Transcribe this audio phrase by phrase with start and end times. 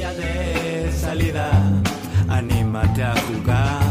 [0.00, 1.50] Casilla de salida,
[2.30, 3.82] anímate a jugar.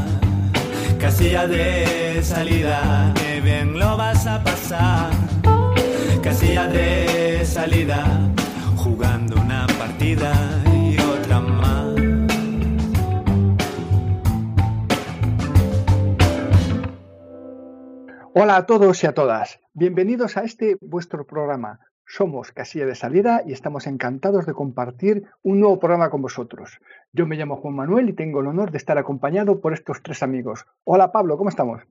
[0.99, 5.11] Casilla de salida, que bien lo vas a pasar.
[6.23, 8.03] Casilla de salida,
[8.75, 10.33] jugando una partida
[10.73, 11.95] y otra más.
[18.33, 19.59] Hola a todos y a todas.
[19.75, 21.79] Bienvenidos a este vuestro programa.
[22.11, 26.79] Somos Casilla de Salida y estamos encantados de compartir un nuevo programa con vosotros.
[27.13, 30.23] Yo me llamo Juan Manuel y tengo el honor de estar acompañado por estos tres
[30.23, 30.65] amigos.
[30.85, 31.83] Hola Pablo, ¿cómo estamos?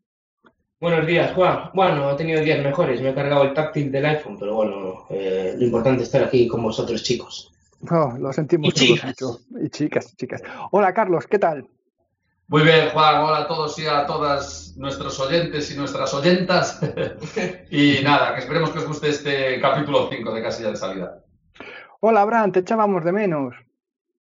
[0.80, 1.70] Buenos días, Juan.
[1.72, 3.00] Bueno, he tenido días mejores.
[3.00, 6.48] Me he cargado el táctil del iPhone, pero bueno, eh, lo importante es estar aquí
[6.48, 7.52] con vosotros, chicos.
[7.88, 9.22] Oh, lo sentimos Y todos chicas.
[9.22, 9.64] mucho.
[9.64, 10.42] Y chicas, chicas.
[10.72, 11.68] Hola Carlos, ¿qué tal?
[12.50, 13.22] Muy bien, Juan.
[13.22, 16.80] Hola a todos y a todas nuestros oyentes y nuestras oyentas.
[17.70, 21.22] y nada, que esperemos que os guste este capítulo 5 de Casilla de Salida.
[22.00, 23.54] Hola Abraham, te echábamos de menos.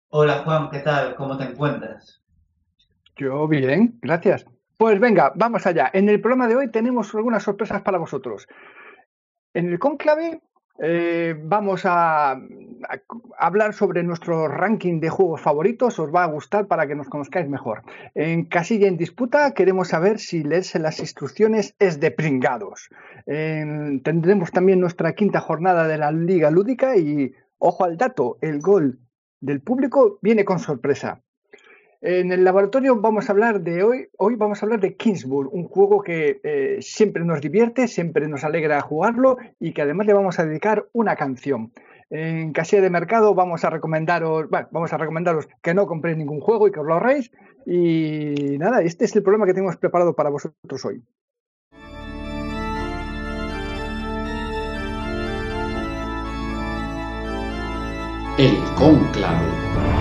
[0.09, 1.15] Hola Juan, ¿qué tal?
[1.15, 2.21] ¿Cómo te encuentras?
[3.17, 4.45] Yo bien, gracias.
[4.77, 5.89] Pues venga, vamos allá.
[5.93, 8.49] En el programa de hoy tenemos algunas sorpresas para vosotros.
[9.55, 10.41] En el conclave
[10.79, 12.41] eh, vamos a,
[13.39, 15.99] hablar sobre nuestro ranking de juegos favoritos.
[15.99, 17.83] Os va a gustar para que nos conozcáis mejor.
[18.15, 22.91] En Casilla en Disputa queremos saber si leerse las instrucciones es de pringados.
[23.27, 28.61] En- tendremos también nuestra quinta jornada de la Liga Lúdica y, ojo al dato, el
[28.61, 29.01] gol
[29.41, 31.23] del público viene con sorpresa.
[32.09, 35.65] En el laboratorio vamos a hablar de hoy, hoy vamos a hablar de Kingsburg, un
[35.65, 40.39] juego que eh, siempre nos divierte, siempre nos alegra jugarlo y que además le vamos
[40.39, 41.73] a dedicar una canción.
[42.09, 46.69] En casilla de mercado vamos a recomendaros, vamos a recomendaros que no compréis ningún juego
[46.69, 47.33] y que os lo ahorréis.
[47.67, 51.03] Y nada, este es el programa que tenemos preparado para vosotros hoy.
[58.39, 59.96] El conclave.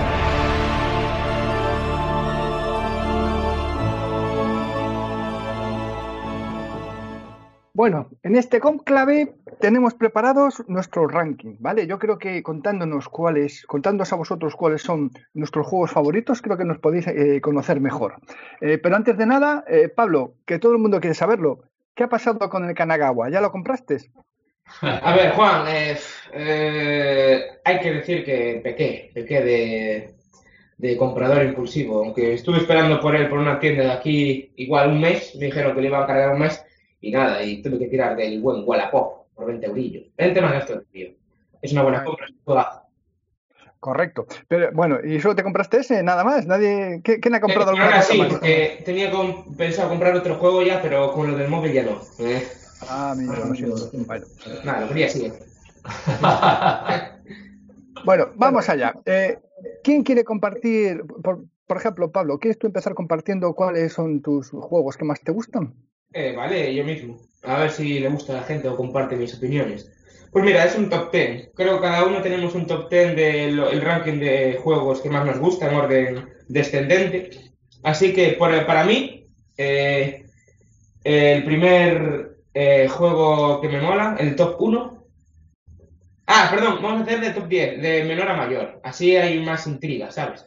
[7.76, 11.86] Bueno, en este conclave tenemos preparados nuestro ranking, ¿vale?
[11.86, 16.64] Yo creo que contándonos cuáles, contándoos a vosotros cuáles son nuestros juegos favoritos, creo que
[16.64, 18.14] nos podéis eh, conocer mejor.
[18.62, 21.64] Eh, pero antes de nada, eh, Pablo, que todo el mundo quiere saberlo,
[21.94, 23.28] ¿qué ha pasado con el Kanagawa?
[23.28, 24.10] ¿Ya lo compraste?
[24.80, 30.14] A ver, Juan, eh, hay que decir que pequé, pequé de,
[30.78, 32.02] de comprador impulsivo.
[32.02, 35.74] Aunque estuve esperando por él por una tienda de aquí igual un mes, me dijeron
[35.74, 36.65] que le iban a cargar un mes
[37.06, 40.04] y nada, y tuve que tirar del buen Wallapop por 20 eurillos.
[40.16, 41.08] 20 más gasto de envío.
[41.62, 42.80] Es una buena compra, es un juegazo.
[43.78, 44.26] Correcto.
[44.48, 46.02] Pero bueno, ¿y solo te compraste ese?
[46.02, 46.46] Nada más.
[46.46, 48.28] ¿Nadie, ¿qué- ¿Quién ha comprado Eh, alguna ahora cosa sí, más?
[48.28, 52.02] porque tenía com- pensado comprar otro juego ya, pero con lo del móvil ya no.
[52.18, 52.42] Eh,
[52.80, 53.90] Ah, mira, lo siento.
[53.92, 54.26] Bueno.
[54.64, 55.32] nada, lo quería así.
[58.04, 58.94] Bueno, vamos allá.
[59.04, 59.38] Eh,
[59.82, 64.96] ¿Quién quiere compartir, por, por ejemplo, Pablo, ¿quieres tú empezar compartiendo cuáles son tus juegos
[64.96, 65.74] que más te gustan?
[66.12, 67.18] Eh, vale, yo mismo.
[67.42, 69.92] A ver si le gusta a la gente o comparte mis opiniones.
[70.32, 71.50] Pues mira, es un top 10.
[71.54, 75.38] Creo que cada uno tenemos un top 10 del ranking de juegos que más nos
[75.38, 77.30] gusta en orden descendente.
[77.82, 80.26] Así que por- para mí, eh,
[81.04, 85.04] el primer eh, juego que me mola, el top 1.
[86.26, 88.80] Ah, perdón, vamos a hacer de top 10, de menor a mayor.
[88.82, 90.44] Así hay más intriga, ¿sabes?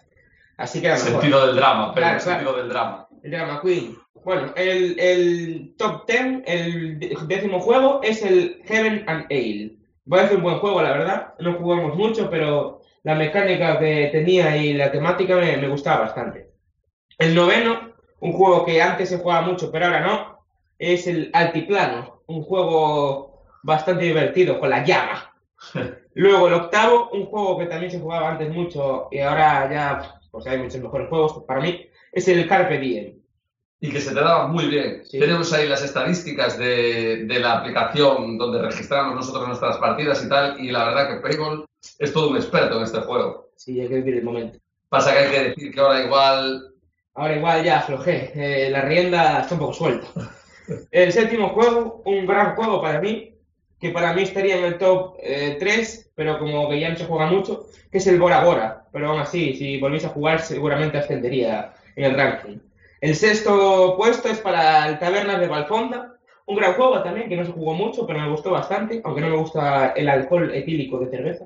[0.58, 0.98] Así mejor.
[1.22, 2.58] Sentido del drama, pero Claro, el sentido claro.
[2.64, 3.08] del drama.
[3.24, 3.98] El Drama Queen.
[4.24, 9.76] Bueno, el, el top 10, el décimo juego, es el Heaven and Ale.
[10.08, 11.34] Parece un buen juego, la verdad.
[11.40, 16.50] No jugamos mucho, pero la mecánica que tenía y la temática me, me gustaba bastante.
[17.18, 20.46] El noveno, un juego que antes se jugaba mucho, pero ahora no,
[20.78, 22.22] es el Altiplano.
[22.28, 25.34] Un juego bastante divertido, con la llama.
[26.14, 30.46] Luego el octavo, un juego que también se jugaba antes mucho y ahora ya pues
[30.48, 33.20] hay muchos mejores juegos para mí, es el Carpe Diem.
[33.82, 35.04] Y que se te daba muy bien.
[35.06, 35.20] Sí.
[35.20, 40.60] Tenemos ahí las estadísticas de, de la aplicación donde registramos nosotros nuestras partidas y tal.
[40.60, 41.66] Y la verdad que Payball
[41.98, 43.52] es todo un experto en este juego.
[43.56, 44.60] Sí, hay que vivir el momento.
[44.90, 46.70] Pasa que hay que decir que ahora igual
[47.20, 50.08] Ahora igual ya aflojé, eh, la rienda está un poco suelta.
[50.90, 53.34] El séptimo juego, un gran juego para mí,
[53.78, 57.04] que para mí estaría en el top eh, 3, pero como que ya no se
[57.04, 58.86] juega mucho, que es el Bora Bora.
[58.94, 62.58] Pero aún así, si volvéis a jugar, seguramente ascendería en el ranking.
[63.02, 66.16] El sexto puesto es para el Tabernas de Valfonda,
[66.46, 69.30] un gran juego también, que no se jugó mucho, pero me gustó bastante, aunque no
[69.30, 71.46] me gusta el alcohol etílico de cerveza.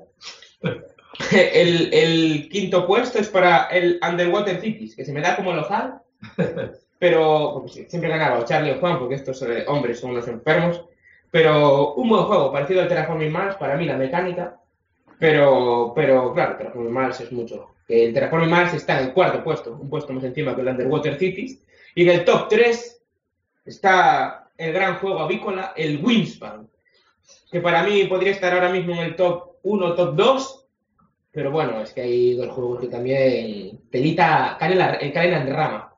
[1.30, 5.60] El, el quinto puesto es para el Underwater Cities, que se me da como el
[5.60, 6.00] ojal,
[6.98, 10.84] pero siempre ganaba o Charlie o Juan, porque estos eh, hombres son unos enfermos.
[11.30, 14.56] Pero un buen juego, parecido al Terraforming Mars, para mí la mecánica
[15.18, 17.73] Pero, pero claro, Terraforming Mars es mucho.
[17.86, 20.68] Que el Terraforming Mars está en el cuarto puesto, un puesto más encima que el
[20.68, 21.60] Underwater Cities.
[21.94, 23.02] Y en el top 3
[23.66, 26.68] está el gran juego avícola, el Wingspan.
[27.50, 30.66] Que para mí podría estar ahora mismo en el top 1, top 2.
[31.30, 35.94] Pero bueno, es que hay dos juegos que también telita, canela, eh, canela en rama.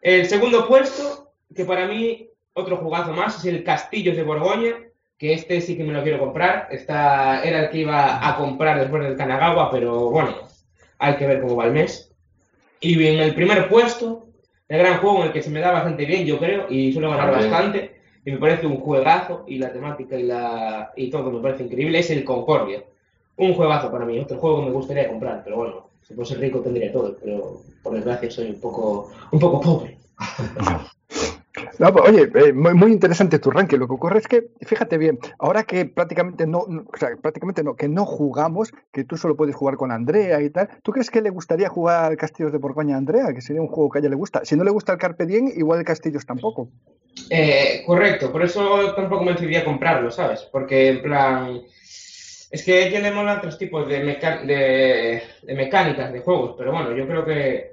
[0.00, 4.76] El segundo puesto, que para mí otro jugazo más, es el Castillos de Borgoña,
[5.18, 6.68] que este sí que me lo quiero comprar.
[6.70, 10.34] Esta era el que iba a comprar después del Kanagawa, pero bueno,
[11.00, 12.12] hay que ver cómo va el mes.
[12.80, 14.28] Y en el primer puesto,
[14.68, 17.08] el gran juego en el que se me da bastante bien, yo creo, y suele
[17.08, 17.50] ganar También.
[17.50, 21.64] bastante, y me parece un juegazo, y la temática y, la, y todo me parece
[21.64, 22.84] increíble, es el Concordia.
[23.36, 26.60] Un juegazo para mí, otro juego que me gustaría comprar, pero bueno, si fuese rico
[26.60, 29.98] tendría todo, pero por desgracia soy un poco, un poco pobre.
[31.80, 33.78] No, pues, oye, eh, muy, interesante tu ranking.
[33.78, 37.74] Lo que ocurre es que, fíjate bien, ahora que prácticamente no, o sea, prácticamente no,
[37.74, 41.22] que no jugamos, que tú solo puedes jugar con Andrea y tal, ¿tú crees que
[41.22, 43.32] le gustaría jugar Castillos de Borgoña a Andrea?
[43.32, 44.44] Que sería un juego que a ella le gusta.
[44.44, 46.68] Si no le gusta el Carpe Diem, igual el Castillos tampoco.
[47.30, 50.46] Eh, correcto, por eso tampoco me decidí a comprarlo, ¿sabes?
[50.52, 51.62] Porque en plan.
[52.50, 56.72] Es que a ella le molan otros tipos de, de, de mecánicas de juegos, pero
[56.72, 57.72] bueno, yo creo que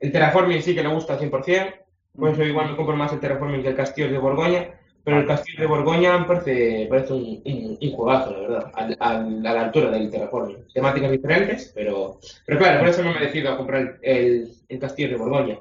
[0.00, 1.83] el Terraforming sí que le gusta al 100%,
[2.18, 4.68] por eso igual me compro más el Terraforming que el Castillo de Borgoña,
[5.02, 8.96] pero el Castillo de Borgoña me parece, parece un, un, un juegazo, la verdad, al-
[9.00, 10.66] al- a, la altura del Terraforming.
[10.72, 14.78] Temáticas diferentes, pero, pero claro, por eso no me decido a comprar el, el, el
[14.78, 15.58] Castillo de Borgoña.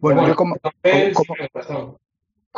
[0.00, 1.96] Bueno, Pero yo como, como- razón.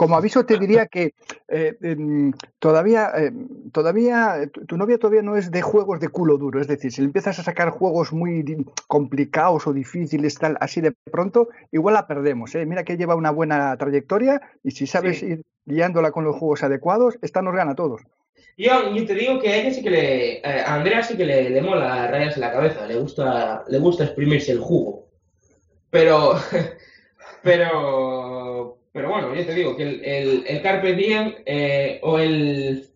[0.01, 1.13] Como aviso te diría que
[1.47, 6.39] eh, em, todavía, em, todavía tu, tu novia todavía no es de juegos de culo
[6.39, 6.59] duro.
[6.59, 10.93] Es decir, si le empiezas a sacar juegos muy complicados o difíciles, tal, así de
[10.93, 12.55] pronto, igual la perdemos.
[12.55, 12.65] ¿eh?
[12.65, 15.27] Mira que lleva una buena trayectoria y si sabes Sí.
[15.27, 18.01] ir guiándola con los juegos adecuados, esta nos gana a todos.
[18.57, 20.39] Yo, yo te digo que a ella sí que le.
[20.39, 24.05] eh, a Andrea sí que le, le mola rayarse la cabeza, le gusta, le gusta
[24.05, 25.09] exprimirse el jugo.
[25.91, 26.37] Pero.
[27.43, 28.80] Pero.
[28.93, 32.87] Pero bueno, yo te digo que el, el, el Carpe Diem eh, o el.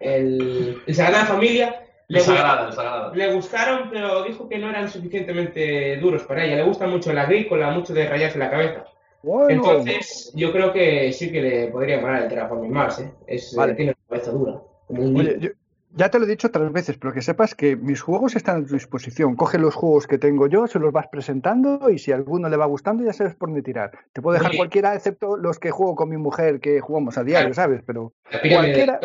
[0.00, 3.14] El, el Sagrada Familia le, sagrado.
[3.14, 6.56] le gustaron, pero dijo que no eran suficientemente duros para ella.
[6.56, 8.84] Le gusta mucho el agrícola, mucho de rayarse la cabeza.
[9.22, 13.12] Bueno, Entonces, yo creo que sí que le podría molar el Terraforming Mars, ¿eh?
[13.26, 13.74] Es, Vale.
[13.74, 14.60] tiene la cabeza dura.
[14.86, 15.50] Como un Oye, yo-
[15.96, 18.66] ya te lo he dicho otras veces, pero que sepas que mis juegos están a
[18.66, 19.36] tu disposición.
[19.36, 22.56] Coge los juegos que tengo yo, se los vas presentando y si a alguno le
[22.56, 23.90] va gustando ya sabes por dónde tirar.
[24.12, 27.52] Te puedo dejar cualquiera excepto los que juego con mi mujer que jugamos a diario,
[27.54, 27.82] ¿sabes?
[27.86, 28.12] Pero
[28.50, 29.00] cualquiera-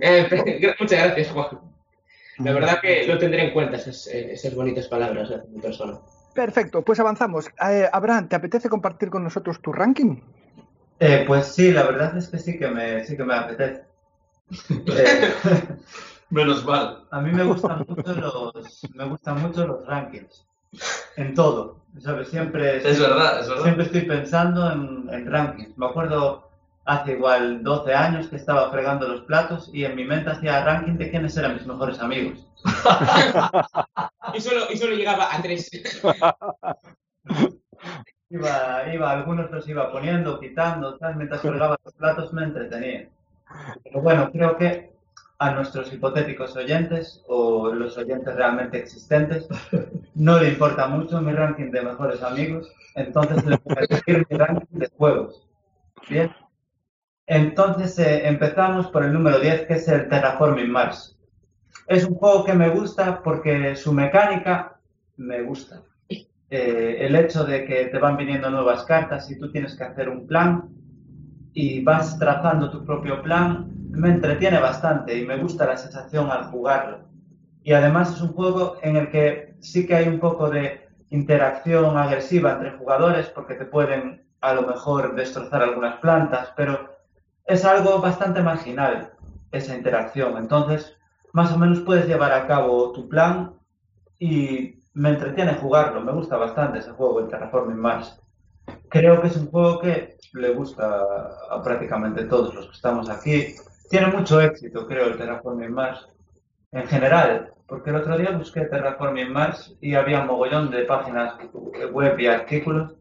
[0.00, 1.46] Eh, muchas gracias, Juan.
[2.38, 5.98] La verdad que lo tendré en cuenta, esas, eh, esas bonitas palabras de mi persona.
[6.34, 7.46] Perfecto, pues avanzamos.
[7.70, 10.16] Eh, Abraham, ¿te apetece compartir con nosotros tu ranking?
[10.98, 13.82] Eh, pues sí, la verdad es que sí que me, sí que me apetece.
[14.86, 15.32] Eh,
[16.30, 17.04] Menos mal.
[17.10, 20.46] a mí me gustan mucho los, me gustan mucho los rankings.
[21.16, 21.76] En todo.
[22.00, 22.28] ¿sabes?
[22.28, 23.62] Siempre, Es verdad, es verdad.
[23.64, 25.76] siempre estoy pensando en, en rankings.
[25.76, 26.48] Me acuerdo
[26.86, 30.94] hace igual 12 años que estaba fregando los platos y en mi mente hacía ranking
[30.94, 32.46] de quiénes eran mis mejores amigos.
[34.34, 35.68] Y solo, y solo llegaba a tres.
[38.30, 43.10] Iba, iba, algunos los iba poniendo, quitando, tal, mientras fregaba los platos me entretenía.
[43.84, 44.92] Pero bueno, creo que
[45.38, 49.48] a nuestros hipotéticos oyentes o los oyentes realmente existentes
[50.14, 54.38] no le importa mucho mi ranking de mejores amigos, entonces les voy a decir mi
[54.38, 55.48] ranking de juegos.
[56.08, 56.32] Bien.
[57.26, 61.18] Entonces eh, empezamos por el número 10, que es el Terraforming Mars.
[61.88, 64.78] Es un juego que me gusta porque su mecánica
[65.16, 65.82] me gusta.
[66.08, 70.08] Eh, el hecho de que te van viniendo nuevas cartas y tú tienes que hacer
[70.08, 70.68] un plan
[71.54, 76.44] y vas trazando tu propio plan, me entretiene bastante y me gusta la sensación al
[76.44, 77.00] jugarlo.
[77.62, 81.96] Y además es un juego en el que sí que hay un poco de interacción
[81.96, 86.96] agresiva entre jugadores porque te pueden a lo mejor destrozar algunas plantas, pero
[87.46, 89.12] es algo bastante marginal
[89.52, 90.36] esa interacción.
[90.36, 90.96] Entonces,
[91.32, 93.52] más o menos puedes llevar a cabo tu plan
[94.18, 96.00] y me entretiene jugarlo.
[96.00, 98.20] Me gusta bastante ese juego, el Terraforming Mars.
[98.88, 101.00] Creo que es un juego que le gusta
[101.50, 103.54] a prácticamente todos los que estamos aquí.
[103.90, 106.06] Tiene mucho éxito, creo, el Terraforming Mars.
[106.72, 111.34] En general, porque el otro día busqué Terraforming Mars y había un mogollón de páginas
[111.92, 112.92] web y artículos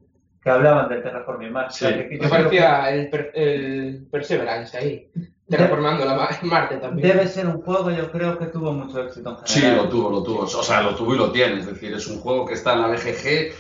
[0.44, 1.76] que hablaban del Terraforming Mars.
[1.76, 1.86] Sí.
[1.86, 5.08] O sea, que Me que parecía el, per- el Perseverance ahí,
[5.48, 7.08] terraformando la Ma- Marte también.
[7.08, 9.86] Debe ser un juego, yo creo que tuvo mucho éxito en Sí, general.
[9.86, 10.40] lo tuvo, lo tuvo.
[10.42, 11.60] O sea, lo tuvo y lo tiene.
[11.62, 13.54] Es decir, es un juego que está en la BGG.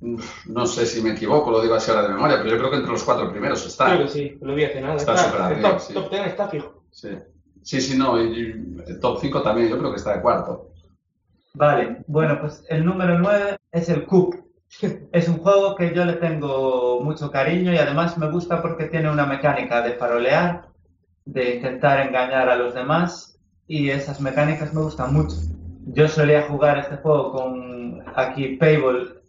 [0.00, 2.70] Uf, No sé si me equivoco, lo digo así ahora de memoria, pero yo creo
[2.70, 3.86] que entre los cuatro primeros está.
[3.86, 4.96] Creo que sí, lo vi hace nada.
[4.96, 5.94] Está Está, súper el arriba, top, sí.
[5.94, 6.82] top 10 está fijo.
[6.90, 7.08] Sí.
[7.62, 10.70] Sí, sí, no, y, y el top 5 también, yo creo que está de cuarto.
[11.54, 14.34] Vale, bueno, pues el número 9 es el Coop.
[15.12, 19.10] Es un juego que yo le tengo mucho cariño y además me gusta porque tiene
[19.10, 20.68] una mecánica de farolear,
[21.24, 25.36] de intentar engañar a los demás y esas mecánicas me gustan mucho.
[25.86, 29.19] Yo solía jugar este juego con aquí Payball,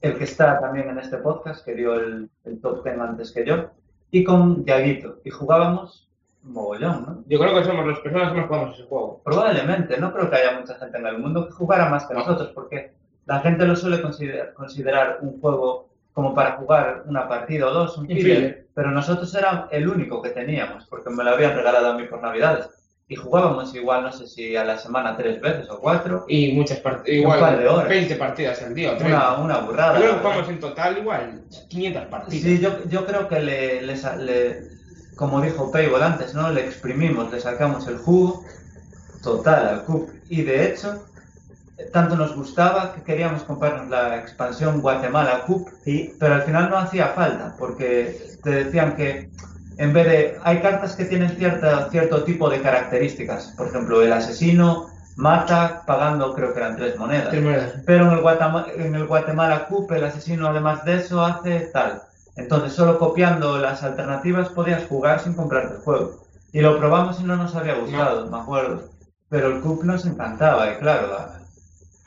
[0.00, 3.44] el que está también en este podcast, que dio el, el top 10 antes que
[3.44, 3.70] yo,
[4.10, 5.18] y con Yaguito.
[5.24, 6.10] Y jugábamos
[6.42, 7.24] mogollón, ¿no?
[7.26, 9.20] Yo creo que somos las personas que más jugamos ese juego.
[9.24, 12.50] Probablemente, no creo que haya mucha gente en el mundo que jugara más que nosotros,
[12.54, 12.92] porque
[13.26, 17.96] la gente lo suele considerar, considerar un juego como para jugar una partida o dos,
[17.96, 18.66] un filler.
[18.74, 22.20] pero nosotros era el único que teníamos, porque me lo habían regalado a mí por
[22.20, 22.68] Navidades.
[23.10, 26.78] Y jugábamos igual, no sé si a la semana tres veces o cuatro, Y muchas
[26.78, 27.88] partidas, par de igual horas.
[27.88, 28.92] 20 partidas al día.
[28.92, 29.32] o 30.
[29.34, 29.94] una, una burrada.
[29.98, 32.42] Yo creo que jugamos en total igual 500 partidas.
[32.44, 34.60] Sí, yo, yo creo que le, le le-
[35.16, 36.50] como dijo Payball antes, ¿no?
[36.52, 38.44] Le exprimimos, le sacamos el jugo
[39.24, 40.08] total al Cup.
[40.28, 41.04] Y de hecho,
[41.92, 46.78] tanto nos gustaba que queríamos comprarnos la expansión Guatemala Cup, y, pero al final no
[46.78, 49.30] hacía falta, porque te decían que
[49.80, 50.38] en vez de...
[50.44, 53.54] Hay cartas que tienen cierta, cierto tipo de características.
[53.56, 57.30] Por ejemplo, el asesino mata pagando, creo que eran tres monedas.
[57.30, 57.72] Tres monedas.
[57.86, 62.02] Pero en el, Guatama- en el Guatemala Cup, el asesino además de eso hace tal.
[62.36, 66.24] Entonces, solo copiando las alternativas podías jugar sin comprarte el juego.
[66.52, 68.82] Y lo probamos y no nos había gustado, me acuerdo.
[69.28, 71.38] Pero el Cup nos encantaba, y claro, a,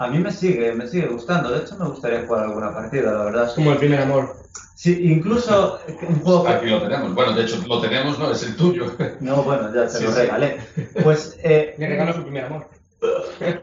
[0.03, 1.49] a mí me sigue, me sigue gustando.
[1.51, 3.45] De hecho, me gustaría jugar alguna partida, la verdad.
[3.45, 4.42] Es como el primer amor.
[4.83, 7.15] Sí, incluso un juego que- Aquí lo tenemos.
[7.15, 8.31] Bueno, de hecho, lo tenemos, ¿no?
[8.31, 8.85] Es el tuyo.
[9.21, 10.19] No, bueno, ya te Sí, lo sí.
[10.19, 10.57] regalé.
[11.01, 12.67] Pues eh, Le regaló su primer amor.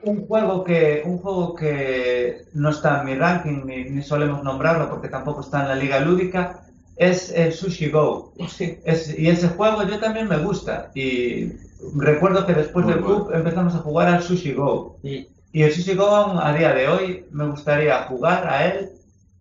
[0.04, 4.88] un juego que un juego que no está en mi ranking ni, ni solemos nombrarlo
[4.88, 6.62] porque tampoco está en la liga lúdica
[6.96, 8.32] es el Sushi Go.
[8.48, 8.78] Sí.
[8.84, 11.52] Es- y ese juego yo también me gusta y
[11.96, 13.26] recuerdo que después Muy del bueno.
[13.26, 16.88] club empezamos a jugar al Sushi Go Y y el Sushi Go a día de
[16.88, 18.88] hoy me gustaría jugar a él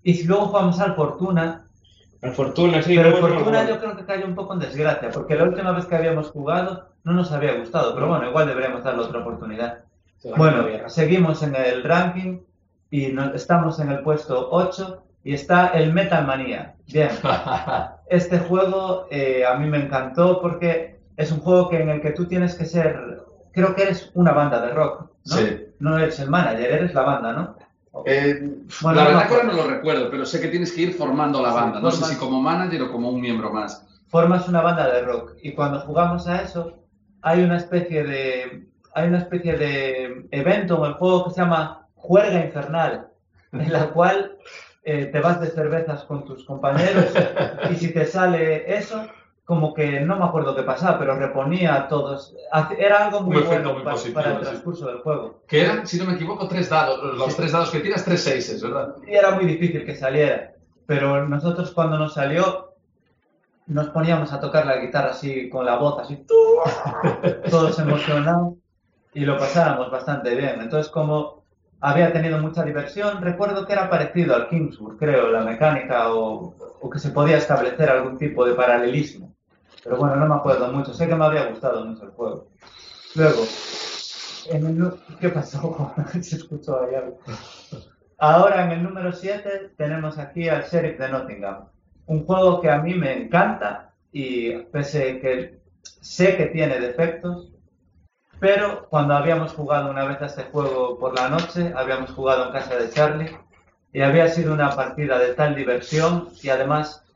[0.03, 1.65] y si luego jugamos al Fortuna
[2.21, 2.95] al Fortuna, sí.
[2.95, 5.85] pero me Fortuna yo creo que cayó un poco en desgracia porque la última vez
[5.85, 9.79] que habíamos jugado no nos había gustado pero bueno igual deberíamos darle otra oportunidad
[10.35, 12.39] bueno, seguimos en el ranking
[12.91, 16.75] y no- estamos en el puesto 8 y está el Metal Manía.
[16.87, 17.09] Bien,
[18.09, 22.11] este juego eh, a mí me encantó porque es un juego que en el que
[22.11, 23.21] tú tienes que ser,
[23.53, 25.35] creo que eres una banda de rock, ¿no?
[25.35, 25.65] Sí.
[25.79, 27.55] No eres el manager, eres la banda, ¿no?
[28.05, 28.39] Eh,
[28.81, 30.81] Bueno, la no verdad me que ahora no lo recuerdo, pero sé que tienes que
[30.81, 31.79] ir formando la banda.
[31.79, 33.85] No sé si como manager o como un miembro más.
[34.07, 36.79] Formas una banda de rock y cuando jugamos a eso
[37.21, 38.65] hay una especie de
[38.95, 43.07] hay una especie de evento en el juego que se llama Juerga Infernal,
[43.51, 44.37] en la cual
[44.83, 47.05] eh, te vas de cervezas con tus compañeros
[47.69, 49.05] y si te sale eso,
[49.49, 52.35] como que no me acuerdo qué pasaba, pero reponía a todos.
[52.77, 54.43] Era algo muy bueno muy pa- positivo, para el sí.
[54.43, 55.41] transcurso del juego.
[55.47, 57.01] Que eran, si no me equivoco, tres dados.
[57.17, 57.37] Los Sí.
[57.37, 58.93] tres dados que tiras, tres seises, ¿verdad?
[59.07, 60.51] Y era muy difícil que saliera.
[60.85, 62.75] Pero nosotros cuando nos salió,
[63.65, 66.23] nos poníamos a tocar la guitarra así, con la voz así,
[67.49, 68.53] todos emocionados,
[69.15, 70.61] y lo pasábamos bastante bien.
[70.61, 71.43] Entonces, como
[71.81, 76.87] había tenido mucha diversión, recuerdo que era parecido al Kingsburg, creo, la mecánica, o, o
[76.91, 79.28] que se podía establecer algún tipo de paralelismo.
[79.89, 82.47] Pero bueno, no me acuerdo mucho, sé que me había gustado mucho el juego.
[83.15, 83.41] Luego,
[84.51, 85.95] en el ¿qué pasó?
[88.19, 91.69] Ahora en el número 7 tenemos aquí al Sheriff de Nottingham.
[92.05, 97.51] Un juego que a mí me encanta y pese que sé que tiene defectos,
[98.39, 102.51] pero cuando habíamos jugado una vez a este juego por la noche, habíamos jugado en
[102.51, 103.35] casa de Charlie
[103.91, 107.08] y había sido una partida de tal diversión y además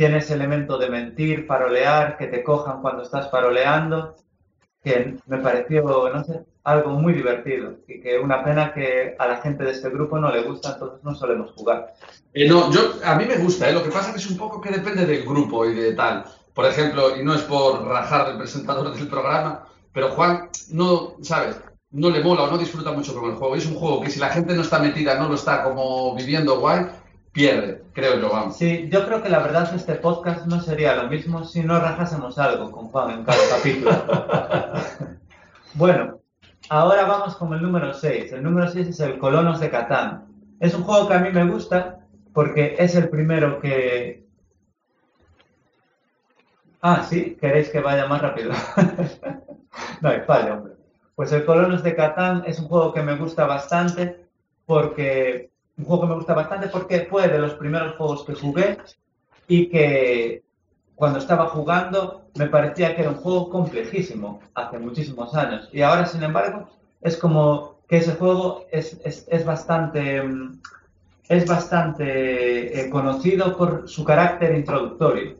[0.00, 4.16] tiene ese elemento de mentir, farolear, que te cojan cuando estás faroleando,
[4.82, 9.36] que me pareció, no sé, algo muy divertido y que una pena que a la
[9.42, 11.92] gente de este grupo no le gusta, entonces no solemos jugar.
[12.32, 13.74] Eh, no, yo, a mí me gusta, ¿eh?
[13.74, 16.24] lo que pasa que es un poco que depende del grupo y de tal.
[16.54, 21.60] Por ejemplo, y no es por rajar del presentador del programa, pero Juan no, ¿sabes?
[21.90, 23.54] No le mola o no disfruta mucho con el juego.
[23.54, 26.58] Es un juego que si la gente no está metida, no lo está como viviendo
[26.58, 26.86] guay,
[27.32, 28.56] pierde, creo yo, vamos.
[28.56, 32.38] Sí, yo creo que la verdad este podcast no sería lo mismo si no rajásemos
[32.38, 33.92] algo con Juan en cada capítulo.
[35.74, 36.20] bueno,
[36.68, 38.32] ahora vamos con el número 6.
[38.32, 40.26] El número 6 es el Colonos de Catán.
[40.58, 42.00] Es un juego que a mí me gusta
[42.32, 44.26] porque es el primero que...
[46.82, 48.52] Ah, sí, queréis que vaya más rápido.
[50.00, 50.74] no hay fallo, hombre.
[51.14, 54.26] Pues el Colonos de Catán es un juego que me gusta bastante
[54.64, 55.49] porque
[55.80, 58.78] un juego que me gusta bastante porque fue de los primeros juegos que jugué
[59.48, 60.44] y que
[60.94, 65.68] cuando estaba jugando me parecía que era un juego complejísimo hace muchísimos años.
[65.72, 66.68] Y ahora, sin embargo,
[67.00, 70.60] es como que ese juego es, es, es bastante, mm,
[71.28, 75.38] es bastante eh, conocido por su carácter introductorio.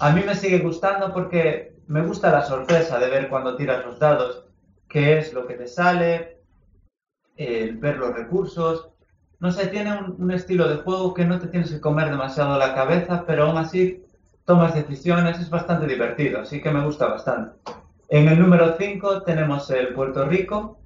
[0.00, 3.98] A mí me sigue gustando porque me gusta la sorpresa de ver cuando tiras los
[4.00, 4.44] dados
[4.88, 6.38] qué es lo que te sale,
[7.36, 8.88] el ver los recursos.
[9.38, 12.74] No sé, tiene un, estilo de juego que no te tienes que comer demasiado la
[12.74, 14.02] cabeza, pero aún así
[14.44, 17.56] tomas decisiones, es bastante divertido, así que me gusta bastante.
[18.08, 20.78] En el número 5 tenemos el Puerto Rico,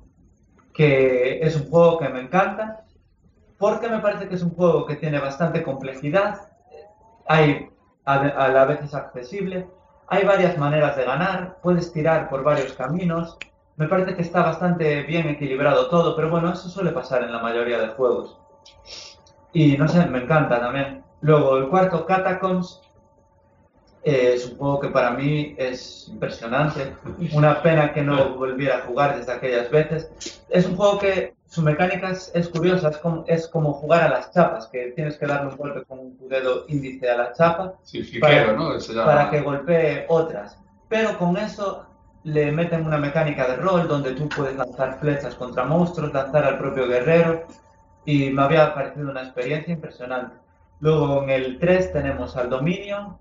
[0.73, 2.85] que es un juego que me encanta,
[3.59, 6.41] porque me parece que es un juego que tiene bastante complejidad,
[7.29, 7.69] hay
[8.05, 9.69] a, a la vez es accesible,
[10.09, 13.37] hay varias maneras de ganar, puedes tirar por varios caminos,
[13.81, 17.39] me parece que está bastante bien equilibrado todo, pero bueno, eso suele pasar en la
[17.39, 18.37] mayoría de juegos.
[19.55, 21.03] Y no sé, me encanta también.
[21.23, 22.83] Luego, el cuarto, Catacombs,
[24.05, 26.95] eh, es un juego que para mí es impresionante.
[27.33, 30.11] Una pena que no volviera a jugar desde aquellas veces.
[30.51, 34.11] Es un juego que su mecánica es, es curiosa, es como, es como jugar a
[34.11, 37.73] las chapas, que tienes que darle un golpe con tu dedo índice a la chapa
[37.83, 38.77] Sí, Para- ¿no?
[38.77, 39.05] Llama.
[39.07, 40.59] para que golpee otras.
[40.91, 41.87] Pero con eso
[42.25, 46.59] le meten una mecánica de rol donde tú puedes lanzar flechas contra monstruos, lanzar al
[46.59, 47.45] propio guerrero
[48.05, 50.37] y me había parecido una experiencia impresionante.
[50.81, 53.17] Luego en el 3 tenemos al Dominion,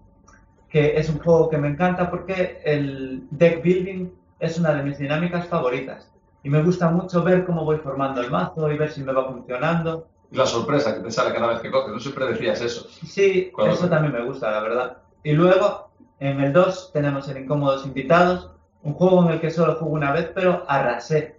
[0.70, 4.98] que es un juego que me encanta porque el deck building es una de mis
[4.98, 6.12] dinámicas favoritas.
[6.44, 9.28] Y me gusta mucho ver cómo voy formando el mazo y ver si me va
[9.28, 10.08] funcionando.
[10.32, 11.92] Y la sorpresa que te sale cada vez que coges.
[11.92, 12.88] No siempre decías eso.
[13.06, 14.98] Sí, eso también me gusta, la verdad.
[15.24, 15.90] Y luego,
[16.20, 18.52] en el 2 tenemos el Incómodos Invitados,
[18.84, 21.36] un juego en el que solo jugué una vez, pero arrasé.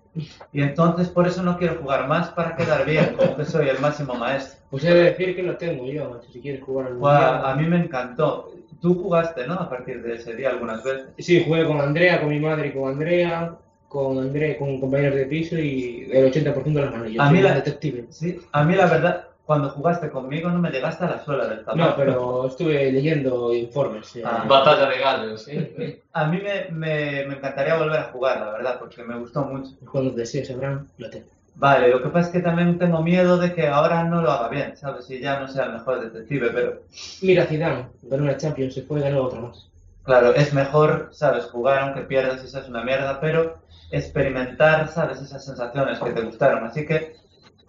[0.53, 3.79] Y entonces por eso no quiero jugar más para quedar bien, como que soy el
[3.79, 4.59] máximo maestro.
[4.71, 7.43] Pues he de decir que lo tengo yo, macho, si quieres jugar al Guau, mundial.
[7.45, 8.53] a mí me encantó.
[8.81, 9.55] Tú jugaste, ¿no?
[9.55, 11.07] A partir de ese día algunas veces.
[11.19, 13.55] Sí, jugué con Andrea, con mi madre y con Andrea,
[13.89, 17.11] con Andrea, con compañeros de piso y el 80% de las manos.
[17.13, 18.07] Yo A soy mí la- detective.
[18.11, 21.59] Sí, a mí la verdad, cuando jugaste conmigo no me llegaste a la suela del
[21.65, 21.77] zapato.
[21.77, 24.15] No, pero estuve leyendo informes.
[24.15, 24.23] eh.
[24.25, 24.45] Ah.
[24.47, 25.49] Batalla de gallos.
[25.49, 29.43] Eh, A mí me, me- me encantaría volver a jugar, la verdad, porque me gustó
[29.43, 29.73] mucho.
[29.91, 31.27] Cuando desees, Abraham, lo tengo.
[31.57, 34.47] Vale, lo que pasa es que también tengo miedo de que ahora no lo haga
[34.51, 35.11] bien, ¿sabes?
[35.11, 36.83] Y ya no sea el mejor detective, pero
[37.21, 39.67] Mira, Zidane, ganó una Champions, se fue y ganó otra más.
[40.05, 41.47] claro, es mejor, ¿sabes?
[41.47, 43.57] Jugar aunque pierdas y seas una mierda, pero
[43.91, 45.21] experimentar, ¿sabes?
[45.21, 46.63] Esas sensaciones que te gustaron.
[46.65, 47.17] Así que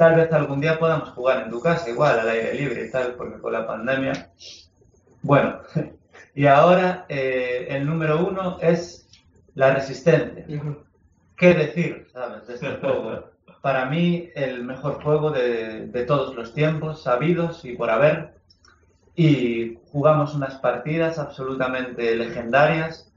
[0.02, 3.14] tal vez algún día podamos jugar en tu casa, igual, al aire libre y tal,
[3.14, 4.32] porque con la pandemia.
[5.22, 5.60] Bueno,
[6.34, 9.08] y ahora eh, el número uno es
[9.54, 10.44] la resistencia.
[11.38, 13.26] ¿Qué decir, sabes, de este juego?
[13.62, 18.34] Para mí, el mejor juego de, de todos los tiempos, sabidos y por haber.
[19.16, 23.14] Y jugamos unas partidas absolutamente legendarias.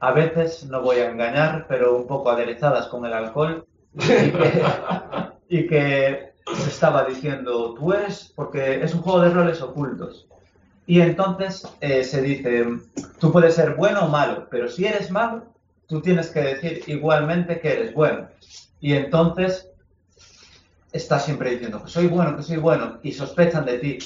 [0.00, 3.66] A veces, no voy a engañar, pero un poco aderezadas con el alcohol.
[3.94, 4.62] Y que,
[5.48, 10.26] y que se estaba diciendo, tú eres, porque es un juego de roles ocultos.
[10.86, 12.64] Y entonces eh, se dice,
[13.18, 15.44] tú puedes ser bueno o malo, pero si eres malo,
[15.88, 18.28] tú tienes que decir igualmente que eres bueno.
[18.80, 19.68] Y entonces
[20.92, 23.98] estás siempre diciendo que soy bueno, que soy bueno, y sospechan de ti.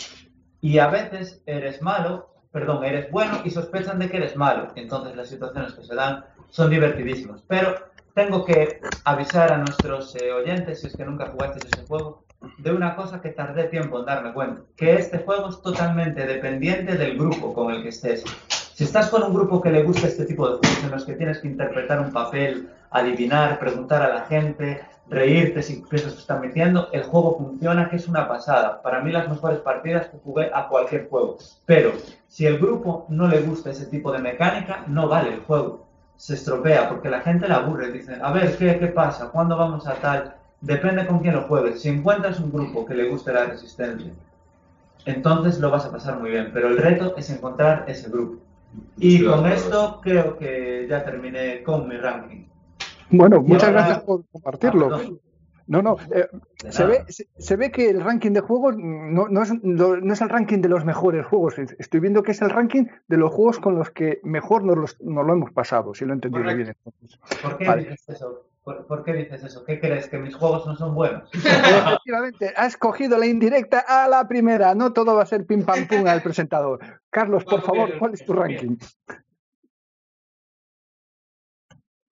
[0.62, 4.68] Y a veces eres malo, perdón, eres bueno y sospechan de que eres malo.
[4.74, 7.42] Entonces las situaciones que se dan son divertidísimas.
[7.46, 7.74] Pero
[8.14, 12.24] tengo que avisar a nuestros eh, oyentes, si es que nunca jugaste ese juego,
[12.58, 16.96] de una cosa que tardé tiempo en darme cuenta, que este juego es totalmente dependiente
[16.96, 18.24] del grupo con el que estés.
[18.48, 21.14] Si estás con un grupo que le gusta este tipo de juegos en los que
[21.14, 26.40] tienes que interpretar un papel, adivinar, preguntar a la gente, reírte si piensas que están
[26.40, 28.80] mintiendo, el juego funciona, que es una pasada.
[28.80, 31.36] Para mí las mejores partidas que jugué a cualquier juego.
[31.66, 31.92] Pero
[32.26, 35.86] si el grupo no le gusta ese tipo de mecánica, no vale el juego.
[36.16, 37.92] Se estropea porque la gente la aburre.
[37.92, 39.30] Dicen, a ver, ¿qué, qué pasa?
[39.30, 40.36] ¿Cuándo vamos a tal?
[40.60, 41.80] Depende con quién lo juegues.
[41.80, 44.12] Si encuentras un grupo que le guste la resistencia,
[45.06, 46.50] entonces lo vas a pasar muy bien.
[46.52, 48.38] Pero el reto es encontrar ese grupo.
[48.98, 52.44] Y Sí, con esto creo que ya terminé con mi ranking.
[53.10, 54.94] Bueno, Y muchas ahora- gracias por compartirlo.
[54.94, 55.00] Ah.
[55.66, 56.26] No, no, eh,
[56.68, 60.12] se, ve, se, se ve que el ranking de juegos no, no es, lo- no
[60.12, 61.58] es el ranking de los mejores juegos.
[61.60, 64.76] Es- Estoy viendo que es el ranking de los juegos con los que mejor nos,
[64.76, 66.74] los- nos lo hemos pasado, si lo he entendido bien.
[66.84, 67.20] entonces.
[67.40, 67.82] ¿Por qué Vale.
[67.84, 68.46] dices eso?
[68.62, 69.64] ¿Por, por qué dices eso?
[69.64, 70.08] ¿Qué crees?
[70.08, 71.28] ¿Que mis juegos no son buenos?
[71.32, 74.74] Efectivamente, has cogido la indirecta a la primera.
[74.74, 76.78] No todo va a ser pim pam pum al presentador.
[77.08, 78.76] Carlos, por favor, ¿cuál es tu ranking?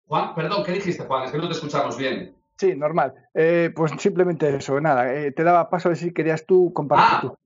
[0.05, 1.23] Juan, perdón, ¿qué dijiste, Juan?
[1.25, 2.33] Es que no te escuchamos bien.
[2.57, 3.13] Sí, normal.
[3.33, 5.13] Eh, pues simplemente eso, nada.
[5.13, 7.21] eh, te daba paso a ver si querías tú compartir Ah.
[7.21, 7.38] tu.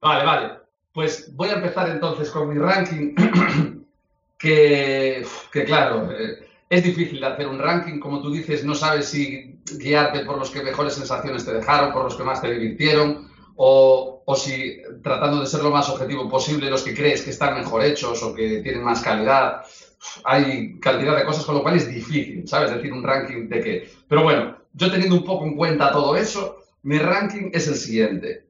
[0.00, 0.52] Vale, vale.
[0.94, 3.14] Pues voy a empezar entonces con mi ranking.
[4.38, 9.06] que, que claro, eh, es difícil de hacer un ranking, como tú dices, no sabes
[9.06, 13.28] si guiarte por los que mejores sensaciones te dejaron, por los que más te divirtieron,
[13.56, 17.54] o, o si tratando de ser lo más objetivo posible, los que crees que están
[17.54, 19.62] mejor hechos o que tienen más calidad.
[20.24, 22.70] Hay cantidad de cosas, con lo cual es difícil, ¿sabes?
[22.70, 23.90] Decir un ranking de qué.
[24.06, 28.46] Pero bueno, yo teniendo un poco en cuenta todo eso, mi ranking es el siguiente.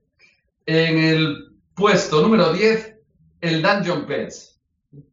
[0.67, 2.97] En el puesto número 10,
[3.41, 4.61] el Dungeon Pets,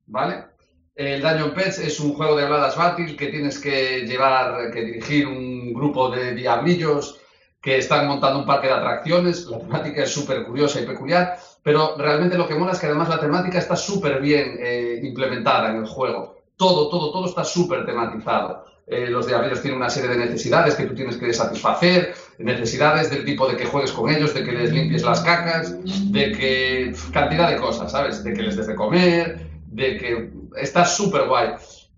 [0.07, 0.54] ¿vale?
[0.95, 5.27] El Dungeon Pets es un juego de habladas bátil que tienes que llevar, que dirigir
[5.27, 7.19] un grupo de diablillos
[7.61, 9.45] que están montando un parque de atracciones.
[9.47, 13.09] La temática es súper curiosa y peculiar, pero realmente lo que mola es que además
[13.09, 16.37] la temática está súper bien eh, implementada en el juego.
[16.55, 18.63] Todo, todo, todo está súper tematizado.
[18.87, 23.25] Eh, los diablos tienen una serie de necesidades que tú tienes que satisfacer, necesidades del
[23.25, 25.75] tipo de que juegues con ellos, de que les limpies las cacas,
[26.11, 28.23] de que cantidad de cosas, ¿sabes?
[28.23, 31.49] De que les des de comer, de que está súper guay.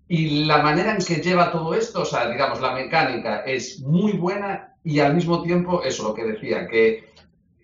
[0.08, 4.12] Y la manera en que lleva todo esto, o sea, digamos, la mecánica es muy
[4.12, 7.12] buena y al mismo tiempo, eso lo que decía, que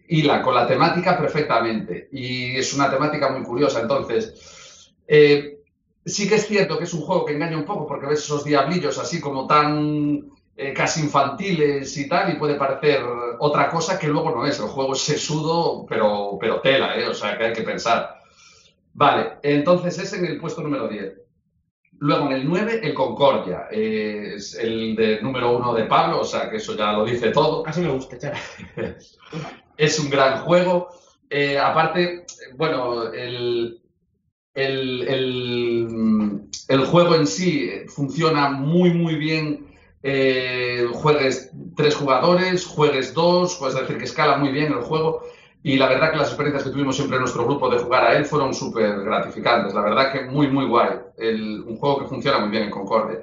[0.09, 2.09] hila con la temática perfectamente.
[2.13, 3.81] Y es una temática muy curiosa.
[3.81, 5.59] Entonces, eh,
[6.05, 8.45] sí que es cierto que es un juego que engaña un poco porque ves esos
[8.45, 13.03] diablillos así como tan eh, casi infantiles y tal, y puede parecer
[13.39, 14.59] otra cosa que luego no es.
[14.59, 17.09] El juego es sesudo, pero, pero tela, ¿eh?
[17.09, 18.21] o sea que hay que pensar.
[18.95, 21.15] Vale, entonces es en el puesto número 10.
[21.99, 23.67] Luego en el 9, el Concordia.
[23.71, 27.31] eh, es el de número 1 de Pablo, o sea que eso ya lo dice
[27.31, 27.65] todo.
[27.67, 28.39] Así me gusta, chaval.
[29.77, 30.89] es un gran juego.
[31.31, 32.25] Eh, aparte,
[32.57, 33.81] bueno, el,
[34.55, 39.67] el, el- el juego en sí funciona muy, muy bien.
[40.03, 45.23] Eh, juegues tres jugadores, juegues dos, pues decir que escala muy bien el juego.
[45.67, 48.15] Y la verdad que las experiencias que tuvimos siempre en nuestro grupo de jugar a
[48.17, 49.73] él fueron súper gratificantes.
[49.75, 50.91] La verdad que muy, muy guay.
[51.17, 53.21] El- un juego que funciona muy bien en Concordia.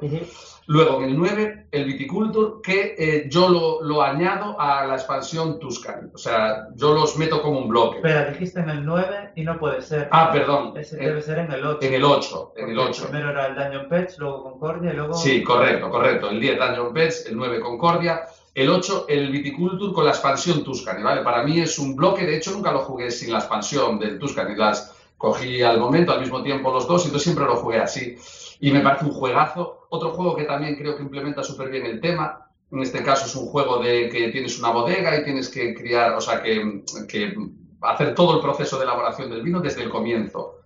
[0.68, 5.60] Luego, en el 9, el Viticulture, que eh, yo lo, lo añado a la expansión
[5.60, 6.10] Tuscany.
[6.14, 7.98] O sea, yo los meto como un bloque.
[7.98, 10.08] Espera, dijiste en el 9 y no puede ser.
[10.12, 10.74] Ah, perdón.
[10.78, 11.80] Ese En, debe ser en el 8.
[11.88, 12.54] en el 8.
[12.56, 13.04] En el Porque 8.
[13.10, 15.14] Primero era el Dungeon Pets, luego Concordia y luego.
[15.14, 16.30] Sí, correcto, correcto.
[16.30, 18.22] El 10 Dungeon Pets, el 9 Concordia,
[18.54, 21.22] el 8 el Viticulture con la expansión Tuscany, ¿vale?
[21.22, 24.56] Para mí es un bloque, de hecho nunca lo jugué sin la expansión del Tuscany,
[24.56, 28.18] las cogí al momento, al mismo tiempo los dos, y entonces siempre lo jugué así.
[28.60, 29.88] Y me parece un juegazo.
[29.90, 33.36] Otro juego que también creo que implementa súper bien el tema, en este caso es
[33.36, 37.36] un juego de que tienes una bodega y tienes que criar, o sea, que, que
[37.82, 40.60] hacer todo el proceso de elaboración del vino desde el comienzo.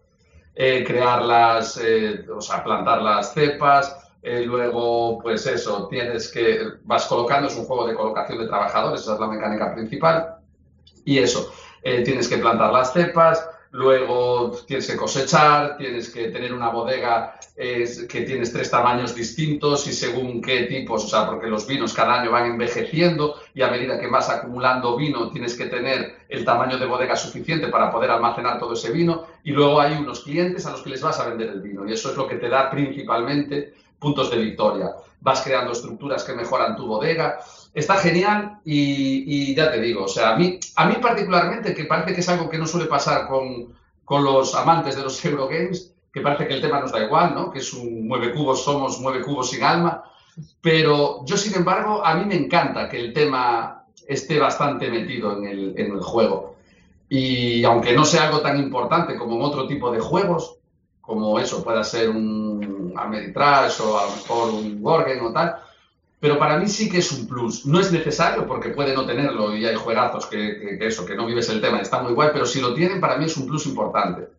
[0.54, 6.60] Eh, crear las, eh, o sea, plantar las cepas, eh, luego, pues eso, tienes que,
[6.84, 10.38] vas colocando, es un juego de colocación de trabajadores, esa es la mecánica principal.
[11.06, 16.56] Y eso, eh, tienes que plantar las cepas, luego tienes que cosechar, tienes que tener
[16.56, 21.46] una bodega eh, que tienes tres tamaños distintos y según qué tipos, o sea, porque
[21.46, 25.68] los vinos cada año van envejeciendo y a medida que vas acumulando vino tienes que
[25.68, 29.94] tener el tamaño de bodega suficiente para poder almacenar todo ese vino y luego hay
[29.94, 32.28] unos clientes a los que les vas a vender el vino y eso es lo
[32.28, 34.92] que te da principalmente puntos de victoria.
[35.22, 37.40] Vas creando estructuras que mejoran tu bodega.
[37.74, 41.86] Está genial y, y ya te digo, o sea, a mí, a mí particularmente, que
[41.86, 43.74] parece que es algo que no suele pasar con,
[44.06, 47.52] con los amantes de los Eurogames, que parece que el tema nos da igual, ¿no?
[47.52, 50.04] Que es un mueve cubos, somos mueve cubos sin alma.
[50.62, 55.46] Pero yo, sin embargo, a mí me encanta que el tema esté bastante metido en
[55.46, 56.56] el, en el juego.
[57.10, 60.58] Y aunque no sea algo tan importante como en otro tipo de juegos,
[61.06, 65.56] como eso pueda ser un Ameritrash o a lo mejor un Worgen o tal,
[66.20, 67.66] pero para mí sí que es un plus.
[67.66, 71.16] No es necesario porque puede no tenerlo y hay juegazos que, que- que eso, que
[71.16, 73.46] no vives el tema está muy guay, pero si lo tienen, para mí es un
[73.48, 74.30] plus importante.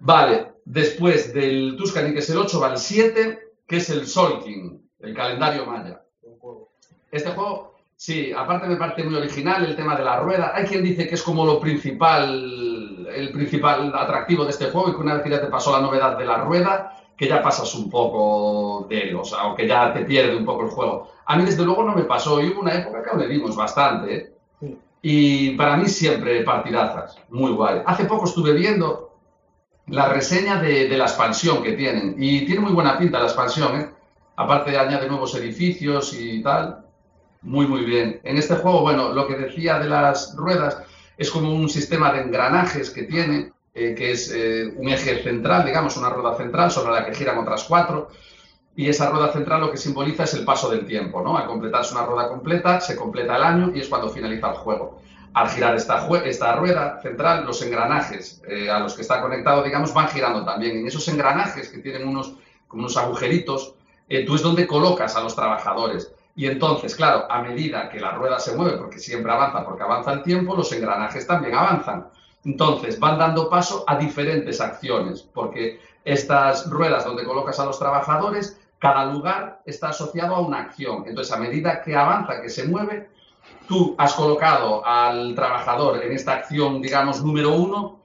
[0.00, 4.80] Vale, después del Tuscany, que es el 8, va el 7, que es el Solking,
[5.00, 6.02] el calendario maya.
[7.10, 10.52] Este juego, sí, aparte me parece muy original el tema de la rueda.
[10.54, 14.92] Hay quien dice que es como lo principal, el principal atractivo de este juego y
[14.92, 17.74] que una vez que ya te pasó la novedad de la rueda, que ya pasas
[17.74, 21.10] un poco de él, o sea, o que ya te pierde un poco el juego.
[21.26, 24.34] A mí desde luego no me pasó y hubo una época que dimos bastante, ¿eh?
[25.02, 27.82] Y para mí siempre partidazas, muy guay.
[27.86, 29.16] Hace poco estuve viendo
[29.86, 33.80] la reseña de, de la expansión que tienen y tiene muy buena pinta la expansión,
[33.80, 33.90] ¿eh?
[34.36, 36.84] Aparte añade nuevos edificios y tal.
[37.42, 38.20] Muy, muy bien.
[38.22, 40.82] En este juego, bueno, lo que decía de las ruedas
[41.18, 45.66] es como un sistema de engranajes que tiene, eh, que es eh, un eje central,
[45.66, 48.08] digamos, una rueda central sobre la que giran otras cuatro.
[48.76, 51.36] Y esa rueda central lo que simboliza es el paso del tiempo, ¿no?
[51.36, 55.02] Al completarse una rueda completa, se completa el año y es cuando finaliza el juego.
[55.34, 56.06] Al girar esta,
[56.56, 60.76] rueda central, los engranajes eh, a los que está conectado, digamos, van girando también.
[60.76, 62.34] En esos engranajes que tienen unos,
[62.68, 63.74] como unos agujeritos,
[64.26, 66.12] tú es donde colocas a los trabajadores.
[66.38, 70.12] Y entonces, claro, a medida que la rueda se mueve, porque siempre avanza, porque avanza
[70.12, 72.10] el tiempo, los engranajes también avanzan.
[72.44, 78.56] Entonces, van dando paso a diferentes acciones, porque estas ruedas donde colocas a los trabajadores,
[78.78, 81.02] cada lugar está asociado a una acción.
[81.08, 83.10] Entonces, a medida que avanza, que se mueve,
[83.66, 87.98] tú has colocado al trabajador en esta acción, digamos, número uno,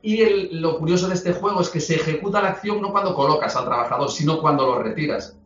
[0.00, 0.24] y
[0.58, 3.66] lo curioso de este juego es que se ejecuta la acción no cuando colocas al
[3.66, 5.36] trabajador, sino cuando lo retiras.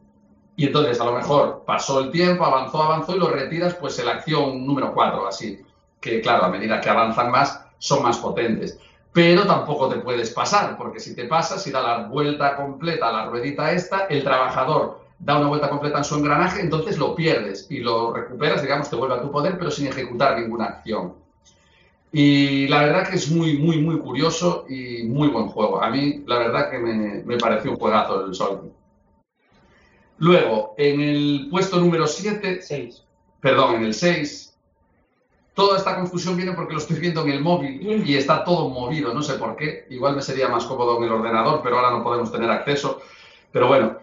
[0.58, 4.06] Y entonces, a lo mejor pasó el tiempo, avanzó, avanzó y lo retiras, pues en
[4.06, 5.64] la acción número cuatro, así.
[6.00, 8.76] Que claro, a medida que avanzan más, son más potentes.
[9.12, 13.12] Pero tampoco te puedes pasar, porque si te pasas, si da la vuelta completa a
[13.12, 17.68] la ruedita esta, el trabajador da una vuelta completa en su engranaje, entonces lo pierdes
[17.70, 21.14] y lo recuperas, digamos, te vuelve a tu poder, pero sin ejecutar ninguna acción.
[22.10, 25.80] Y la verdad que es muy, muy, muy curioso y muy buen juego.
[25.80, 28.72] A mí, la verdad que me, me pareció un juegazo el Sol.
[30.18, 32.60] Luego, en el puesto número 7,
[33.40, 34.48] perdón, en el 6,
[35.58, 39.12] Toda esta confusión viene porque lo estoy viendo en el móvil y está todo movido,
[39.12, 39.86] no sé por qué.
[39.90, 43.00] Igual me sería más cómodo en el ordenador, pero ahora no podemos tener acceso.
[43.50, 43.98] Pero bueno,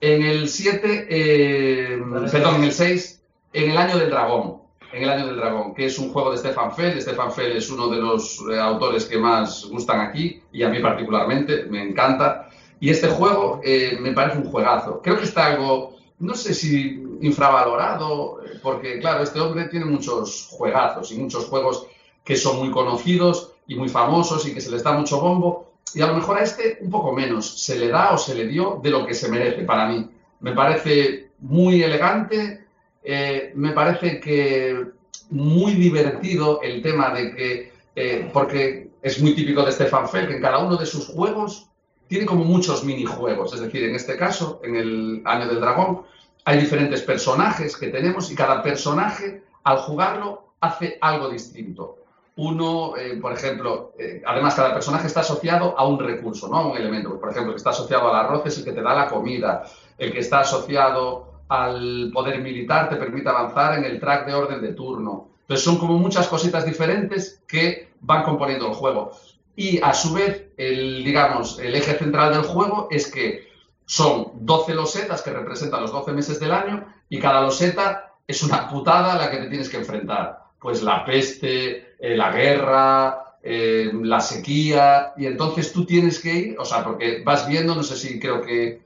[0.00, 4.62] en el 7, eh, perdón, en el 6, en el año del dragón.
[4.92, 7.02] En el año del dragón, que es un juego de Stefan Fell.
[7.02, 10.78] Stefan Fell es uno de los eh, autores que más gustan aquí y a mí
[10.78, 12.49] particularmente, me encanta.
[12.80, 15.00] Y este juego eh, me parece un juegazo.
[15.02, 21.10] Creo que está algo no sé si infravalorado, porque claro, este hombre tiene muchos juegazos
[21.12, 21.86] y muchos juegos
[22.22, 26.02] que son muy conocidos y muy famosos y que se les da mucho bombo, y
[26.02, 28.78] a lo mejor a este un poco menos, se le da o se le dio
[28.82, 30.08] de lo que se merece para mí.
[30.40, 32.66] Me parece muy elegante,
[33.02, 34.86] eh, me parece que
[35.30, 40.36] muy divertido el tema de que, eh, porque es muy típico de Stefan Fell, que
[40.36, 41.69] en cada uno de sus juegos
[42.10, 43.54] tiene como muchos minijuegos.
[43.54, 46.02] Es decir, en este caso, en el Año del Dragón,
[46.44, 51.98] hay diferentes personajes que tenemos y cada personaje, al jugarlo, hace algo distinto.
[52.34, 56.56] Uno, eh, por ejemplo, eh, además cada personaje está asociado a un recurso, ¿no?
[56.56, 57.20] a un elemento.
[57.20, 59.62] Por ejemplo, el que está asociado al arroz es el que te da la comida.
[59.96, 64.60] El que está asociado al poder militar te permite avanzar en el track de orden
[64.60, 65.28] de turno.
[65.42, 69.12] Entonces son como muchas cositas diferentes que van componiendo el juego.
[69.54, 73.48] Y a su vez, el, digamos, el eje central del juego es que
[73.86, 78.68] son 12 losetas que representan los 12 meses del año y cada loseta es una
[78.68, 80.38] putada a la que te tienes que enfrentar.
[80.60, 86.56] Pues la peste, eh, la guerra, eh, la sequía, y entonces tú tienes que ir,
[86.58, 88.82] o sea, porque vas viendo, no sé si creo que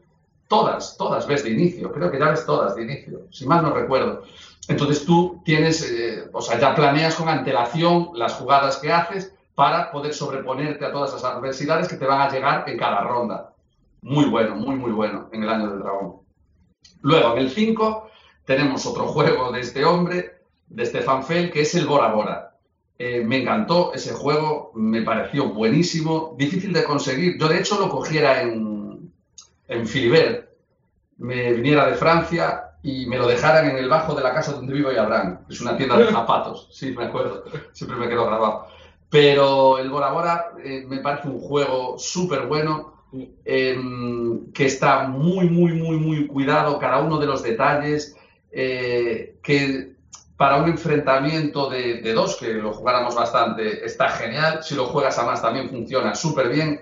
[0.47, 3.75] todas, todas ves de inicio, creo que ya ves todas de inicio, si mal no
[3.75, 4.23] recuerdo.
[4.69, 9.91] Entonces tú tienes, eh, o sea, ya planeas con antelación las jugadas que haces para
[9.91, 13.53] poder sobreponerte a todas esas adversidades que te van a llegar en cada ronda.
[14.03, 16.17] Muy bueno, muy, muy bueno en el año del dragón.
[17.03, 18.11] Luego, en el 5,
[18.45, 22.57] tenemos otro juego de este hombre, de Stefan Fell, que es el Bora Bora.
[22.99, 27.39] Eh, me encantó ese juego, me pareció buenísimo, difícil de conseguir.
[27.39, 29.13] Yo, de hecho, lo cogiera en,
[29.69, 30.49] en Filibert,
[31.19, 34.75] me viniera de Francia y me lo dejaran en el bajo de la casa donde
[34.75, 35.41] vivo y Abraham.
[35.49, 38.69] Es una tienda de zapatos, sí, me acuerdo, siempre me quedo grabado.
[39.15, 42.95] Pero el Bora Bora eh, me parece un juego súper bueno,
[43.45, 48.17] em, que está muy, muy, muy, muy cuidado, cada uno de los detalles,
[48.51, 49.93] eh, que
[50.37, 54.65] para un enfrentamiento de, dos, que lo jugáramos bastante, está genial.
[54.65, 56.81] Si lo juegas a más también funciona súper bien.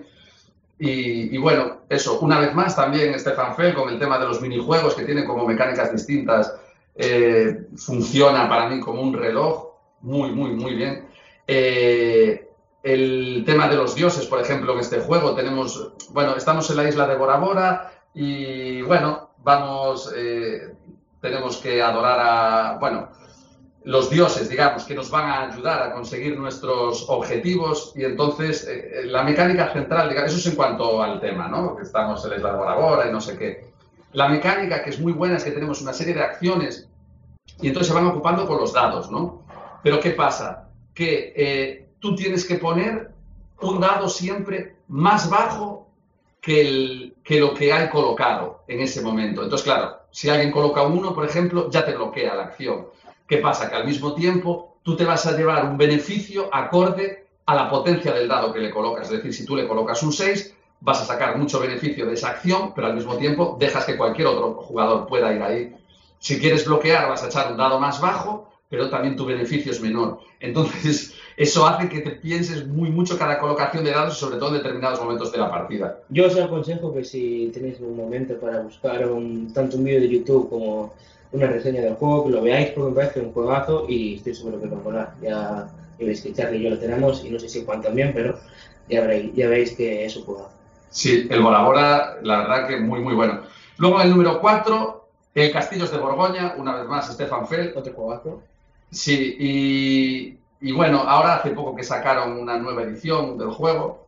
[0.79, 4.95] Y, bueno, eso, una vez más también Stefan Fell con el tema de los minijuegos
[4.95, 6.51] que tienen como mecánicas distintas,
[6.95, 9.67] eh, funciona para mí como un reloj,
[10.01, 11.12] muy, muy, muy bien.
[11.55, 12.49] Eh,
[12.83, 16.89] el tema de los dioses, por ejemplo, en este juego tenemos, bueno, estamos en la
[16.89, 20.75] isla de Bora Bora y bueno, vamos, eh,
[21.21, 23.11] tenemos que adorar a, bueno,
[23.85, 29.03] los dioses, digamos, que nos van a ayudar a conseguir nuestros objetivos y entonces eh,
[29.05, 31.77] la mecánica central, digamos, eso es en cuanto al tema, ¿no?
[31.77, 33.73] Que estamos en la isla de Bora Bora y no sé qué.
[34.13, 36.89] La mecánica que es muy buena es que tenemos una serie de acciones
[37.61, 39.43] y entonces se van ocupando con los dados, ¿no?
[39.83, 40.72] Pero ¿qué pasa?
[40.95, 43.11] Que eh, tú tienes que poner
[43.61, 45.89] un dado siempre más bajo
[46.41, 49.43] que, el, que lo que hay colocado en ese momento.
[49.43, 52.89] Entonces, claro, si alguien coloca uno, por ejemplo, ya te bloquea la acción.
[53.27, 53.71] ¿Qué pasa?
[53.71, 58.13] Que al mismo tiempo tú te vas a llevar un beneficio acorde a la potencia
[58.13, 59.07] del dado que le colocas.
[59.07, 62.31] Es decir, si tú le colocas un 6, vas a sacar mucho beneficio de esa
[62.31, 65.77] acción, pero al mismo tiempo dejas que cualquier otro jugador pueda ir ahí.
[66.19, 69.83] Si quieres bloquear, vas a echar un dado más bajo pero también tu beneficio es
[69.83, 70.21] menor.
[70.41, 74.63] Entonces, eso hace que te pienses muy mucho cada colocación de dados, sobre todo en
[74.63, 75.99] determinados momentos de la partida.
[76.09, 80.09] Yo os aconsejo que si tenéis un momento para buscar un, tanto un vídeo de
[80.09, 80.95] YouTube como
[81.33, 84.59] una reseña del juego, que lo veáis porque me parece un juegazo y estoy seguro
[84.59, 85.15] que os va a molar.
[85.21, 88.13] Ya, ya veis que Charlie y yo lo tenemos y no sé si Juan también,
[88.15, 88.39] pero
[88.89, 90.51] ya veréis, ya veis que es un juegazo.
[90.89, 93.43] Sí, el Bora Bora, la verdad que muy, muy bueno.
[93.77, 97.77] Luego el número 4, el Castillos de Borgoña, una vez más Stefan Feld.
[97.77, 98.43] Otro juegazo.
[98.93, 104.07] Sí, y, y bueno, ahora hace poco que sacaron una nueva edición del juego.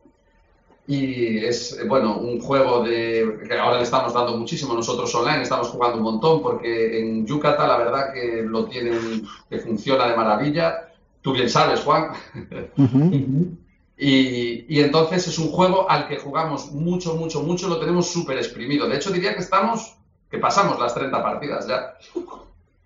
[0.87, 5.69] Y es, bueno, un juego de, que ahora le estamos dando muchísimo nosotros online, estamos
[5.69, 10.89] jugando un montón porque en Yucatán la verdad que lo tienen, que funciona de maravilla.
[11.21, 12.11] Tú bien sabes, Juan.
[13.97, 18.35] Y, y, entonces es un juego al que jugamos mucho, mucho, mucho, lo tenemos súper
[18.35, 18.89] exprimido.
[18.89, 19.95] De hecho, diría que estamos,
[20.29, 21.93] que pasamos las 30 partidas ya.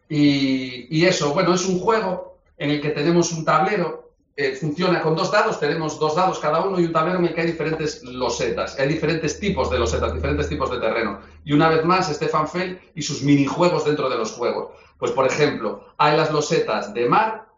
[0.09, 5.15] Y, eso, bueno, es un juego en el que tenemos un tablero, eh, funciona con
[5.15, 8.03] dos dados, tenemos dos dados cada uno y un tablero en el que hay diferentes
[8.03, 11.19] losetas, hay diferentes tipos de losetas, diferentes tipos de terreno.
[11.45, 14.71] Y una vez más, Stefan Feld y sus minijuegos dentro de los juegos.
[14.97, 17.49] Pues, por ejemplo, hay las losetas de mar,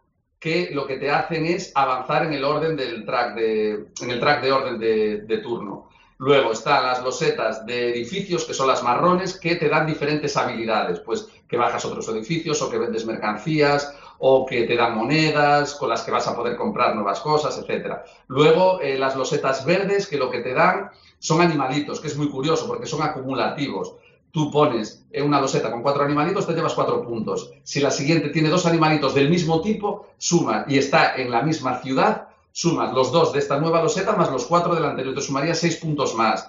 [0.42, 4.18] que lo que te hacen es avanzar en el orden del track de, en el
[4.18, 5.88] track de orden de, de, turno.
[6.18, 10.98] Luego están las losetas de edificios, que son las marrones, que te dan diferentes habilidades,
[10.98, 15.90] pues que bajas otros edificios o que vendes mercancías o que te dan monedas con
[15.90, 18.04] las que vas a poder comprar nuevas cosas, etcétera.
[18.28, 22.30] Luego eh, las losetas verdes, que lo que te dan son animalitos, que es muy
[22.30, 23.96] curioso porque son acumulativos
[24.30, 27.52] tú pones una loseta con cuatro animalitos, te llevas cuatro puntos.
[27.64, 31.82] Si la siguiente tiene dos animalitos del mismo tipo, suma y está en la misma
[31.82, 35.54] ciudad, sumas los dos de esta nueva loseta más los cuatro del anterior, te sumaría
[35.54, 36.48] seis puntos más.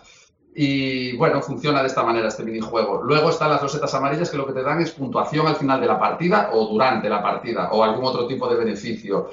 [0.56, 3.02] Y bueno, funciona de esta manera este minijuego.
[3.02, 5.88] Luego están las losetas amarillas que lo que te dan es puntuación al final de
[5.88, 9.30] la partida o durante la partida o algún otro tipo de beneficio.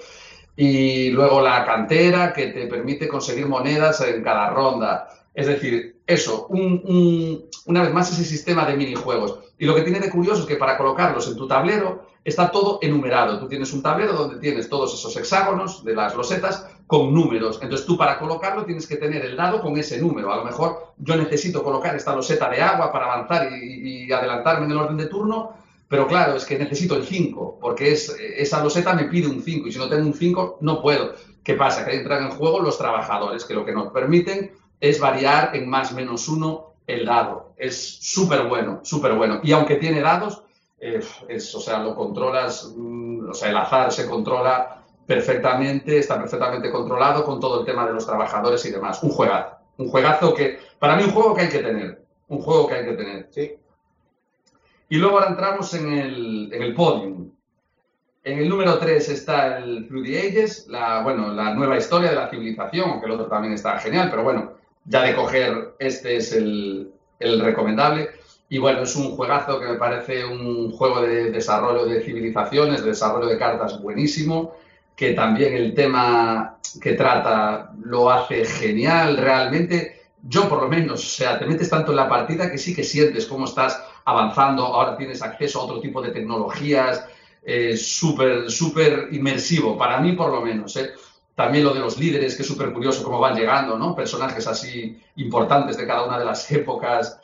[0.56, 5.09] Y luego la cantera que te permite conseguir monedas en cada ronda.
[5.35, 9.40] Es decir, eso, un, un, una vez más ese sistema de minijuegos.
[9.59, 12.78] Y lo que tiene de curioso es que para colocarlos en tu tablero está todo
[12.80, 13.38] enumerado.
[13.38, 17.61] Tú tienes un tablero donde tienes todos esos hexágonos de las losetas con números.
[17.62, 20.33] Entonces tú para colocarlo tienes que tener el dado con ese número.
[20.33, 24.72] A lo mejor yo necesito colocar esta loseta de agua para avanzar y, adelantarme en
[24.72, 25.53] el orden de turno,
[25.87, 29.68] pero claro, es que necesito el 5, porque es, esa loseta me pide un 5
[29.68, 31.12] y si no tengo un 5 no puedo.
[31.44, 31.85] ¿Qué pasa?
[31.85, 34.50] Que entran en juego los trabajadores, que lo que nos permiten
[34.81, 37.53] es variar en más menos uno el dado.
[37.57, 39.38] Es súper bueno, súper bueno.
[39.44, 40.42] Y aunque tiene dados,
[40.81, 41.00] eh,
[41.31, 44.79] o sea, lo controlas, mm, o sea, el azar se controla
[45.11, 49.03] perfectamente, está perfectamente controlado con todo el tema de los trabajadores y demás.
[49.03, 49.57] Un juegazo.
[49.79, 52.05] Un juegazo que, para mí, un juego que hay que tener.
[52.29, 53.29] Un juego que hay que tener.
[53.33, 53.57] Sí.
[54.88, 57.29] Y luego ahora entramos en el, en el podium.
[58.23, 62.14] En el número 3 está el Through the Ages, la, bueno, la nueva historia de
[62.14, 64.53] la civilización, aunque el otro también está genial, pero bueno,
[64.85, 68.11] ya de coger este es el, el, recomendable.
[68.49, 72.90] Y bueno, es un juegazo que me parece un juego de desarrollo de civilizaciones, de
[72.90, 74.55] desarrollo de cartas buenísimo,
[75.00, 79.98] que también el tema que trata lo hace genial realmente.
[80.22, 82.84] Yo por lo menos, o sea, te metes tanto en la partida que sí que
[82.84, 87.02] sientes cómo estás avanzando, ahora tienes acceso a otro tipo de tecnologías,
[87.42, 90.76] eh, súper, súper inmersivo, para mí por lo menos.
[90.76, 90.90] ¿eh?
[91.34, 93.94] También lo de los líderes, que es súper curioso cómo van llegando, ¿no?
[93.94, 97.19] Personajes así importantes de cada una de las épocas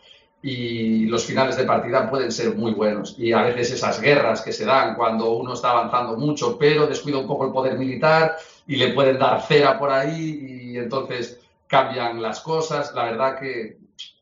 [0.46, 3.16] y los finales de partida pueden ser muy buenos.
[3.18, 7.18] Y a veces esas guerras que se dan cuando uno está avanzando mucho, pero descuida
[7.18, 12.22] un poco el poder militar y le pueden dar cera por ahí y entonces cambian
[12.22, 12.94] las cosas.
[12.94, 13.78] La verdad que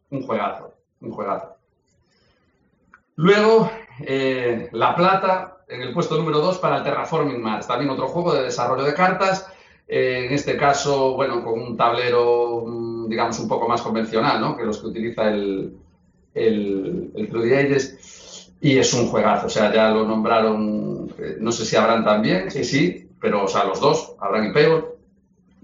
[0.08, 1.56] un juegazo, un juegazo.
[3.16, 7.66] Luego, eh, La Plata, en el puesto número 2 para el Terraforming Mars.
[7.66, 9.46] También otro juego de desarrollo de cartas
[9.86, 14.56] eh, en este caso, bueno, con un tablero, mm, digamos, un poco más convencional, ¿no?
[14.56, 15.83] Que los que utiliza el,
[16.34, 18.50] el, el True Ages.
[18.60, 22.50] Y es un juegazo, o sea, ya lo nombraron, eh, no sé si habrán también,
[22.50, 24.86] sí, sí, pero, o sea, los dos, Abraham y Payball,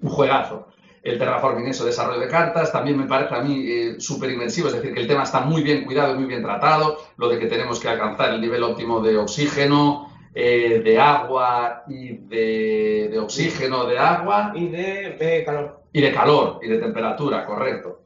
[0.02, 0.66] un juegazo.
[1.02, 4.74] El terraforming, eso, desarrollo de cartas, también me parece a mí eh, súper inmersivo, es
[4.74, 7.46] decir, que el tema está muy bien cuidado y muy bien tratado, lo de que
[7.46, 13.87] tenemos que alcanzar el nivel óptimo de oxígeno, eh, de agua y de, de, oxígeno
[13.87, 14.52] de agua.
[14.54, 15.81] Y de, de, calor.
[15.92, 18.02] Y de calor y de temperatura, correcto.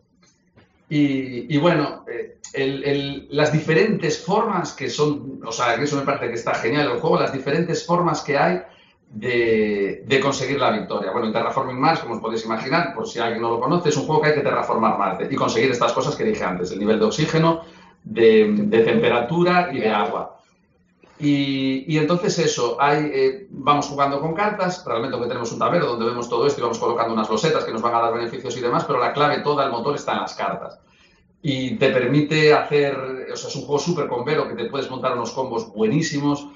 [0.89, 2.39] Y, y bueno, eh,
[3.31, 6.99] las diferentes formas que son, o sea, que eso me parece que está genial el
[6.99, 8.63] juego, las diferentes formas que hay
[9.11, 11.11] de, conseguir la victoria.
[11.13, 13.97] Bueno, en Terraforming Mars, como os podéis imaginar, por si alguien no lo conoce, es
[13.97, 16.79] un juego que hay que terraformar Marte y conseguir estas cosas que dije antes, el
[16.79, 17.63] nivel de oxígeno,
[18.03, 20.39] de, temperatura y de agua.
[21.19, 26.05] Y, entonces eso, hay, eh, vamos jugando con cartas, realmente que tenemos un tablero donde
[26.05, 28.61] vemos todo esto y vamos colocando unas losetas que nos van a dar beneficios y
[28.61, 30.81] demás, pero la clave toda, el motor está en las cartas.
[31.47, 32.97] Y te permite hacer,
[33.31, 36.49] o sea, es un juego súper convero que te puedes montar unos combos buenísimos,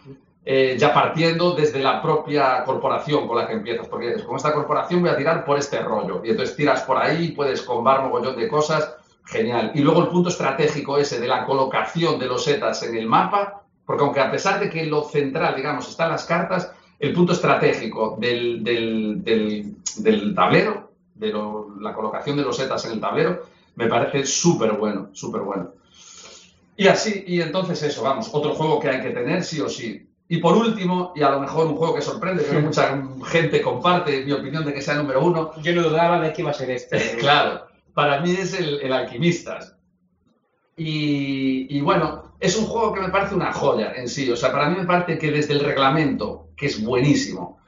[0.47, 5.03] eh, ya partiendo desde la propia corporación con la que empiezas, porque con esta corporación
[5.03, 8.49] voy a tirar por este rollo, y entonces tiras por ahí, puedes combar mogollón de
[8.49, 9.73] cosas, genial.
[9.75, 13.65] Y luego el punto estratégico ese de la colocación de los setas en el mapa,
[13.85, 18.17] porque aunque a pesar de que lo central, digamos, están las cartas, el punto estratégico
[18.19, 21.31] del, del, del, tablero, de
[21.79, 23.43] la colocación de los setas en el tablero,
[23.79, 25.71] me parece súper bueno, súper bueno.
[26.77, 30.05] Y así, y entonces eso, vamos, otro juego que hay que tener sí o sí.
[30.29, 34.25] Y por último, y a lo mejor un juego que sorprende, que mucha gente comparte
[34.25, 35.53] mi opinión de que sea número uno.
[35.63, 37.17] Yo no dudaba de que iba a ser este.
[37.21, 39.77] claro, para mí es el, el Alquimistas.
[40.77, 44.29] Y, bueno, es un juego que me parece una joya en sí.
[44.31, 47.59] O sea, para mí me parece que desde el reglamento, que es buenísimo,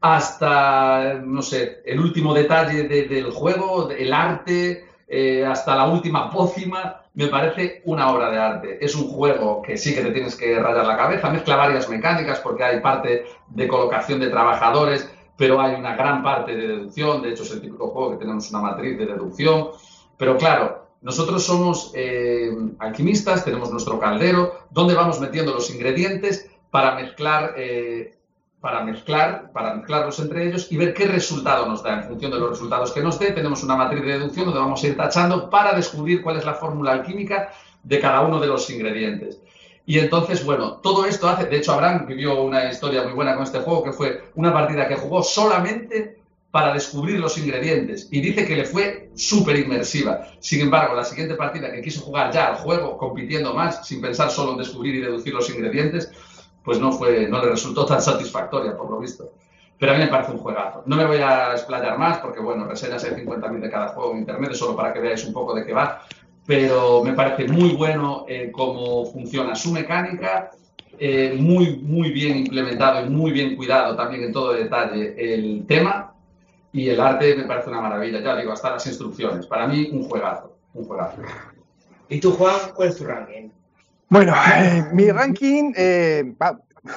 [0.00, 7.02] hasta, no sé, el último detalle del juego, el arte, eh, hasta la última pócima,
[7.14, 8.84] me parece una obra de arte.
[8.84, 12.38] Es un juego que sí que te tienes que rayar la cabeza, mezcla varias mecánicas
[12.38, 17.22] porque hay parte de colocación de trabajadores, pero hay una gran parte de deducción.
[17.22, 19.70] De hecho, es el típico juego que tenemos una matriz de deducción.
[20.16, 26.94] Pero claro, nosotros somos eh, alquimistas, tenemos nuestro caldero, donde vamos metiendo los ingredientes para
[26.94, 28.16] mezclar, eh,
[28.60, 31.94] para mezclar, para mezclarlos entre ellos y ver qué resultado nos da.
[31.94, 34.82] En función de los resultados que nos dé, tenemos una matriz de deducción donde vamos
[34.82, 37.52] a ir tachando para descubrir cuál es la fórmula alquímica
[37.82, 39.40] de cada uno de los ingredientes.
[39.86, 43.44] Y entonces, bueno, todo esto hace, de hecho, Abraham vivió una historia muy buena con
[43.44, 48.44] este juego, que fue una partida que jugó solamente para descubrir los ingredientes y dice
[48.44, 50.26] que le fue súper inmersiva.
[50.40, 54.30] Sin embargo, la siguiente partida que quiso jugar ya al juego, compitiendo más, sin pensar
[54.30, 56.10] solo en descubrir y deducir los ingredientes,
[56.64, 59.32] pues no, fue, no le resultó tan satisfactoria, por lo visto.
[59.78, 60.82] Pero a mí me parece un juegazo.
[60.86, 64.18] No me voy a explayar más porque, bueno, reseñas hay 50.000 de cada juego en
[64.18, 66.02] internet, solo para que veáis un poco de qué va.
[66.46, 70.50] Pero me parece muy bueno eh, cómo funciona su mecánica,
[70.98, 76.12] eh, muy, muy bien implementado y muy bien cuidado también en todo detalle el tema
[76.72, 79.46] y el arte me parece una maravilla, ya digo, hasta las instrucciones.
[79.46, 81.22] Para mí, un juegazo, un juegazo.
[82.08, 83.48] ¿Y tú, Juan, cuál es tu ranking?
[84.10, 86.34] Bueno, eh, mi ranking, eh,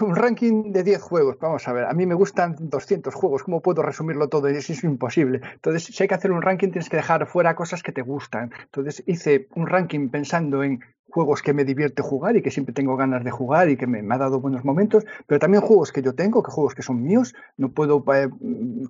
[0.01, 3.61] un ranking de 10 juegos, vamos a ver, a mí me gustan 200 juegos, ¿cómo
[3.61, 4.47] puedo resumirlo todo?
[4.47, 5.39] Es, es imposible.
[5.53, 8.51] Entonces, si hay que hacer un ranking, tienes que dejar fuera cosas que te gustan.
[8.63, 10.79] Entonces, hice un ranking pensando en
[11.13, 14.01] juegos que me divierte jugar y que siempre tengo ganas de jugar y que me,
[14.13, 17.35] ha dado buenos momentos, pero también juegos que yo tengo, que juegos que son míos.
[17.55, 18.29] No puedo eh,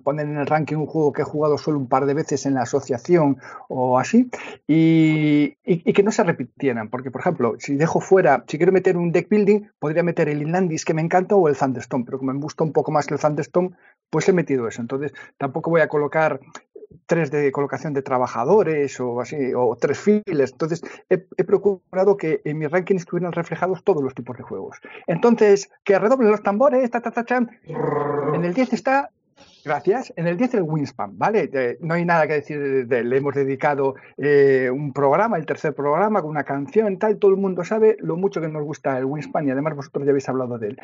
[0.02, 2.54] poner en el ranking un juego que he jugado solo un par de veces en
[2.54, 3.36] la asociación
[3.68, 4.30] o así,
[4.66, 8.96] y, y, que no se repitieran, porque por ejemplo, si dejo fuera, si quiero meter
[8.96, 12.32] un deck building, podría meter el Inlandis que me encanta o el Thunderstone, pero como
[12.32, 13.72] me gusta un poco más que el Thunderstone,
[14.08, 14.80] pues he metido eso.
[14.80, 16.40] Entonces, tampoco voy a colocar
[17.06, 20.52] tres de colocación de trabajadores o así, o tres files.
[20.52, 24.78] Entonces, he, procurado que en mi ranking estuvieran reflejados todos los tipos de juegos.
[25.06, 27.24] Entonces, que redoblen los tambores, ta, ta, ta,
[27.66, 29.10] En el 10 está,
[29.64, 31.78] gracias, en el 10 el Winspan, ¿vale?
[31.80, 36.22] no hay nada que decir de, Le hemos dedicado eh, un programa, el tercer programa,
[36.22, 37.18] con una canción, tal.
[37.18, 40.10] Todo el mundo sabe lo mucho que nos gusta el Winspan y además vosotros ya
[40.10, 40.78] habéis hablado de él.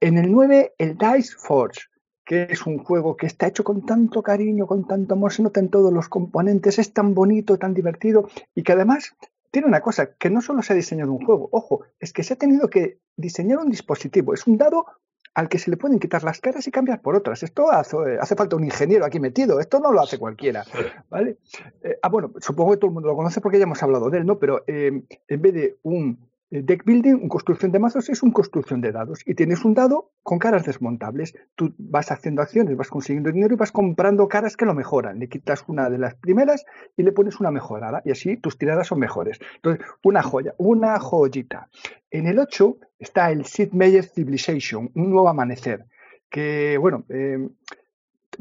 [0.00, 1.82] En el 9, el Dice Forge
[2.24, 5.60] que es un juego que está hecho con tanto cariño, con tanto amor, se nota
[5.60, 9.14] en todos los componentes, es tan bonito, tan divertido y que además
[9.50, 12.34] tiene una cosa, que no solo se ha diseñado un juego, ojo, es que se
[12.34, 14.86] ha tenido que diseñar un dispositivo, es un dado
[15.34, 17.42] al que se le pueden quitar las caras y cambiar por otras.
[17.42, 20.64] Esto hace, hace falta un ingeniero aquí metido, esto no lo hace cualquiera.
[21.10, 21.38] ¿vale?
[21.82, 24.18] Eh, ah, bueno, supongo que todo el mundo lo conoce porque ya hemos hablado de
[24.18, 24.38] él, ¿no?
[24.38, 26.18] Pero eh, en vez de un
[26.62, 30.12] deck building, una construcción de mazos es una construcción de dados y tienes un dado
[30.22, 31.34] con caras desmontables.
[31.54, 35.18] Tú vas haciendo acciones, vas consiguiendo dinero y vas comprando caras que lo mejoran.
[35.18, 36.64] Le quitas una de las primeras
[36.96, 39.38] y le pones una mejorada y así tus tiradas son mejores.
[39.56, 41.68] Entonces, una joya, una joyita.
[42.10, 45.86] En el 8 está el Sid Meier Civilization, un nuevo amanecer,
[46.30, 47.48] que bueno, eh,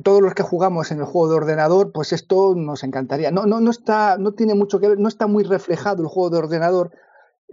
[0.02, 3.32] todos los que jugamos en el juego de ordenador, pues esto nos encantaría.
[3.32, 6.30] No, no, no está, no tiene mucho que ver, no está muy reflejado el juego
[6.30, 6.92] de ordenador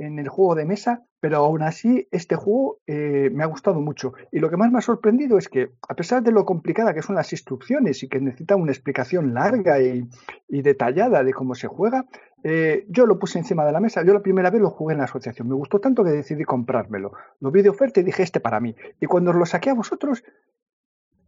[0.01, 4.14] en el juego de mesa, pero aún así este juego eh, me ha gustado mucho.
[4.32, 7.03] Y lo que más me ha sorprendido es que, a pesar de lo complicada que
[7.03, 10.09] son las instrucciones y que necesita una explicación larga y,
[10.48, 12.07] detallada de cómo se juega,
[12.42, 14.03] eh, yo lo puse encima de la mesa.
[14.03, 15.48] Yo la primera vez lo jugué en la asociación.
[15.48, 17.12] Me gustó tanto que decidí comprármelo.
[17.40, 18.74] Lo vi de oferta y dije, este para mí.
[19.01, 20.24] Y cuando lo saqué a vosotros,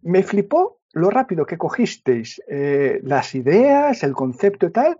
[0.00, 4.98] me flipó lo rápido que cogisteis eh, las ideas, el concepto y tal,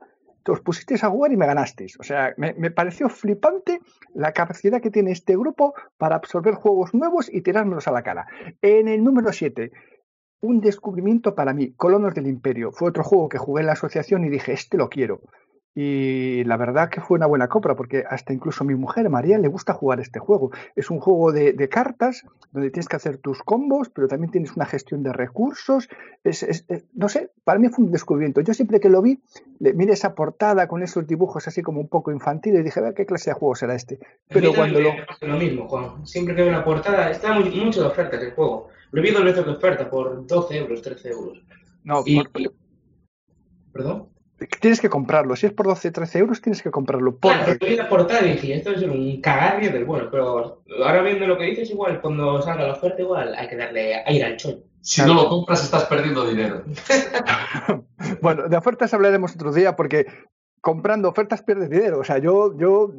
[0.50, 1.98] os pusisteis a jugar y me ganasteis.
[2.00, 3.80] O sea, me, me pareció flipante
[4.14, 8.26] la capacidad que tiene este grupo para absorber juegos nuevos y tirármelos a la cara.
[8.60, 9.70] En el número 7,
[10.42, 12.72] un descubrimiento para mí, Colonos del Imperio.
[12.72, 15.20] Fue otro juego que jugué en la asociación y dije, este lo quiero.
[15.74, 19.38] Y la verdad que fue una buena compra porque hasta incluso a mi mujer, María,
[19.38, 20.50] le gusta jugar este juego.
[20.76, 24.54] Es un juego de, de cartas donde tienes que hacer tus combos, pero también tienes
[24.54, 25.88] una gestión de recursos.
[26.24, 28.42] Es, es- es- no sé, para mí fue un descubrimiento.
[28.42, 29.18] Yo siempre que lo vi,
[29.60, 32.82] le, miré esa portada con esos dibujos así como un poco infantiles y dije, a
[32.82, 33.98] ver qué clase de juego será este.
[34.28, 34.90] Pero cuando lo...
[35.22, 36.06] lo mismo, Juan.
[36.06, 38.68] Siempre que veo una portada, está muy, mucho de oferta el juego.
[38.90, 41.38] Lo vi dos veces de oferta por 12 euros, 13 euros.
[41.82, 42.52] No, Y- por-
[43.72, 44.08] ¿Perdón?
[44.60, 45.36] Tienes que comprarlo.
[45.36, 47.18] Si es por 12, 13 euros, tienes que comprarlo.
[47.18, 47.58] Claro, Porque...
[47.58, 51.38] pero vi la portada dije, esto es un cagarrio del bueno, pero ahora viendo lo
[51.38, 54.62] que dices, igual cuando salga la oferta, igual hay que darle aire al chollo.
[54.80, 56.64] Si no lo compras, estás perdiendo dinero.
[58.20, 60.06] Bueno, de ofertas hablaremos otro día porque
[60.62, 61.98] comprando ofertas pierdes dinero.
[61.98, 62.92] O sea, yo, yo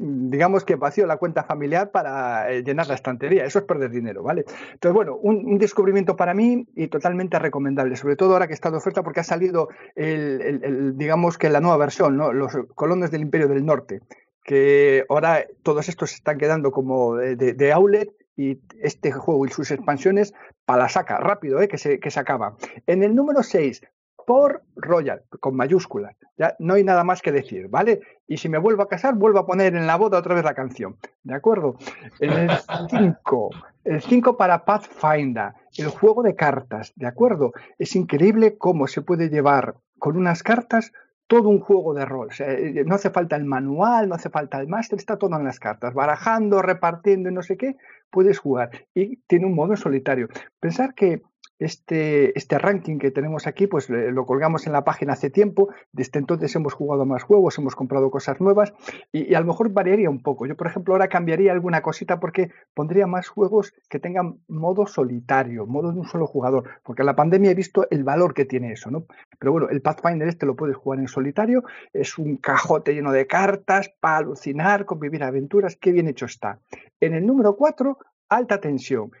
[0.00, 3.44] digamos que vacío la cuenta familiar para eh, llenar la estantería.
[3.44, 4.46] Eso es perder dinero, ¿vale?
[4.72, 8.78] Entonces, bueno, un, descubrimiento para mí y totalmente recomendable, sobre todo ahora que está de
[8.78, 12.32] oferta porque ha salido, el, digamos que la nueva versión, ¿no?
[12.32, 14.00] Los colonos del Imperio del Norte,
[14.42, 19.70] que ahora todos estos se están quedando como de outlet y este juego y sus
[19.70, 20.32] expansiones
[20.64, 21.68] para la saca, rápido, ¿eh?
[21.68, 22.56] que, se, que se acaba.
[22.86, 23.82] En el número 6,
[24.26, 26.16] por Royal, con mayúsculas.
[26.36, 28.00] Ya no hay nada más que decir, ¿vale?
[28.26, 30.54] Y si me vuelvo a casar, vuelvo a poner en la boda otra vez la
[30.54, 31.76] canción, ¿de acuerdo?
[32.20, 32.50] El
[32.88, 33.50] 5,
[33.84, 37.52] el 5 para Pathfinder, el juego de cartas, ¿de acuerdo?
[37.78, 40.92] Es increíble cómo se puede llevar con unas cartas
[41.32, 42.28] todo un juego de rol.
[42.40, 45.58] Eh, no hace falta el manual, no hace falta el máster, está todo en las
[45.58, 45.94] cartas.
[45.94, 47.76] Barajando, repartiendo y no sé qué,
[48.10, 48.70] puedes jugar.
[48.94, 50.28] Y tiene un modo solitario.
[50.60, 51.22] Pensar que
[51.64, 55.68] este, este ranking que tenemos aquí, pues eh, lo colgamos en la página hace tiempo.
[55.92, 58.72] Desde entonces hemos jugado más juegos, hemos comprado cosas nuevas
[59.12, 60.46] y, y a lo mejor variaría un poco.
[60.46, 65.66] Yo, por ejemplo, ahora cambiaría alguna cosita porque pondría más juegos que tengan modo solitario,
[65.66, 68.72] modo de un solo jugador, porque en la pandemia he visto el valor que tiene
[68.72, 69.06] eso, ¿no?
[69.38, 73.26] Pero bueno, el Pathfinder este lo puedes jugar en solitario, es un cajote lleno de
[73.26, 76.58] cartas para alucinar, convivir aventuras, qué bien hecho está.
[77.00, 77.98] En el número 4,
[78.28, 79.12] alta tensión.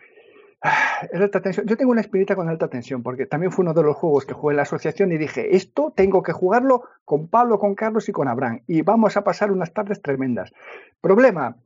[0.64, 1.66] Ah, alta tensión.
[1.66, 4.32] Yo tengo una espinita con alta tensión, porque también fue uno de los juegos que
[4.34, 8.12] jugué en la asociación y dije, esto tengo que jugarlo con Pablo, con Carlos y
[8.12, 8.60] con Abraham.
[8.68, 10.52] Y vamos a pasar unas tardes tremendas.
[11.00, 11.56] Problema.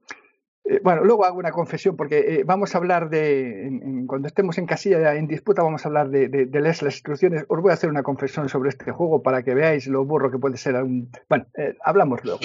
[0.64, 4.64] eh, bueno, luego hago una confesión porque eh, vamos a hablar de, cuando estemos en
[4.66, 7.44] casilla en disputa, vamos a hablar de, de- las instrucciones.
[7.48, 10.38] Os voy a hacer una confesión sobre este juego para que veáis lo burro que
[10.38, 10.74] puede ser.
[10.82, 12.40] un- Bueno, eh, hablamos luego.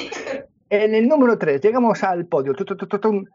[0.69, 2.53] En el número 3, llegamos al podio.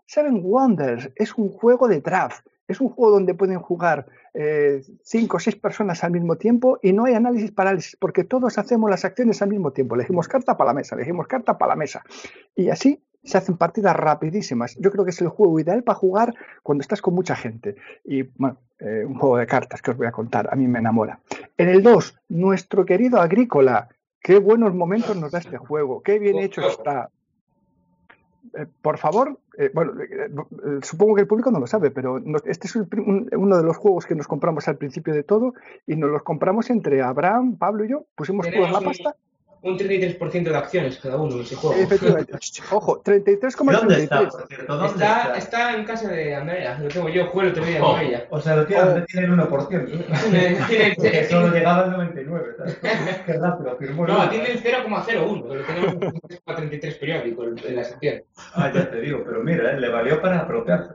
[0.07, 2.47] Seven Wonders es un juego de draft.
[2.69, 6.93] Es un juego donde pueden jugar eh, cinco o seis personas al mismo tiempo y
[6.93, 9.95] no hay análisis parálisis porque todos hacemos las acciones al mismo tiempo.
[9.95, 12.03] Elegimos carta para la mesa, elegimos carta para la mesa.
[12.55, 14.77] Y así se hacen partidas rapidísimas.
[14.79, 17.77] Yo creo que es el juego ideal para jugar cuando estás con mucha gente.
[18.05, 20.79] Y bueno, eh, un juego de cartas que os voy a contar, a mí me
[20.79, 21.21] enamora.
[21.57, 23.89] En el 2, nuestro querido Agrícola.
[24.21, 27.11] Qué buenos momentos nos da este juego, qué bien hecho está.
[28.55, 32.19] Eh, por favor, eh, bueno, eh, eh, supongo que el público no lo sabe, pero
[32.21, 35.23] nos- este es el un- uno de los juegos que nos compramos al principio de
[35.23, 35.55] todo
[35.87, 38.05] y nos los compramos entre Abraham, Pablo y yo.
[38.15, 39.17] Pusimos toda la pasta.
[39.63, 41.77] Un 33% de acciones cada uno en ese juego.
[41.81, 42.33] Efectivamente.
[42.71, 44.31] Ojo, ¿Dónde está, 33,33.
[44.31, 44.77] por cierto?
[44.77, 45.37] ¿Dónde Está, está?
[45.39, 47.93] está en casa de Andrea, lo tengo yo, jugué el otro día Oh.
[47.93, 48.27] con ella.
[48.31, 49.87] O sea, lo tiene, tiene el 1%.
[50.69, 52.79] Tiene- Porque solo llegaba al 99, ¿sabes?
[53.27, 55.95] Qué rápido, firmó No, tiene el 0,01, que lo tenemos
[56.47, 58.23] en 33 periódico en en la sección.
[58.55, 60.93] Ah, ya te digo, pero mira, eh, le valió para apropiarse.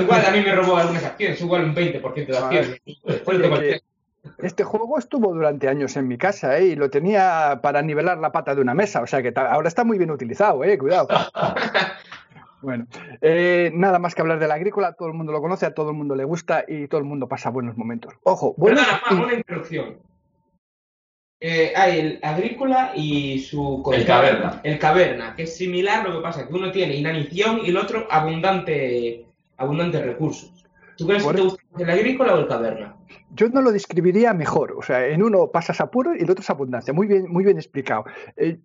[0.00, 2.80] Igual a mí me robó algunas acciones, igual un 20% de acciones.
[3.04, 3.80] Después de cualquier...
[4.38, 6.66] Este juego estuvo durante años en mi casa ¿eh?
[6.66, 9.84] y lo tenía para nivelar la pata de una mesa, o sea que ahora está
[9.84, 10.78] muy bien utilizado, ¿eh?
[10.78, 11.08] cuidado.
[12.62, 12.86] Bueno,
[13.22, 15.90] eh, nada más que hablar de la agrícola, todo el mundo lo conoce, a todo
[15.90, 18.12] el mundo le gusta y todo el mundo pasa buenos momentos.
[18.22, 19.96] Ojo, buenos Perdona, una interrupción.
[21.40, 23.82] Eh, hay el agrícola y su...
[23.94, 24.60] El caverna.
[24.62, 28.06] El caverna, que es similar, lo que pasa que uno tiene inanición y el otro
[28.10, 29.24] abundante,
[29.56, 30.66] abundante recursos.
[30.98, 32.96] ¿Tú crees que te gusta el agrícola o el caverna?
[33.32, 36.50] Yo no lo describiría mejor, o sea, en uno pasas apuro y el otro es
[36.50, 38.04] abundancia, muy bien, muy bien explicado.
[38.36, 38.58] Eh,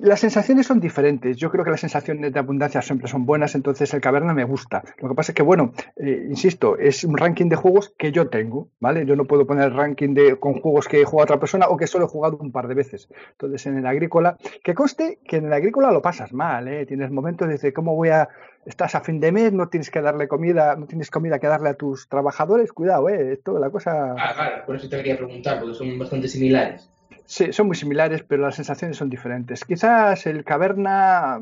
[0.00, 3.92] las sensaciones son diferentes, yo creo que las sensaciones de abundancia siempre son buenas, entonces
[3.94, 4.82] el caverna me gusta.
[4.98, 8.28] Lo que pasa es que, bueno, eh, insisto, es un ranking de juegos que yo
[8.28, 9.06] tengo, ¿vale?
[9.06, 11.86] Yo no puedo poner ranking de, con juegos que he jugado otra persona o que
[11.86, 13.08] solo he jugado un par de veces.
[13.32, 16.86] Entonces, en el agrícola, que conste que en el agrícola lo pasas mal, ¿eh?
[16.86, 18.28] Tienes momentos de cómo voy a
[18.68, 21.70] estás a fin de mes, no tienes que darle comida, no tienes comida que darle
[21.70, 24.14] a tus trabajadores, cuidado, eh, esto la cosa.
[24.18, 26.88] Ah, claro, por eso te quería preguntar, porque son bastante similares.
[27.24, 29.64] Sí, son muy similares, pero las sensaciones son diferentes.
[29.64, 31.40] Quizás el Caverna,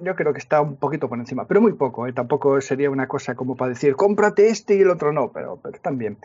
[0.00, 2.06] yo creo que está un poquito por encima, pero muy poco.
[2.06, 2.12] ¿eh?
[2.12, 5.96] Tampoco sería una cosa como para decir, cómprate este y el otro no, pero, pero
[5.96, 6.18] bien.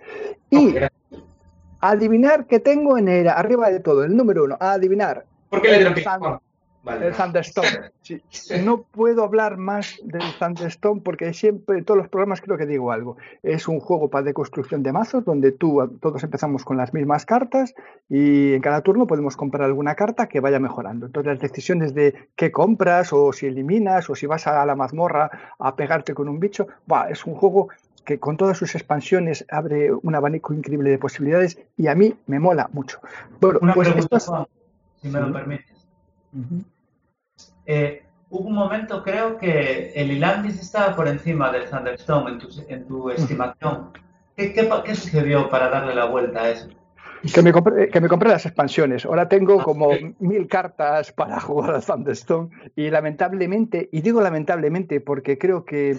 [0.49, 0.75] Y
[1.79, 5.25] adivinar qué tengo en el arriba de todo, el número uno, adivinar.
[5.49, 5.91] ¿Por qué le
[6.83, 7.11] el, Vale.
[7.11, 7.91] Thunderstone.
[8.01, 8.21] Sí.
[8.63, 12.91] No puedo hablar más del Thunderstone porque siempre en todos los programas creo que digo
[12.91, 13.17] algo.
[13.43, 17.25] Es un juego para de construcción de mazos donde tú todos empezamos con las mismas
[17.25, 17.73] cartas
[18.09, 21.07] y en cada turno podemos comprar alguna carta que vaya mejorando.
[21.07, 25.29] Entonces las decisiones de qué compras o si eliminas o si vas a la mazmorra
[25.59, 26.67] a pegarte con un bicho,
[27.09, 27.67] es un juego
[28.05, 32.39] que con todas sus expansiones abre un abanico increíble de posibilidades y a mí me
[32.39, 32.99] mola mucho.
[33.41, 34.47] Bueno, Una pues pregunta, esto es- Juan,
[35.01, 35.76] si me lo Sí.
[37.65, 42.47] Eh, hubo un momento, creo que el Ilandis estaba por encima del Thunderstone en tu,
[42.67, 43.91] en tu estimación.
[44.35, 46.69] ¿Qué, qué, qué sucedió para darle la vuelta a eso?
[47.33, 49.05] Que me, compré, que me compré las expansiones.
[49.05, 55.37] Ahora tengo como mil cartas para jugar al Thunderstone y lamentablemente, y digo lamentablemente porque
[55.37, 55.97] creo que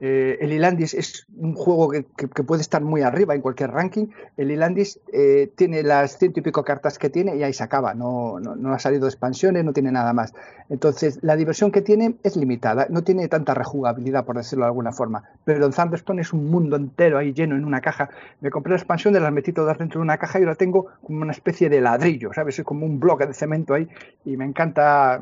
[0.00, 2.02] eh, el Ilandis es un juego que,
[2.42, 4.06] puede estar muy arriba en cualquier ranking.
[4.36, 7.92] El Ilandis eh, tiene las ciento y pico cartas que tiene y ahí se acaba.
[7.92, 10.32] No, no, ha salido expansiones, no tiene nada más.
[10.70, 12.86] Entonces, la diversión que tiene es limitada.
[12.88, 15.24] No tiene tanta rejugabilidad, por decirlo de alguna forma.
[15.44, 18.08] Pero el Thunderstone es un mundo entero ahí lleno en una caja.
[18.40, 21.22] Me compré la expansión, las metí todas dentro de una caja y ahora tengo como
[21.22, 22.58] una especie de ladrillo, ¿sabes?
[22.58, 23.86] Es como un bloque de cemento ahí
[24.24, 25.20] y me encanta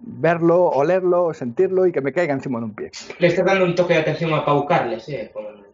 [0.00, 2.90] verlo, olerlo, sentirlo y que me caiga encima de un pie.
[3.18, 5.30] Le estás dando un toque de atención a Pau Carles, eh.
[5.32, 5.64] con-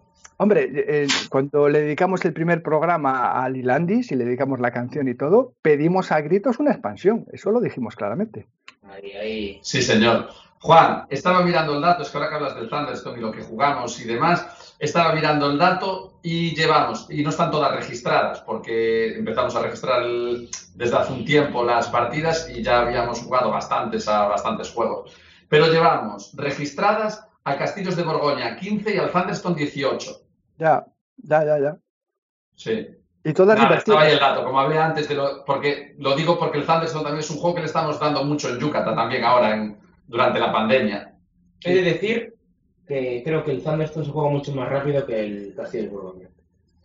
[0.43, 5.07] Hombre, eh, cuando le dedicamos el primer programa a Lilandis y le dedicamos la canción
[5.07, 7.26] y todo, pedimos a gritos una expansión.
[7.31, 8.47] Eso lo dijimos claramente.
[8.91, 9.59] Ahí, ahí.
[9.62, 10.28] Sí, señor.
[10.62, 13.43] Juan, estaba mirando el dato, es que ahora que hablas del Thunderstone y lo que
[13.43, 19.16] jugamos y demás, estaba mirando el dato y llevamos, y no están todas registradas, porque
[19.18, 24.09] empezamos a registrar el- desde hace un tiempo las partidas y ya habíamos jugado bastantes
[24.09, 25.14] a bastantes juegos.
[25.51, 30.20] Pero llevamos registradas al Castillos de Borgoña 15 y al Thunderstone 18.
[30.59, 30.86] Ya,
[31.16, 31.76] ya, ya, ya.
[32.55, 32.88] Sí.
[33.22, 36.38] Y todas Nada, estaba ahí el dato, como hablé antes, de lo, porque lo digo
[36.38, 39.24] porque el Thunderstone también es un juego que le estamos dando mucho en Yucatán también
[39.24, 41.14] ahora, en, durante la pandemia.
[41.62, 42.34] He de decir
[42.88, 46.28] que creo que el Thunderstone se juega mucho más rápido que el Castillo de Borgoña.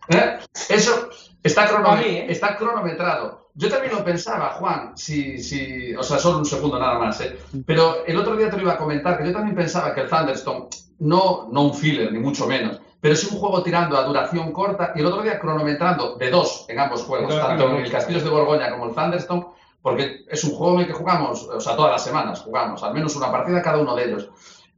[0.08, 0.38] ¿Eh?
[0.68, 1.08] Eso
[1.42, 2.26] está, A mí, ¿eh?
[2.28, 3.45] está cronometrado.
[3.58, 7.38] Yo también lo pensaba, Juan, si, si, o sea, solo un segundo nada más, ¿eh?
[7.64, 10.10] pero el otro día te lo iba a comentar, que yo también pensaba que el
[10.10, 10.66] Thunderstone,
[10.98, 14.92] no, no un filler, ni mucho menos, pero es un juego tirando a duración corta
[14.94, 17.86] y el otro día cronometrando de dos en ambos juegos, dos tanto en también.
[17.86, 19.46] el Castillos de Borgoña como el Thunderstone,
[19.80, 22.92] porque es un juego en el que jugamos, o sea, todas las semanas jugamos, al
[22.92, 24.28] menos una partida cada uno de ellos.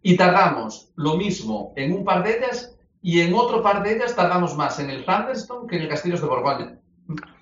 [0.02, 4.14] Y tardamos lo mismo en un par de ellas y en otro par de ellas
[4.14, 6.78] tardamos más en el Thunderstone que en el Castillos de Borgoña.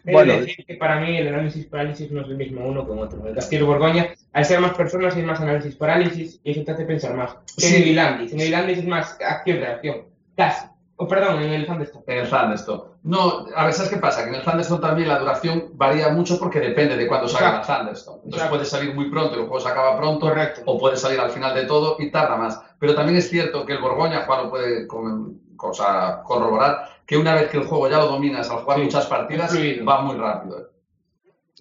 [0.04, 0.34] Bueno.
[0.34, 3.26] de decir que para mí el análisis parálisis no es el mismo uno con otro.
[3.26, 6.84] El Castillo Borgoña, al ser más personas, hay más análisis parálisis y eso te hace
[6.84, 7.36] pensar más.
[7.56, 7.74] Sí.
[7.74, 8.32] en el Ilandis.
[8.32, 10.02] En el Ilandis es más acción-reacción.
[10.36, 10.66] Casi.
[10.98, 12.04] O perdón, en el Thunderstone.
[12.06, 12.82] En el Thunderstone.
[13.02, 14.22] No, a ver, ¿sabes qué pasa?
[14.22, 17.66] Que en el Thunderstone también la duración varía mucho porque depende de cuándo salga el
[17.66, 18.16] Thunderstone.
[18.24, 18.54] Entonces Exacto.
[18.56, 20.62] puede salir muy pronto y el juego se acaba pronto, Correcto.
[20.64, 22.60] o puede salir al final de todo y tarda más.
[22.78, 27.34] Pero también es cierto que el Borgoña, Juan lo puede com- cosa, corroborar, que una
[27.34, 29.84] vez que el juego ya lo dominas al jugar Sí, muchas partidas, fluido.
[29.84, 30.60] va muy rápido.
[30.60, 30.66] ¿eh?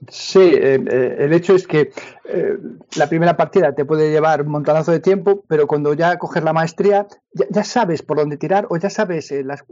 [0.10, 1.91] Sí, eh, eh, el hecho es que
[2.26, 2.58] eh,
[2.98, 6.52] la primera partida te puede llevar un montonazo de tiempo, pero cuando ya coges la
[6.54, 9.64] maestría, ya, ya sabes por dónde tirar o ya sabes eh, las,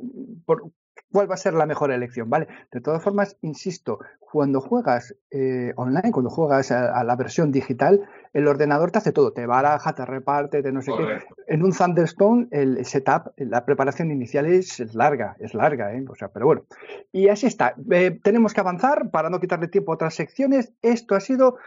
[0.45, 0.71] por,
[1.11, 2.47] cuál va a ser la mejor elección, ¿vale?
[2.71, 8.01] De todas formas, insisto, cuando juegas eh, online, cuando juegas a, a la versión digital,
[8.33, 11.19] el ordenador te hace todo, te baraja, te reparte, te no sé qué.
[11.47, 16.03] En un Thunderstone, el setup, la preparación inicial es, es larga, es larga, ¿eh?
[16.09, 16.65] O sea, pero bueno.
[17.11, 17.75] Y así está.
[17.91, 20.73] Eh, tenemos que avanzar para no quitarle tiempo a otras secciones.
[20.81, 21.57] Esto ha sido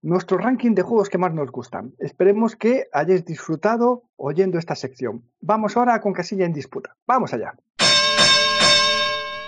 [0.00, 1.92] nuestro ranking de juegos que más nos gustan.
[1.98, 5.24] Esperemos que hayáis disfrutado oyendo esta sección.
[5.40, 6.96] Vamos ahora con Casilla en disputa.
[7.06, 7.54] Vamos allá.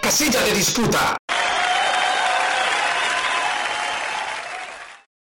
[0.03, 1.16] Casilla de disputa.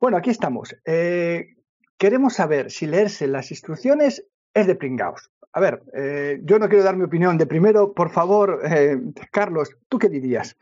[0.00, 0.74] Bueno, aquí estamos.
[0.86, 1.56] Eh,
[1.98, 4.24] queremos saber si leerse las instrucciones
[4.54, 5.30] es de pringaos.
[5.52, 7.92] A ver, eh, yo no quiero dar mi opinión de primero.
[7.92, 8.98] Por favor, eh,
[9.30, 10.56] Carlos, ¿tú qué dirías?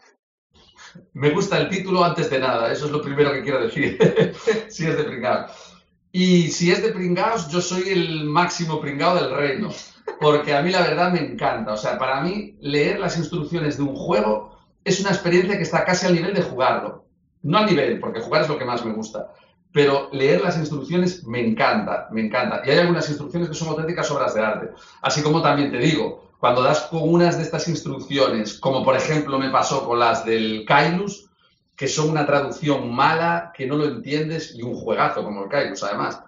[1.13, 3.99] Me gusta el título antes de nada, eso es lo primero que quiero decir,
[4.69, 5.77] si es de pringaos.
[6.11, 9.69] Y si es de pringaos, yo soy el máximo pringao del reino,
[10.21, 11.75] porque a mí la verdad me encanta.
[11.75, 15.85] O sea, para mí leer las instrucciones de un juego es una experiencia que está
[15.85, 17.08] casi al nivel de jugarlo.
[17.43, 19.33] No al nivel, porque jugar es lo que más me gusta,
[19.73, 22.63] pero leer las instrucciones me encanta, me encanta.
[22.65, 24.71] Y hay algunas instrucciones que son auténticas obras de arte.
[25.03, 29.39] Así como también te digo, cuando das con unas de estas instrucciones, como por ejemplo
[29.39, 31.29] me pasó con las del Kailus,
[31.77, 35.83] que son una traducción mala, que no lo entiendes y un juegazo como el Kairos
[35.85, 36.21] además,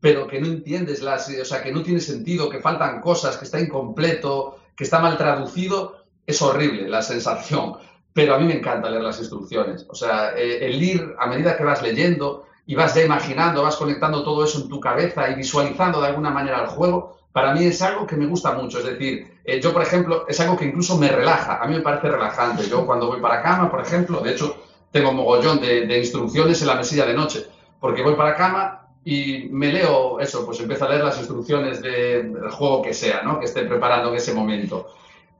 [0.00, 3.44] pero que no entiendes las, o sea, que no tiene sentido, que faltan cosas, que
[3.44, 7.76] está incompleto, que está mal traducido, es horrible la sensación.
[8.18, 9.86] Pero a mí me encanta leer las instrucciones.
[9.88, 13.76] O sea, eh, el ir a medida que vas leyendo y vas ya imaginando, vas
[13.76, 17.64] conectando todo eso en tu cabeza y visualizando de alguna manera el juego, para mí
[17.64, 18.78] es algo que me gusta mucho.
[18.80, 21.62] Es decir, eh, yo, por ejemplo, es algo que incluso me relaja.
[21.62, 22.68] A mí me parece relajante.
[22.68, 24.56] Yo cuando voy para cama, por ejemplo, de hecho,
[24.90, 27.46] tengo mogollón de, instrucciones en la mesilla de noche,
[27.78, 32.50] porque voy para cama y me leo eso, pues empiezo a leer las instrucciones del
[32.50, 33.38] juego que sea, ¿no?
[33.38, 34.88] Que esté preparando en ese momento.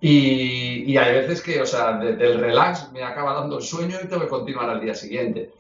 [0.01, 4.22] Y, hay veces que, o sea, del relax me acaba dando el sueño y tengo
[4.22, 5.53] que continuar al día siguiente.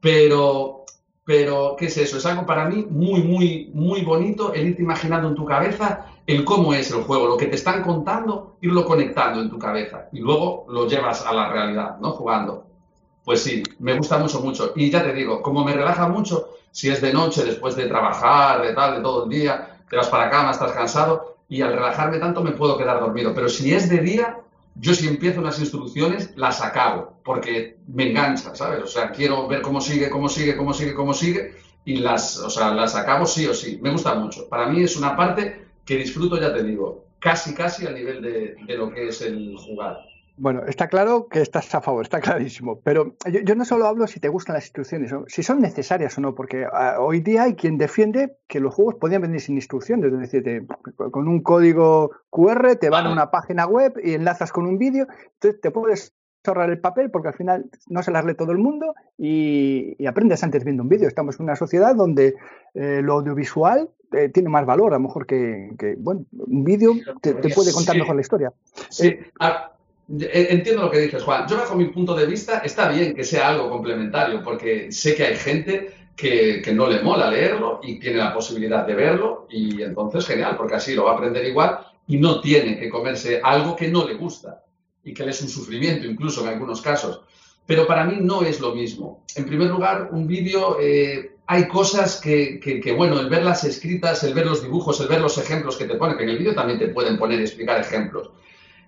[0.00, 0.84] Pero,
[1.24, 2.18] pero, ¿qué es eso?
[2.18, 6.44] Es algo para mí muy, muy, muy bonito el irte imaginando en tu cabeza el
[6.44, 10.20] cómo es el juego, lo que te están contando, irlo conectando en tu cabeza y
[10.20, 12.12] luego lo llevas a la realidad, ¿no?
[12.12, 12.66] Jugando.
[13.24, 14.72] Pues sí, me gusta mucho, mucho.
[14.76, 18.62] Y ya te digo, como me relaja mucho, si es de noche, después de trabajar,
[18.62, 22.18] de tal, de todo el día, te vas para cama, estás cansado, y al relajarme
[22.18, 23.34] tanto me puedo quedar dormido.
[23.34, 24.38] Pero si es de día,
[24.76, 28.84] yo si empiezo unas instrucciones, las acabo, porque me engancha, ¿sabes?
[28.84, 32.48] O sea, quiero ver cómo sigue, cómo sigue, cómo sigue, cómo sigue, y las, o
[32.48, 33.80] sea, las acabo sí o sí.
[33.82, 34.48] Me gusta mucho.
[34.48, 38.54] Para mí es una parte que disfruto, ya te digo, casi, casi a nivel de,
[38.64, 39.98] de lo que es el jugar.
[40.40, 42.80] Bueno, está claro que estás a favor, está clarísimo.
[42.80, 43.14] Pero
[43.44, 46.66] yo, no solo hablo si te gustan las instrucciones, si son necesarias o no, porque
[46.72, 50.66] ah, hoy día hay quien defiende que los juegos podían venir sin instrucciones, es decir,
[50.96, 55.06] con un código QR te van a una página web y enlazas con un vídeo,
[55.34, 56.14] entonces te puedes
[56.46, 60.42] ahorrar el papel porque al final no se las lee todo el mundo y, aprendes
[60.42, 61.06] antes viendo un vídeo.
[61.06, 62.34] Estamos en una sociedad donde
[62.72, 65.68] eh, lo audiovisual eh, tiene más valor, a lo mejor que,
[65.98, 68.52] bueno, un vídeo te, puede contar mejor la historia.
[68.88, 69.08] Sí.
[69.08, 69.20] Eh,
[70.18, 71.46] entiendo lo que dices, Juan.
[71.48, 75.24] Yo, bajo mi punto de vista, está bien que sea algo complementario, porque sé que
[75.24, 80.26] hay gente que, no le mola leerlo y tiene la posibilidad de verlo, y entonces
[80.26, 83.88] genial, porque así lo va a aprender igual y no tiene que comerse algo que
[83.88, 84.64] no le gusta
[85.04, 87.22] y que le es un sufrimiento, incluso en algunos casos.
[87.66, 89.24] Pero para mí no es lo mismo.
[89.36, 94.24] En primer lugar, un vídeo, eh, hay cosas que, que, bueno, el ver las escritas,
[94.24, 96.54] el ver los dibujos, el ver los ejemplos que te ponen, que en el vídeo
[96.54, 98.30] también te pueden poner explicar ejemplos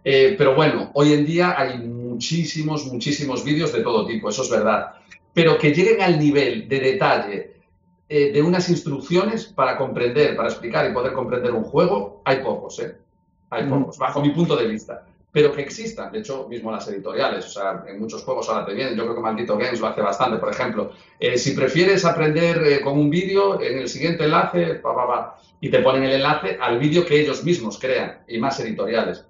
[0.05, 4.51] eh, pero bueno, hoy en día hay muchísimos, muchísimos vídeos de todo tipo, eso es
[4.51, 4.95] verdad.
[5.33, 7.53] Pero que lleguen al nivel de detalle
[8.09, 12.81] eh, de unas instrucciones para comprender, para explicar y poder comprender un juego, hay pocos,
[12.81, 12.97] ¿eh?
[13.51, 15.07] Hay pocos, bajo mi punto de vista.
[15.31, 18.75] Pero que existan, de hecho, mismo las editoriales, o sea, en muchos juegos ahora te
[18.75, 22.83] vienen, yo creo que Maldito Games lo hace bastante, por ejemplo, eh, si prefieres aprender
[22.83, 26.59] con un vídeo, en el siguiente enlace, pa, pa, pa, y te ponen el enlace
[26.61, 29.25] al vídeo que ellos mismos crean, y más editoriales.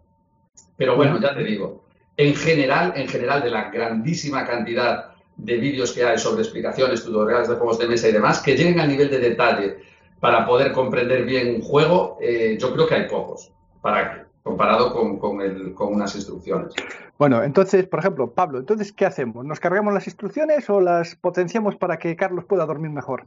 [0.83, 1.85] Pero bueno, ya te digo,
[2.17, 7.49] en general, en general de la grandísima cantidad de vídeos que hay sobre explicaciones, tutoriales
[7.49, 9.77] de juegos de mesa y demás, que lleguen al nivel de detalle
[10.19, 15.21] para poder comprender bien un juego, eh, yo creo que hay pocos, para, comparado con,
[15.21, 16.75] con unas instrucciones.
[17.17, 19.45] Bueno, entonces, por ejemplo, Pablo, entonces, ¿qué hacemos?
[19.45, 23.25] ¿Nos cargamos las instrucciones o las potenciamos para que Carlos pueda dormir mejor?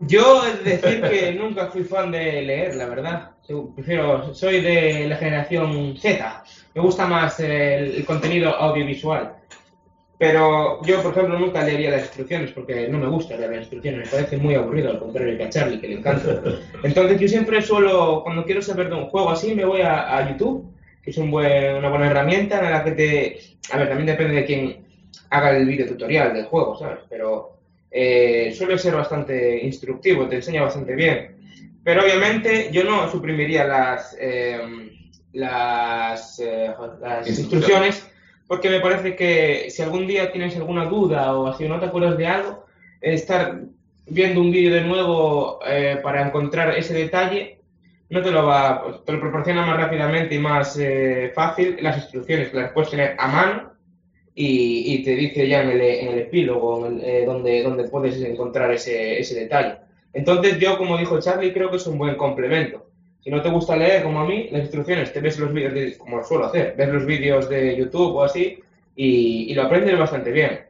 [0.00, 3.30] Yo es decir que nunca fui fan de leer, la verdad.
[3.76, 6.42] Prefiero, soy de la generación Z.
[6.76, 9.34] Me gusta más el, contenido audiovisual.
[10.18, 14.04] Pero yo, por ejemplo, nunca leería las instrucciones porque no me gusta leer las instrucciones.
[14.04, 16.42] Me parece muy aburrido, al contrario que a Charlie, que le encanta.
[16.82, 20.70] Entonces, yo siempre suelo, cuando quiero saber de un juego así, me voy a, YouTube,
[21.02, 23.40] que es un una buena herramienta en la que te.
[23.72, 24.86] A ver, también depende de quién
[25.30, 26.98] haga el video tutorial del juego, ¿sabes?
[27.08, 27.58] Pero
[27.90, 31.36] eh, suele ser bastante instructivo, te enseña bastante bien.
[31.82, 34.95] Pero obviamente yo no suprimiría las, em,
[35.36, 38.08] las, eh, las instrucciones
[38.46, 42.16] porque me parece que si algún día tienes alguna duda o así no te acuerdas
[42.16, 42.64] de algo,
[43.00, 43.60] estar
[44.06, 47.60] viendo un vídeo de nuevo eh, para encontrar ese detalle
[48.08, 50.78] no te lo va, te lo proporciona más rápidamente y más
[51.34, 53.76] fácil las instrucciones que las puedes tener a mano
[54.38, 59.18] y, te dice ya en el, en el epílogo eh, donde, donde puedes encontrar ese,
[59.18, 59.78] ese detalle.
[60.12, 62.85] Entonces yo, como dijo Charlie, creo que es un buen complemento.
[63.26, 66.18] Si no te gusta leer como a mí, las instrucciones, te ves los vídeos, como
[66.18, 68.60] lo suelo hacer, ves los vídeos de YouTube o así
[68.94, 70.60] y, y lo aprendes bastante bien.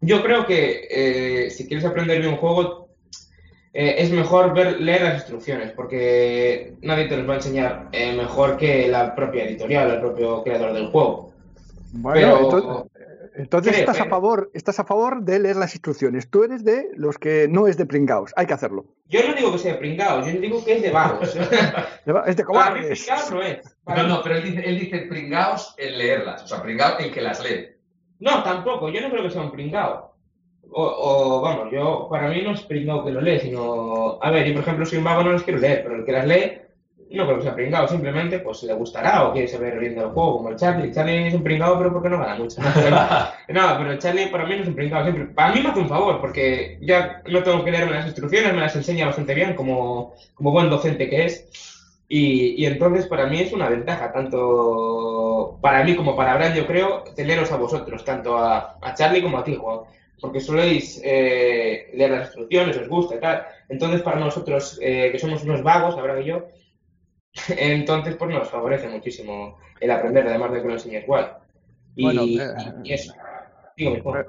[0.00, 2.88] Yo creo que eh, si quieres aprender bien un juego,
[3.74, 8.56] eh, es mejor ver, leer las instrucciones, porque nadie te los va a enseñar mejor
[8.56, 11.34] que la propia editorial, el propio creador del juego.
[11.92, 12.91] Bueno, entonces,
[13.34, 16.28] estás a favor, estás a favor de leer las instrucciones.
[16.28, 18.84] Tú eres de los que no es de pringaos, hay que hacerlo.
[19.06, 21.36] Yo no digo que sea de pringaos, yo digo que es de vagos.
[22.26, 23.08] es de cobardes.
[23.30, 23.76] no es.
[23.86, 27.20] No, no, pero él dice, él dice pringaos en leerlas, o sea, pringaos el que
[27.20, 27.68] las lee.
[28.20, 30.12] No, tampoco, yo no creo que sea un pringao.
[30.74, 34.46] O, o, vamos, yo, para mí no es pringao que lo lee, sino, a ver,
[34.46, 36.61] yo por ejemplo soy un vago, no los quiero leer, pero el que las lee,
[37.16, 40.38] no creo que sea pringao, simplemente pues le gustará o quiere saber bien del juego,
[40.38, 40.92] como el Charlie.
[40.92, 42.60] Charlie es un pringao, pero porque no gana mucho.
[42.60, 42.96] No, pero,
[43.48, 45.26] no, pero el Charlie para mí no es un pringao, siempre.
[45.26, 48.60] Para mí me hace un favor, porque ya no tengo que leerme las instrucciones, me
[48.60, 51.48] las enseña bastante bien como, como buen docente que es.
[52.08, 56.66] Y, y entonces para mí es una ventaja, tanto para mí como para Abraham, yo
[56.66, 59.80] creo, teneros a vosotros, tanto a, a Charlie como a ti, Juan.
[60.20, 63.46] Porque soléis eh, leer las instrucciones, os gusta y tal.
[63.68, 66.48] Entonces, para nosotros, eh, que somos unos vagos, Abraham y yo,
[67.48, 71.38] entonces pues nos favorece muchísimo el aprender, además de que lo enseñes igual.
[71.94, 72.54] Y, Bueno, y- eh,
[72.84, 73.14] y eso.
[73.76, 74.26] Digo, Juan.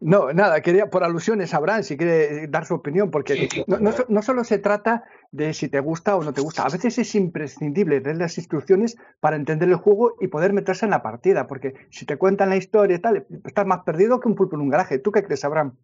[0.00, 3.64] No, nada, quería por alusiones, Abraham, si quiere dar su opinión, porque Sí, sí.
[3.66, 6.62] no, no so- no solo se trata de si te gusta o no te gusta,
[6.62, 10.90] a veces es imprescindible leer las instrucciones para entender el juego y poder meterse en
[10.90, 14.36] la partida, porque si te cuentan la historia y tal, estás más perdido que un
[14.36, 14.98] pulpo en un garaje.
[15.00, 15.76] ¿Tú qué crees, Abraham?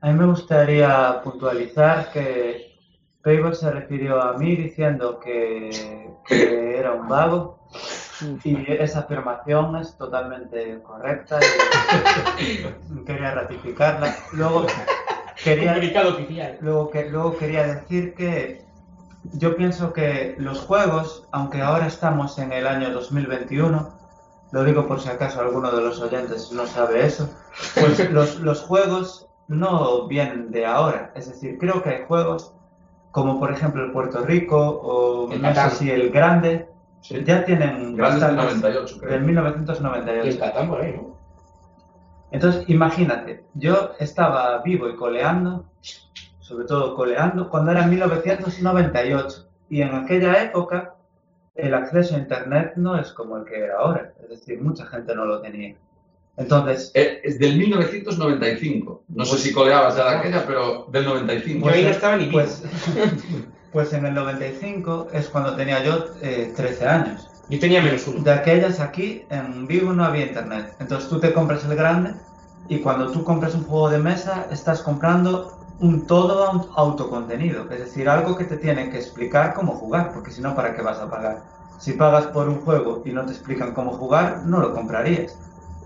[0.00, 2.71] A mí me gustaría puntualizar que
[3.22, 7.58] Payball se refirió a mí diciendo que, que era un vago
[8.44, 11.38] y esa afirmación es totalmente correcta
[12.38, 14.14] y quería ratificarla.
[14.32, 14.66] Luego
[15.42, 15.72] quería,
[16.08, 16.58] oficial.
[16.60, 18.64] luego, que, luego quería decir que
[19.34, 23.98] yo pienso que los juegos, aunque ahora estamos en el año 2021,
[24.50, 27.30] lo digo por si acaso alguno de los oyentes no sabe eso,
[27.74, 31.12] pues los, los juegos no vienen de ahora.
[31.14, 32.54] Es decir, creo que hay juegos
[33.12, 35.70] como por ejemplo el Puerto Rico o El no sé Catán.
[35.70, 36.68] si el Grande,
[37.02, 37.22] Sí.
[37.24, 39.10] ya tienen Grandes del bastantes- 98, creo.
[39.10, 40.38] del Y el 1998.
[40.40, 41.16] Catán por ahí, ¿no?
[42.30, 45.66] Entonces, imagínate, yo estaba vivo y coleando,
[46.40, 49.46] sobre todo coleando, cuando era 1998.
[49.68, 50.94] Y en aquella época,
[51.54, 54.12] el acceso a Internet no es como el que era ahora.
[54.22, 55.76] Es decir, mucha gente no lo tenía.
[56.36, 59.02] Entonces, Eh, Es del 1995.
[59.08, 61.66] No sé si coleabas ya de aquella, pero del 95.
[61.68, 62.32] Yo ahí no estaba ni vivo.
[62.38, 62.62] pues,
[63.72, 67.28] pues en el 95 es cuando tenía yo eh, 13 años.
[67.48, 68.22] Yo tenía menos uno.
[68.22, 70.74] De aquellas aquí, en Vigo no había internet.
[70.80, 72.14] Entonces tú te compras el grande
[72.68, 77.70] y cuando tú compras un juego de mesa estás comprando un todo aut- autocontenido.
[77.70, 80.80] Es decir, algo que te tiene que explicar cómo jugar, porque si no, ¿para qué
[80.82, 81.42] vas a pagar?
[81.78, 85.36] Si pagas por un juego y no te explican cómo jugar, no lo comprarías.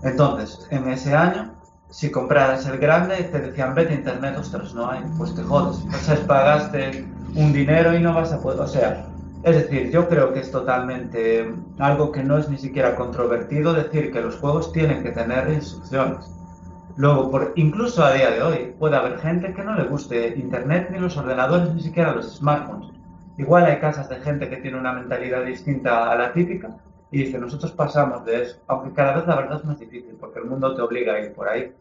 [0.03, 1.53] Entonces, en ese año,
[1.89, 5.83] si compraras el grande, te decían, vete a internet, ostras, no hay, pues te jodes.
[5.87, 9.05] O sea, pagaste un dinero y no vas a poder, o sea,
[9.43, 14.11] es decir, yo creo que es totalmente algo que no es ni siquiera controvertido decir
[14.11, 16.31] que los juegos tienen que tener instrucciones.
[16.97, 20.89] Luego, por, incluso a día de hoy, puede haber gente que no le guste Internet
[20.91, 22.91] ni los ordenadores, ni siquiera los smartphones.
[23.37, 26.75] Igual hay casas de gente que tiene una mentalidad distinta a la típica
[27.11, 30.39] y dice, nosotros pasamos de eso, aunque cada vez la verdad es más difícil porque
[30.39, 31.73] el mundo te obliga a ir por ahí.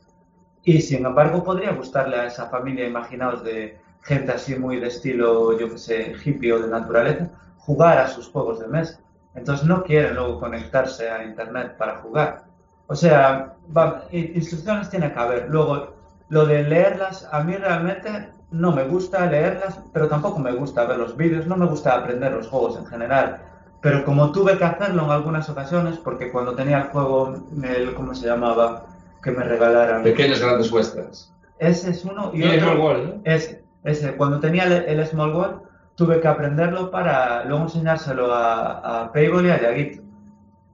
[0.65, 5.59] Y sin embargo, podría gustarle a esa familia, imaginaos, de gente así muy de estilo,
[5.59, 9.01] yo que sé, hippie o de naturaleza, jugar a sus juegos de mesa.
[9.35, 12.45] Entonces no quieren luego conectarse a internet para jugar.
[12.87, 15.49] O sea, va- instrucciones tiene que haber.
[15.51, 15.95] Luego,
[16.29, 20.99] lo de leerlas, a mí realmente no me gusta leerlas, pero tampoco me gusta ver
[20.99, 23.41] los vídeos, no me gusta aprender los juegos en general.
[23.87, 28.17] Pero como tuve que hacerlo en algunas ocasiones, porque cuando tenía el juego, el, ¿cómo
[28.17, 28.87] se llamaba?
[29.23, 30.03] Que me regalaran.
[30.03, 31.33] Pequeños grandes westerns.
[31.61, 32.73] Ese es uno y Y el otro.
[32.73, 33.21] Small World, ¿no?
[33.23, 34.17] Ese, ese.
[34.17, 35.61] Cuando tenía el, el Small World,
[35.95, 40.03] tuve que aprenderlo para luego enseñárselo a, a Payball y a Yaguito.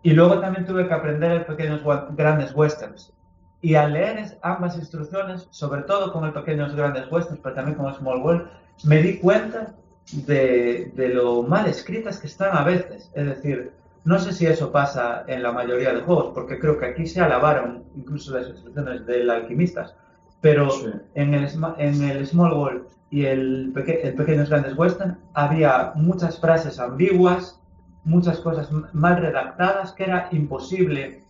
[0.03, 1.83] Y luego también tuve que aprender el Pequeños
[2.17, 3.13] Grandes Westerns.
[3.61, 7.89] Y al leer ambas instrucciones, sobre todo con el Pequeños Grandes Westerns, pero también con
[7.89, 8.49] el Small World,
[8.85, 9.75] me di cuenta
[10.13, 13.11] de, de lo mal escritas que están a veces.
[13.15, 13.73] Es decir,
[14.05, 17.21] no sé si eso pasa en la mayoría de juegos, porque creo que aquí se
[17.21, 19.95] alabaron incluso las instrucciones del Alquimistas.
[20.41, 20.87] Pero Sí.
[21.15, 25.93] en el, sma- en el Small World y el, peque- el Pequeños Grandes Western había
[25.95, 27.61] muchas frases ambiguas,
[28.05, 31.23] muchas cosas mal redactadas que era imposible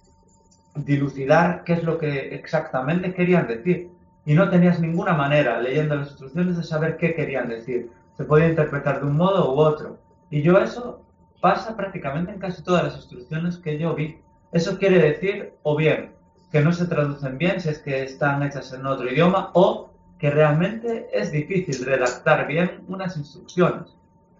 [0.74, 3.90] dilucidar qué es lo que exactamente querían decir.
[4.24, 7.90] Y no tenías ninguna manera, leyendo las instrucciones, de saber qué querían decir.
[8.16, 9.98] Se podía interpretar de un modo u otro.
[10.30, 11.02] Y yo eso
[11.40, 14.20] pasa prácticamente en casi todas las instrucciones que yo vi.
[14.52, 16.12] Eso quiere decir, o bien,
[16.50, 20.30] que no se traducen bien si es que están hechas en otro idioma, o que
[20.30, 23.96] realmente es difícil redactar bien unas instrucciones.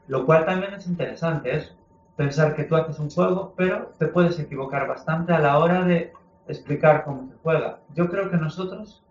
[0.07, 1.75] Lo cual también es interesante, es
[2.17, 6.13] pensar que tú haces un juego, pero te puedes equivocar bastante a la hora de
[6.47, 7.81] explicar cómo se juega.
[7.95, 9.02] Yo creo que nosotros,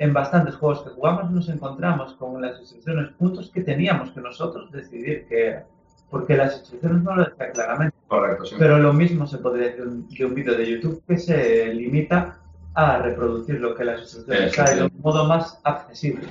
[0.00, 4.72] en bastantes juegos que jugamos, nos encontramos con las instrucciones puntos que teníamos que nosotros
[4.72, 5.66] decidir qué era.
[6.08, 7.96] Porque las instrucciones no lo decían claramente.
[8.08, 8.56] Correcto, sí.
[8.58, 12.38] Pero lo mismo se podría decir de un vídeo de YouTube que se limita
[12.72, 16.26] a reproducir lo que las instrucciones hay de un modo más accesible.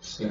[0.00, 0.28] Sí.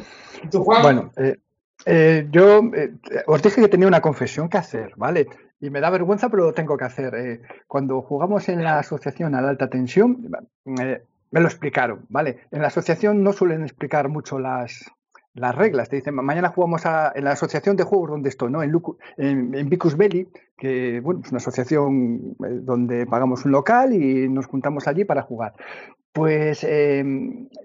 [0.51, 0.81] ¿Tú, Juan?
[0.81, 1.37] Bueno, eh,
[1.85, 2.91] eh, yo eh,
[3.25, 5.27] os dije que tenía una confesión que hacer, ¿vale?
[5.61, 7.15] Y me da vergüenza, pero lo tengo que hacer.
[7.15, 10.29] Eh, cuando jugamos en la asociación a la alta tensión,
[10.81, 12.41] eh, me lo explicaron, ¿vale?
[12.51, 14.85] En la asociación no suelen explicar mucho las,
[15.33, 15.89] las reglas.
[15.89, 18.61] Te dicen, mañana jugamos a- en la asociación de juegos donde estoy, ¿no?
[18.61, 18.71] En,
[19.69, 20.27] Vicus Belli,
[20.57, 25.21] que bueno, es una asociación eh, donde pagamos un local y nos juntamos allí para
[25.21, 25.53] jugar.
[26.13, 27.01] Pues eh,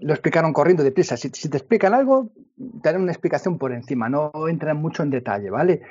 [0.01, 1.17] lo explicaron corriendo deprisa.
[1.17, 2.31] Si, si te explican algo,
[2.83, 5.83] te dan una explicación por encima, no entran mucho en detalle, ¿vale?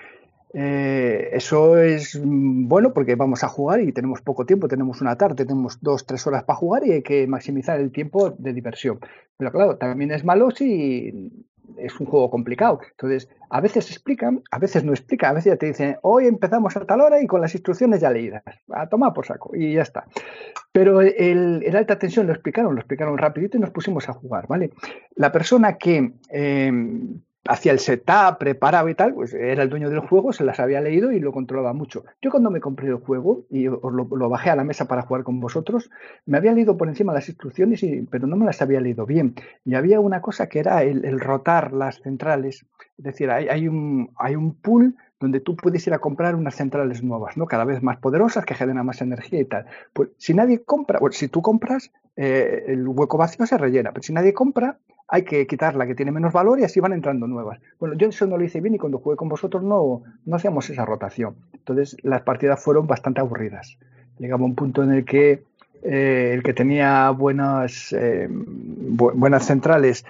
[0.58, 5.18] Eh, eso es mm, bueno porque vamos a jugar y tenemos poco tiempo, tenemos una
[5.18, 9.00] tarde, tenemos dos, tres horas para jugar y hay que maximizar el tiempo de diversión.
[9.36, 11.30] Pero claro, también es malo si
[11.78, 12.80] es un juego complicado.
[12.90, 16.78] Entonces, a veces explican, a veces no explican, a veces ya te dicen, hoy empezamos
[16.78, 19.82] a tal hora y con las instrucciones ya leídas, a tomar por saco y ya
[19.82, 20.06] está.
[20.72, 24.72] Pero el, alta tensión lo explicaron, lo explicaron rapidito y nos pusimos a jugar, ¿vale?
[25.16, 26.72] La persona que eh,
[27.48, 30.82] hacía el setup, preparaba y tal, pues era el dueño del juego, se las había
[30.82, 32.04] leído y lo controlaba mucho.
[32.22, 35.24] Yo cuando me compré el juego y os lo, bajé a la mesa para jugar
[35.24, 35.90] con vosotros,
[36.26, 39.36] me había leído por encima las instrucciones, pero no me las había leído bien.
[39.64, 42.66] Y había una cosa que era el, el rotar las centrales,
[42.98, 46.56] es decir, hay, hay, un, hay un pool donde tú puedes ir a comprar unas
[46.56, 47.46] centrales nuevas, ¿no?
[47.46, 49.66] Cada vez más poderosas, que generan más energía y tal.
[49.94, 54.04] Pues si nadie compra, bueno, si tú compras, eh, el hueco vacío se rellena, pero
[54.04, 57.28] si nadie compra, hay que quitar la que tiene menos valor y así van entrando
[57.28, 57.60] nuevas.
[57.80, 60.70] Bueno, yo eso no lo hice bien y cuando jugué con vosotros no, no hacíamos
[60.70, 61.36] esa rotación.
[61.54, 63.78] Entonces las partidas fueron bastante aburridas.
[64.18, 65.44] Llegaba un punto en el que
[65.84, 70.06] eh, el que tenía buenas, eh, bu buenas centrales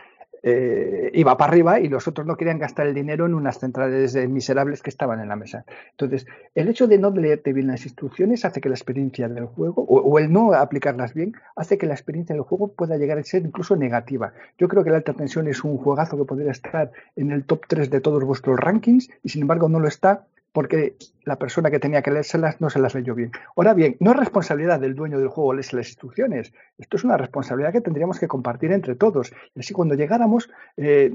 [0.47, 4.15] eh, iba para arriba y los otros no querían gastar el dinero en unas centrales
[4.29, 5.65] miserables que estaban en la mesa.
[5.89, 9.81] Entonces, el hecho de no leerte bien las instrucciones hace que la experiencia del juego,
[9.81, 13.23] o, o, el no aplicarlas bien, hace que la experiencia del juego pueda llegar a
[13.23, 14.33] ser incluso negativa.
[14.59, 17.65] Yo creo que la alta tensión es un juegazo que podría estar en el top
[17.67, 20.95] 3 de todos vuestros rankings y sin embargo no lo está porque
[21.25, 23.29] la persona que tenía que leérselas no se las leyó bien.
[23.57, 26.53] Ahora bien, no es responsabilidad del dueño del juego leerse las instrucciones.
[26.77, 29.33] Esto es una responsabilidad que tendríamos que compartir entre todos.
[29.53, 31.13] Y así cuando llegáramos, eh,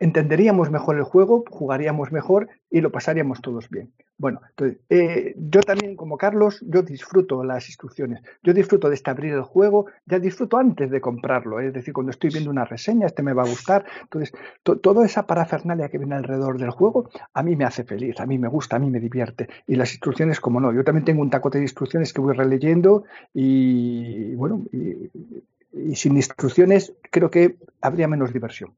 [0.00, 3.92] entenderíamos mejor el juego, jugaríamos mejor y lo pasaríamos todos bien.
[4.16, 8.22] Bueno, entonces, eh, yo también, como Carlos, yo disfruto las instrucciones.
[8.42, 11.58] Yo disfruto de este abrir el juego, ya disfruto antes de comprarlo.
[11.58, 13.86] Es decir, cuando estoy viendo una reseña, este me va a gustar.
[14.02, 18.20] Entonces, to toda esa parafernalia que viene alrededor del juego, a mí me hace feliz,
[18.20, 19.48] a mí me gusta, a mí me divierte.
[19.66, 20.72] Y las instrucciones, como no.
[20.72, 26.94] Yo también tengo un tacote de instrucciones que voy releyendo y, bueno, y sin instrucciones
[27.10, 28.74] creo que habría menos diversión.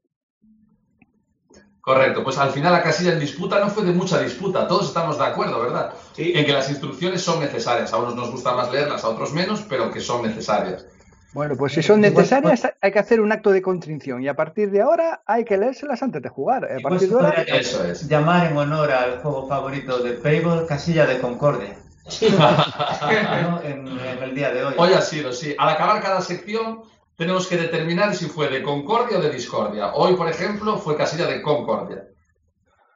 [1.83, 5.17] Correcto, pues al final la casilla en disputa no fue de mucha disputa, todos estamos
[5.17, 5.93] de acuerdo, ¿verdad?
[6.13, 6.31] Sí.
[6.33, 9.65] En que las instrucciones son necesarias, a unos nos gusta más leerlas, a otros menos,
[9.67, 10.85] pero que son necesarias.
[11.33, 14.71] Bueno, pues si son necesarias hay que hacer un acto de contrición y a partir
[14.71, 16.63] de ahora hay que leérselas antes de jugar.
[16.63, 17.41] A partir de ahora...
[17.41, 18.07] Eso es.
[18.07, 21.75] Llamar en honor al juego favorito de Payball Casilla de Concordia.
[22.21, 23.61] ¿no?
[23.61, 24.73] en, en, el día de hoy.
[24.77, 25.53] Hoy ha sido, sí.
[25.57, 26.83] Al acabar cada sección
[27.23, 29.93] tenemos que determinar si fue de concordia o de discordia.
[29.93, 32.09] Hoy, por ejemplo, fue casilla de concordia.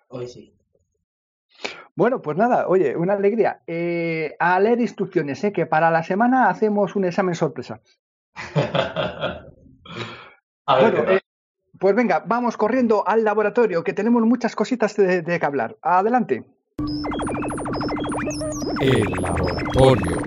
[0.10, 0.54] Hoy sí.
[1.96, 3.62] Bueno, pues nada, oye, una alegría.
[3.68, 5.54] Eh, a leer instrucciones, ¿eh?
[5.54, 7.80] que para la semana hacemos un examen sorpresa.
[10.66, 11.22] a ver bueno, eh,
[11.80, 15.78] pues venga, vamos corriendo al laboratorio, que tenemos muchas cositas de, de que hablar.
[15.82, 16.44] Adelante.
[18.82, 20.27] El laboratorio.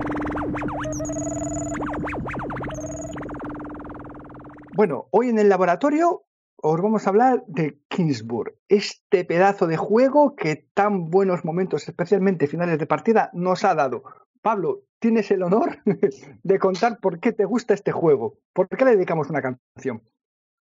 [4.80, 6.24] Bueno, hoy en el laboratorio
[6.56, 12.46] os vamos a hablar de Kingsburg, este pedazo de juego que tan buenos momentos, especialmente
[12.46, 14.04] finales de partida, nos ha dado.
[14.40, 15.80] Pablo, tienes el honor
[16.42, 18.38] de contar por qué te gusta este juego.
[18.54, 20.02] ¿Por qué le dedicamos una canción?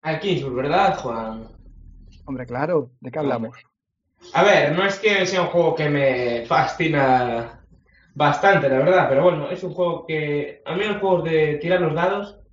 [0.01, 1.49] Al Kingsburg, ¿verdad, Juan?
[2.25, 3.55] Hombre, claro, ¿de qué hablamos?
[4.33, 7.63] A ver, no es que sea un juego que me fascina
[8.15, 11.81] bastante, la verdad, pero bueno, es un juego que a mí los juegos de tirar
[11.81, 12.46] los dados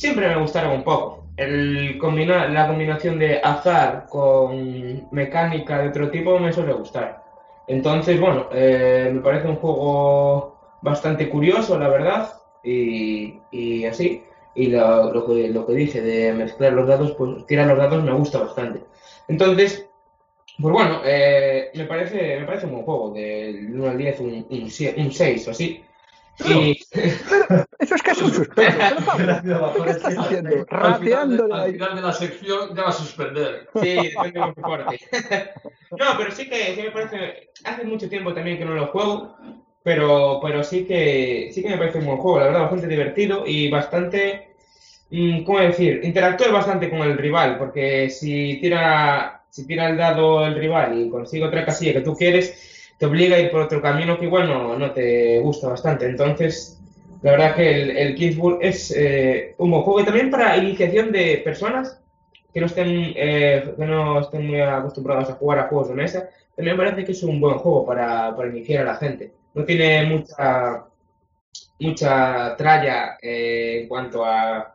[0.00, 1.26] siempre me gustaron un poco.
[1.36, 7.22] El combinar, la combinación de azar con mecánica de otro tipo me suele gustar.
[7.68, 12.32] Entonces, bueno, eh, me parece un juego bastante curioso, la verdad,
[12.64, 14.24] y, y así.
[14.54, 18.02] Y lo, lo, que, lo que dije de mezclar los dados, pues tirar los dados
[18.02, 18.82] me gusta bastante.
[19.28, 19.86] Entonces,
[20.60, 24.46] pues bueno, eh, me, parece, me parece un buen juego, del 1 al 10, un,
[24.50, 25.84] un, un 6 o así.
[26.48, 26.80] Y...
[28.28, 28.78] Suspenso.
[29.16, 30.66] Pero, ¿Qué estás haciendo?
[30.70, 33.68] Al final, de, al final de la sección ya va a suspender.
[33.74, 35.00] Sí, depende de corte.
[35.90, 37.50] no, pero sí que, sí me parece.
[37.64, 39.36] Hace mucho tiempo también que no lo juego.
[39.82, 43.44] pero, pero sí que sí que me parece un buen juego, la verdad, bastante divertido
[43.46, 44.54] y bastante,
[45.10, 46.00] mm, ¿cómo decir?
[46.04, 51.10] Interactúa bastante con el rival, porque si tira, si tira el dado el rival y
[51.10, 54.48] consigue otra casilla que tú quieres, te obliga a ir por otro camino que igual
[54.48, 56.06] no, no te gusta bastante.
[56.06, 56.79] Entonces,
[57.22, 61.12] la verdad que el, el Kingsburg es eh, un buen juego y también para iniciación
[61.12, 62.00] de personas
[62.52, 66.30] que no estén, eh, que no estén muy acostumbrados a jugar a juegos de mesa,
[66.56, 69.32] también me parece que es un buen juego para, para iniciar a la gente.
[69.54, 70.86] No tiene mucha,
[71.78, 74.74] mucha tralla eh, en cuanto a,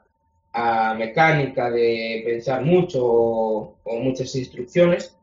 [0.53, 5.14] a mecánica de pensar mucho o muchas instrucciones.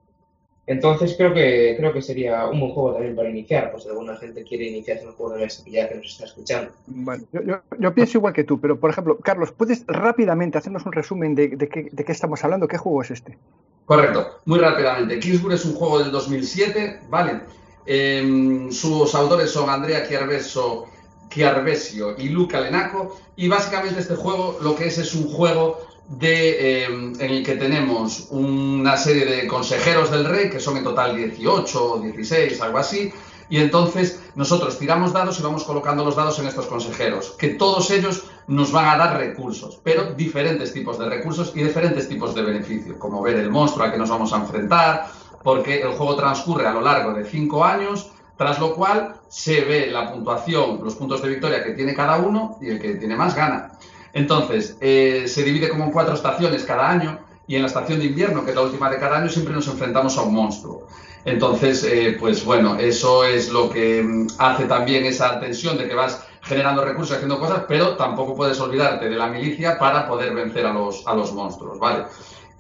[0.66, 4.16] Entonces creo que creo que sería un buen juego también para iniciar, pues si alguna
[4.16, 6.70] gente quiere iniciarse en un juego de mesa ya que nos está escuchando.
[6.86, 10.86] Bueno, yo, yo- yo pienso igual que tú, pero por ejemplo, Carlos, ¿puedes rápidamente hacernos
[10.86, 12.68] un resumen de, de qué, de qué estamos hablando?
[12.68, 13.38] ¿Qué juego es este?
[13.84, 15.18] Correcto, muy rápidamente.
[15.18, 17.40] Kingsburg es un juego del 2007, ¿vale?
[17.84, 20.86] Em, sus autores son Andrea Chiarveso,
[21.28, 23.16] Chiarvesio y Luca Lenaco.
[23.34, 25.78] Y básicamente este juego lo que es es un juego
[26.18, 30.84] de, em, en el que tenemos una serie de consejeros del rey, que son en
[30.84, 33.12] total 18 o 16, algo así.
[33.48, 37.90] Y entonces nosotros tiramos dados y vamos colocando los dados en estos consejeros, que todos
[37.90, 42.42] ellos nos van a dar recursos, pero diferentes tipos de recursos y diferentes tipos de
[42.42, 45.06] beneficios, como ver el monstruo al que nos vamos a enfrentar,
[45.42, 49.90] porque el juego transcurre a lo largo de cinco años, tras lo cual se ve
[49.90, 53.34] la puntuación, los puntos de victoria que tiene cada uno y el que tiene más
[53.34, 53.72] gana.
[54.12, 58.06] Entonces, eh, se divide como en cuatro estaciones cada año y en la estación de
[58.06, 60.86] invierno, que es la última de cada año, siempre nos enfrentamos a un monstruo.
[61.24, 65.94] Entonces, eh, pues bueno, eso es lo que mm, hace también esa tensión de que
[65.94, 70.66] vas generando recursos, haciendo cosas, pero tampoco puedes olvidarte de la milicia para poder vencer
[70.66, 72.04] a los, a los monstruos, ¿vale?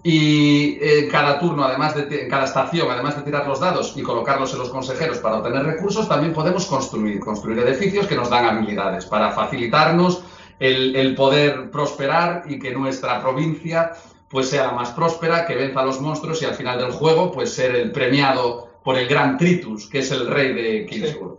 [0.04, 4.02] Y en cada turno, además de en cada estación, además de tirar los dados y
[4.02, 8.46] colocarlos en los consejeros para obtener recursos, también podemos construir, construir edificios que nos dan
[8.46, 10.24] habilidades para facilitarnos
[10.62, 13.92] el, el poder prosperar y que nuestra provincia
[14.28, 17.32] pues sea la más próspera, que venza a los monstruos y al final del juego
[17.32, 21.38] pues ser el premiado por el gran Tritus, que es el rey de Kingsburg.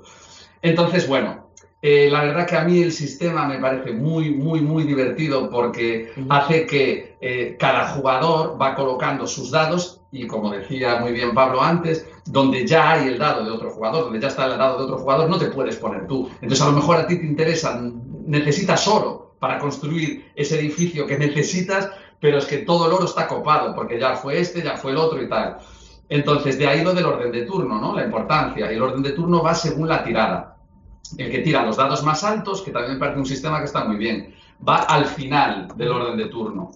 [0.61, 1.47] Entonces, bueno,
[1.81, 6.11] eh, la verdad que a mí el sistema me parece muy, muy, muy divertido porque
[6.29, 11.61] hace que eh, cada jugador va colocando sus dados y como decía muy bien Pablo
[11.61, 14.83] antes, donde ya hay el dado de otro jugador, donde ya está el dado de
[14.83, 16.29] otro jugador, no te puedes poner tú.
[16.35, 17.81] Entonces a lo mejor a ti te interesa,
[18.25, 23.27] necesitas oro para construir ese edificio que necesitas, pero es que todo el oro está
[23.27, 25.57] copado porque ya fue este, ya fue el otro y tal.
[26.09, 27.95] Entonces de ahí lo del orden de turno, ¿no?
[27.95, 28.71] La importancia.
[28.71, 30.53] Y el orden de turno va según la tirada
[31.17, 33.83] el que tira los dados más altos, que también me parece un sistema que está
[33.85, 34.33] muy bien,
[34.67, 36.71] va al final del orden de turno.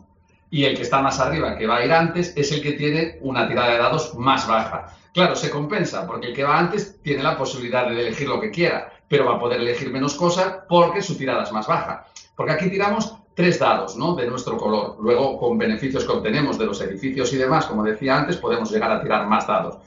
[0.50, 3.18] Y el que está más arriba, que va a ir antes, es el que tiene
[3.22, 4.96] una tirada de dados más baja.
[5.14, 8.52] Claro, se compensa, porque el que va antes tiene la posibilidad de elegir lo que
[8.52, 12.08] quiera, pero va a poder elegir menos cosas porque su tirada es más baja.
[12.36, 14.16] Porque aquí tiramos tres dados, ¿no?
[14.16, 14.98] De nuestro color.
[15.00, 18.92] Luego, con beneficios que obtenemos de los edificios y demás, como decía antes, podemos llegar
[18.92, 19.78] a tirar más dados.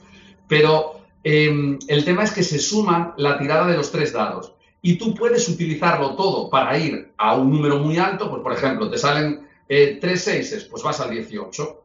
[0.47, 4.97] Pero eh, el tema es que se suman la tirada de los tres dados y
[4.97, 8.97] tú puedes utilizarlo todo para ir a un número muy alto, pues por ejemplo, te
[8.97, 11.83] salen eh, tres seises, pues vas al 18,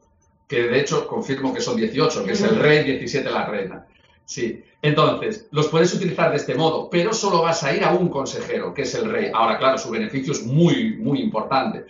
[0.49, 3.87] que de hecho confirmo que son 18, que es el rey, 17 la reina.
[4.27, 8.09] Sí, entonces los puedes utilizar de este modo, pero solo vas a ir a un
[8.09, 9.31] consejero, que es el rey.
[9.33, 11.85] Ahora, claro, su beneficio es muy, muy importante.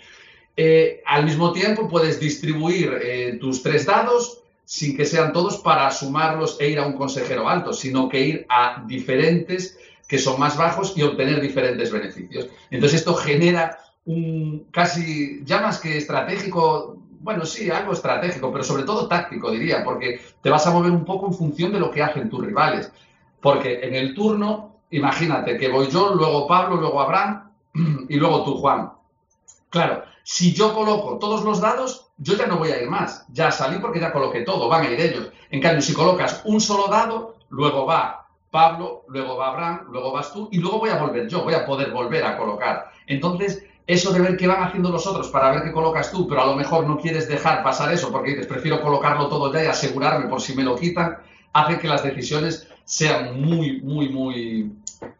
[0.54, 5.90] Eh, al mismo tiempo puedes distribuir eh, tus tres dados sin que sean todos para
[5.90, 10.56] sumarlos e ir a un consejero alto, sino que ir a diferentes que son más
[10.56, 12.48] bajos y obtener diferentes beneficios.
[12.70, 16.96] Entonces esto genera un casi, ya más que estratégico,
[17.26, 21.04] bueno, sí, algo estratégico, pero sobre todo táctico, diría, porque te vas a mover un
[21.04, 22.92] poco en función de lo que hacen tus rivales.
[23.40, 27.50] Porque en el turno, imagínate que voy yo, luego Pablo, luego Abraham
[28.08, 28.92] y luego tú, Juan.
[29.70, 33.26] Claro, si yo coloco todos los dados, yo ya no voy a ir más.
[33.32, 35.32] Ya salí porque ya coloqué todo, van a ir ellos.
[35.50, 40.32] En cambio, si colocas un solo dado, luego va Pablo, luego va Abraham, luego vas
[40.32, 42.92] tú y luego voy a volver yo, voy a poder volver a colocar.
[43.08, 46.42] Entonces, eso de ver qué van haciendo los otros para ver qué colocas tú, pero
[46.42, 49.66] a lo mejor no quieres dejar pasar eso porque dices, prefiero colocarlo todo ya y
[49.66, 51.18] asegurarme por si me lo quitan,
[51.52, 54.72] hace que las decisiones sean muy, muy, muy,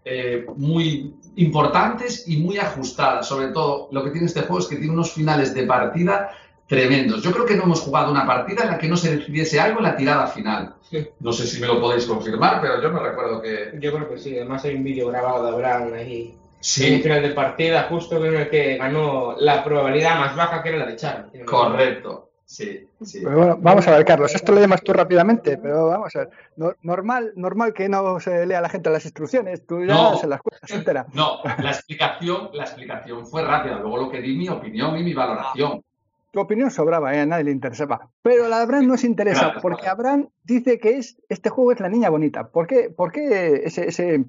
[0.05, 3.27] eh, muy importantes y muy ajustadas.
[3.27, 6.31] Sobre todo, lo que tiene este juego es que tiene unos finales de partida
[6.67, 7.23] tremendos.
[7.23, 9.79] Yo creo que no hemos jugado una partida en la que no se decidiese algo
[9.79, 10.75] en la tirada final.
[11.21, 13.73] No sé si me lo podéis confirmar, pero yo me recuerdo que...
[13.81, 16.35] Yo creo que sí, además hay un vídeo grabado de Abraham ahí.
[16.59, 20.63] En Sí, un final de partida, justo en el que ganó la probabilidad más baja,
[20.63, 21.29] que era la de Charo.
[21.47, 22.31] correcto.
[22.49, 23.21] Sí, sí.
[23.25, 26.31] Pero bueno, vamos a ver, Carlos, esto lo llamas tú rápidamente, pero vamos a ver.
[26.57, 30.17] No- normal, normal que no se lea la gente las instrucciones, tú ya No.
[30.17, 31.07] se las cuentas entera.
[31.15, 33.79] No, la explicación, la explicación fue rápida.
[33.81, 35.83] Luego lo que di mi opinión y mi valoración.
[36.31, 37.21] Tu opinión sobraba, ¿eh?
[37.21, 38.11] a nadie le interesaba.
[38.23, 39.95] Pero la de Abraham nos interesa, Claro, porque claro.
[39.99, 42.49] Abraham dice que es este juego es la niña bonita.
[42.49, 44.25] ¿Por qué, por qué ese, ese,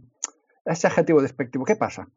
[0.67, 1.65] ese adjetivo despectivo?
[1.65, 2.07] ¿Qué pasa?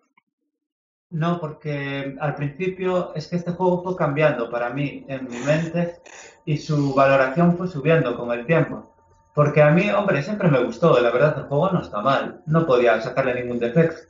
[1.10, 5.97] No, porque al principio es que este juego fue cambiando para mí en mi mente
[6.44, 8.94] y su valoración fue subiendo con el tiempo.
[9.35, 12.64] Porque a mí, hombre, siempre me gustó, la verdad el juego no está mal, no
[12.66, 14.02] podía sacarle ningún defecto.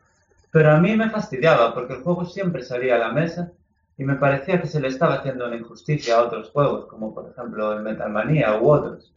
[0.51, 3.53] Pero a mí me fastidiaba porque el juego siempre salía a la mesa
[3.97, 7.31] y me parecía que se le estaba haciendo una injusticia a otros juegos, como por
[7.31, 9.13] ejemplo el Metal Manía u otros.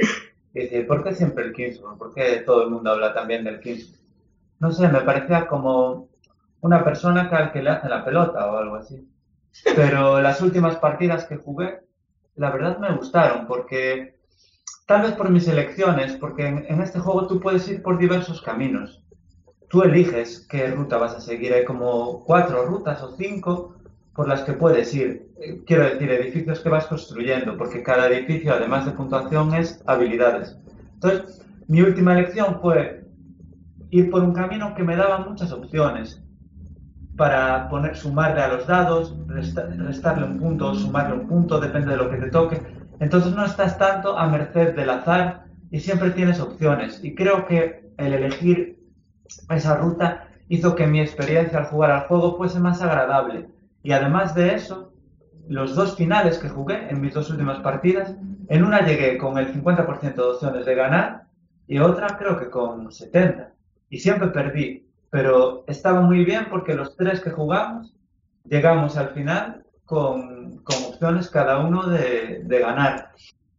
[0.53, 1.97] Y decir, ¿por qué siempre el Kingsburg?
[1.97, 4.02] ¿Por qué todo el mundo habla también del Kingsburg?
[4.59, 6.09] No sé, me parecía como
[6.61, 9.07] una persona que al que le hace la pelota o algo así.
[9.75, 11.81] Pero las últimas partidas que jugué,
[12.35, 14.15] la verdad me gustaron porque
[14.87, 19.03] tal vez por mis elecciones, porque en, este juego tú puedes ir por diversos caminos.
[19.69, 21.53] Tú eliges qué ruta vas a seguir.
[21.53, 23.75] Hay como cuatro rutas o cinco
[24.15, 25.31] por las que puedes ir.
[25.37, 30.57] Eh, Quiero decir, edificios que vas construyendo, porque cada edificio, además de puntuación, es habilidades.
[30.93, 33.02] Entonces, mi última elección fue
[33.97, 36.21] ir por un camino que me daba muchas opciones
[37.15, 41.97] para poner, sumarle a los dados, resta- restarle un punto sumarle un punto, depende de
[41.97, 42.61] lo que te toque.
[42.99, 47.03] Entonces no estás tanto a merced del azar y siempre tienes opciones.
[47.03, 48.79] Y creo que el elegir
[49.49, 53.49] esa ruta hizo que mi experiencia al jugar al juego fuese más agradable.
[53.83, 54.93] Y además de eso,
[55.47, 58.15] los dos finales que jugué en mis dos últimas partidas,
[58.47, 61.23] en una llegué con el 50% de opciones de ganar
[61.67, 63.52] y otra creo que con 70%.
[63.93, 67.93] Y siempre perdí, pero estaba muy bien porque los tres que jugamos
[68.43, 73.11] llegamos al final con, con opciones cada uno de, de ganar.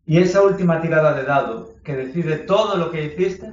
[0.04, 3.52] Y esa última tirada de dado que decide todo lo que hiciste,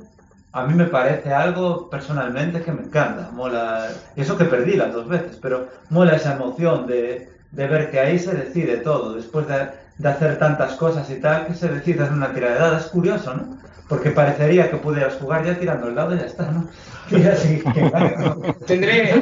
[0.54, 3.30] a mí me parece algo personalmente que me encanta.
[3.32, 8.00] Mola, eso que perdí las dos veces, pero mola esa emoción de, de ver que
[8.00, 12.08] ahí se decide todo, después de, de hacer tantas cosas y tal, que se decide
[12.08, 12.78] en una tirada de dado.
[12.78, 13.62] Es curioso, ¿no?
[13.92, 16.66] Porque parecería que pudieras jugar ya tirando el dado y ya está, ¿no?
[17.10, 19.22] Y así que, claro, Tendré,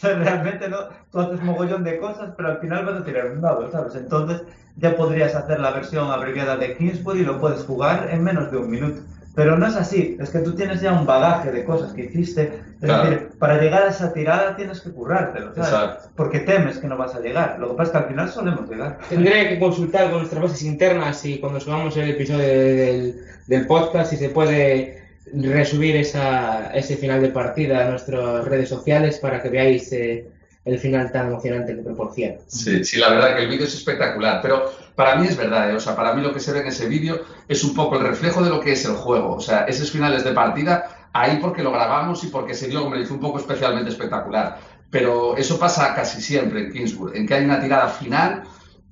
[0.00, 0.76] realmente no,
[1.10, 3.96] tú haces mogollón de cosas, pero al final vas a tirar un dado, ¿sabes?
[3.96, 4.42] Entonces
[4.76, 8.58] ya podrías hacer la versión abreviada de Kingsbury y lo puedes jugar en menos de
[8.58, 9.00] un minuto.
[9.36, 12.42] Pero no es así, es que tú tienes ya un bagaje de cosas que hiciste.
[12.44, 12.50] Es
[12.80, 13.10] Claro.
[13.10, 15.70] decir, para llegar a esa tirada tienes que currártelo, ¿sabes?
[15.70, 16.08] Exacto.
[16.16, 17.58] Porque temes que no vas a llegar.
[17.60, 18.98] Lo que pasa es que al final solemos llegar.
[19.08, 23.14] tendré que consultar con nuestras bases internas y cuando subamos el episodio del,
[23.46, 25.02] del podcast si se puede
[25.34, 30.26] resubir esa, ese final de partida a nuestras redes sociales para que veáis eh,
[30.66, 32.34] el final tan emocionante que proporciona.
[32.48, 35.74] Sí, sí, la verdad que el vídeo es espectacular, pero para mí es verdad, ¿eh?
[35.74, 38.02] o sea, para mí lo que se ve en ese vídeo es un poco el
[38.02, 41.62] reflejo de lo que es el juego, o sea, esos finales de partida, ahí porque
[41.62, 44.58] lo grabamos y porque se dio, me hizo un poco especialmente espectacular,
[44.90, 48.42] pero eso pasa casi siempre en Kingsburg, en que hay una tirada final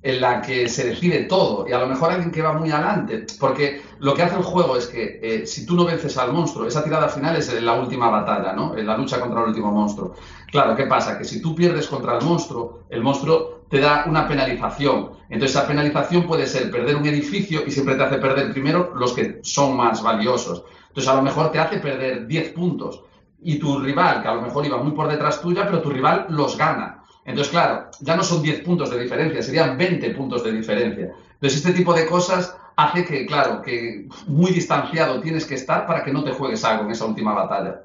[0.05, 3.25] en la que se decide todo y a lo mejor alguien que va muy adelante,
[3.39, 6.67] porque lo que hace el juego es que eh, si tú no vences al monstruo,
[6.67, 8.77] esa tirada final es la última batalla, ¿no?
[8.77, 10.13] En la lucha contra el último monstruo.
[10.51, 11.17] Claro, ¿qué pasa?
[11.17, 15.09] Que si tú pierdes contra el monstruo, el monstruo te da una penalización.
[15.27, 19.11] Entonces esa penalización puede ser perder un edificio y siempre te hace perder primero los
[19.13, 20.65] que son más valiosos.
[20.89, 23.01] Entonces a lo mejor te hace perder 10 puntos
[23.41, 26.27] y tu rival, que a lo mejor iba muy por detrás tuya, pero tu rival
[26.29, 27.01] los gana.
[27.25, 31.11] Entonces, claro, ya no son 10 puntos de diferencia, serían 20 puntos de diferencia.
[31.33, 36.03] Entonces, este tipo de cosas hace que, claro, que muy distanciado tienes que estar para
[36.03, 37.81] que no te juegues algo en esa última batalla.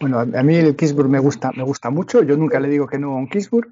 [0.00, 2.22] Bueno, a mí el Kingsburg me gusta, me gusta mucho.
[2.22, 3.68] Yo nunca le digo que no a un Kingsburg.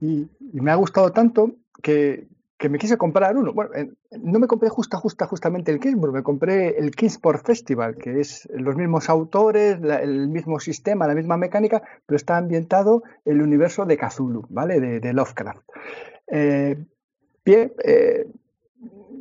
[0.00, 1.52] Y, y me ha gustado tanto
[1.82, 2.26] que,
[2.60, 3.54] que me quise comprar uno.
[3.54, 3.70] Bueno,
[4.22, 8.46] no me compré justa, justa, justamente el Kingsburg, me compré el Kingsport Festival, que es
[8.52, 13.86] los mismos autores, el mismo sistema, la misma mecánica, pero está ambientado en el universo
[13.86, 14.78] de Cthulhu, ¿vale?
[14.78, 15.62] De, Lovecraft.
[16.26, 16.84] Eh,
[17.46, 18.26] bien, eh,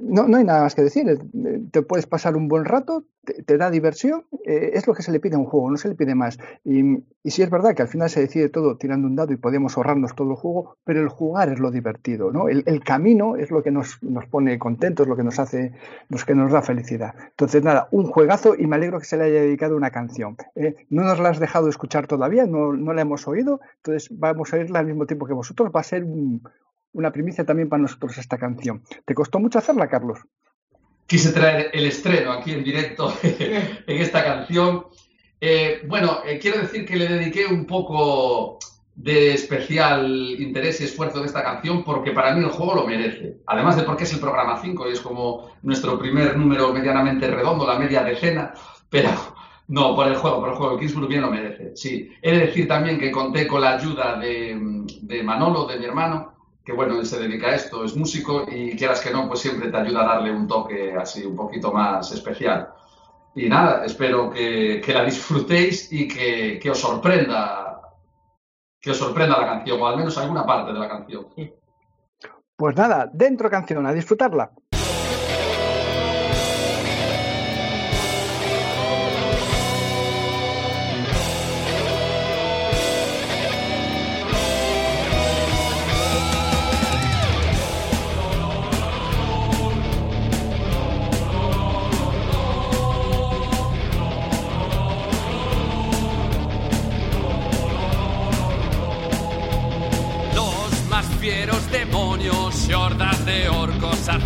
[0.01, 1.07] no, no hay nada más que decir.
[1.07, 3.05] eh, Te puedes pasar un buen rato,
[3.45, 5.89] te, da diversión, eh, es lo que se le pide a un juego, no se
[5.89, 6.37] le pide más.
[6.63, 6.81] Y,
[7.23, 9.77] y sí es verdad que al final se decide todo tirando un dado y podemos
[9.77, 12.49] ahorrarnos todo el juego, pero el jugar es lo divertido, ¿no?
[12.49, 15.73] El, camino es lo que nos, nos pone contentos, lo que nos hace,
[16.09, 17.13] lo que nos da felicidad.
[17.29, 20.37] Entonces, nada, un juegazo y me alegro que se le haya dedicado una canción.
[20.55, 20.75] ¿eh?
[20.89, 24.57] No nos la has dejado escuchar todavía, no, no la hemos oído, entonces vamos a
[24.57, 25.71] oírla al mismo tiempo que vosotros.
[25.75, 26.41] Va a ser un-
[26.91, 28.81] una primicia también para nosotros esta canción.
[29.05, 30.19] ¿Te costó mucho hacerla, Carlos?
[31.09, 34.85] Quise traer el estreno aquí en directo en esta canción.
[35.41, 38.59] Eh, bueno, eh, quiero decir que le dediqué un poco
[38.93, 43.37] de especial interés y esfuerzo de esta canción porque para mí el juego lo merece.
[43.47, 47.65] Además de porque es el programa 5 y es como nuestro primer número medianamente redondo,
[47.65, 48.53] la media decena,
[48.91, 49.09] pero
[49.67, 51.75] no, por el juego, por el juego, Kingsburg bien lo merece.
[51.75, 55.85] Sí, he de decir también que conté con la ayuda de, de Manolo, de mi
[55.85, 56.38] hermano,
[56.69, 59.71] que bueno, él se dedica a esto, es músico y quieras que no, pues siempre
[59.71, 62.69] te ayuda a darle un toque así un poquito más especial.
[63.33, 67.81] Y nada, espero que, que la disfrutéis y que, que os sorprenda
[68.79, 71.25] que os sorprenda la canción, o al menos alguna parte de la canción.
[72.55, 74.51] Pues nada, dentro canción, a disfrutarla.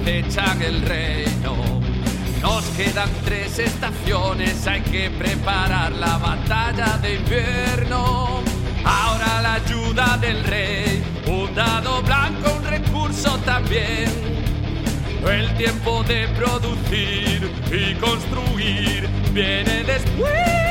[0.03, 1.55] Acechan el reino.
[2.41, 8.41] Nos quedan tres estaciones, hay que preparar la batalla de invierno.
[8.83, 14.11] Ahora la ayuda del rey, un dado blanco, un recurso también.
[15.25, 20.63] El tiempo de producir y construir viene después.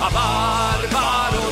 [0.00, 1.47] a bárbaros,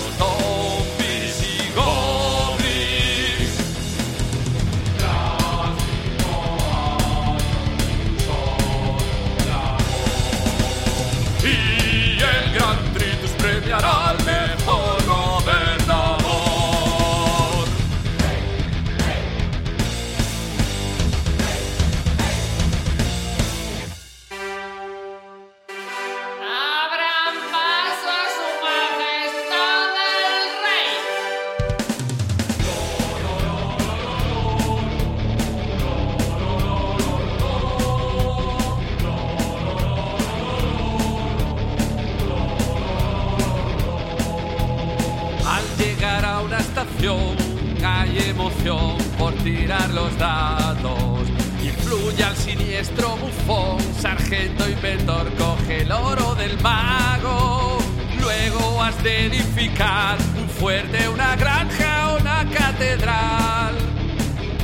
[49.16, 51.28] por tirar los dados.
[51.62, 57.78] Y fluye al siniestro bufón, sargento inventor coge el oro del mago.
[58.20, 63.74] Luego has de edificar un fuerte, una granja una catedral.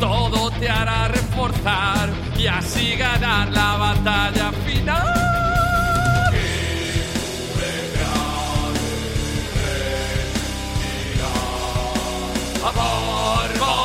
[0.00, 5.32] Todo te hará reforzar y así ganar la batalla final.
[12.64, 13.81] a bárbaros,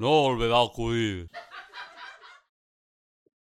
[0.00, 1.26] no volverá a.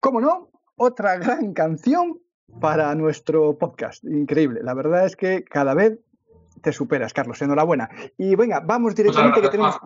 [0.01, 0.51] ¿Cómo no?
[0.75, 2.19] Otra gran canción
[2.59, 4.03] para nuestro podcast.
[4.03, 4.59] Increíble.
[4.61, 5.97] La verdad es que cada vez
[6.61, 7.41] te superas, Carlos.
[7.41, 7.89] Enhorabuena.
[8.17, 9.77] Y venga, vamos directamente que tenemos.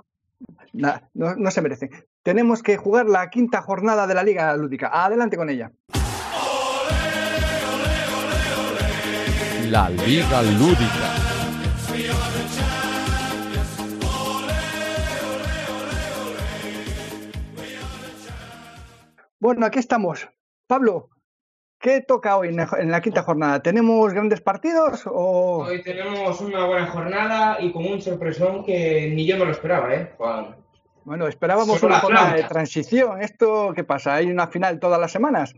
[0.73, 1.91] Nah, no, no se merecen.
[2.23, 4.89] Tenemos que jugar la quinta jornada de la Liga Lúdica.
[4.91, 5.71] Adelante con ella.
[9.69, 11.24] La Liga Lúdica.
[19.39, 20.27] Bueno, aquí estamos.
[20.67, 21.09] Pablo,
[21.79, 23.61] ¿qué toca hoy en la- quinta jornada?
[23.61, 25.65] ¿Tenemos grandes partidos o.?
[25.67, 29.93] Hoy tenemos una buena jornada y con un sorpresón que ni yo me lo esperaba,
[29.93, 30.55] ¿eh, Juan?
[31.03, 33.21] Bueno, esperábamos Solo una jornada de transición.
[33.21, 34.15] ¿Esto qué pasa?
[34.15, 35.53] ¿Hay una final todas las semanas?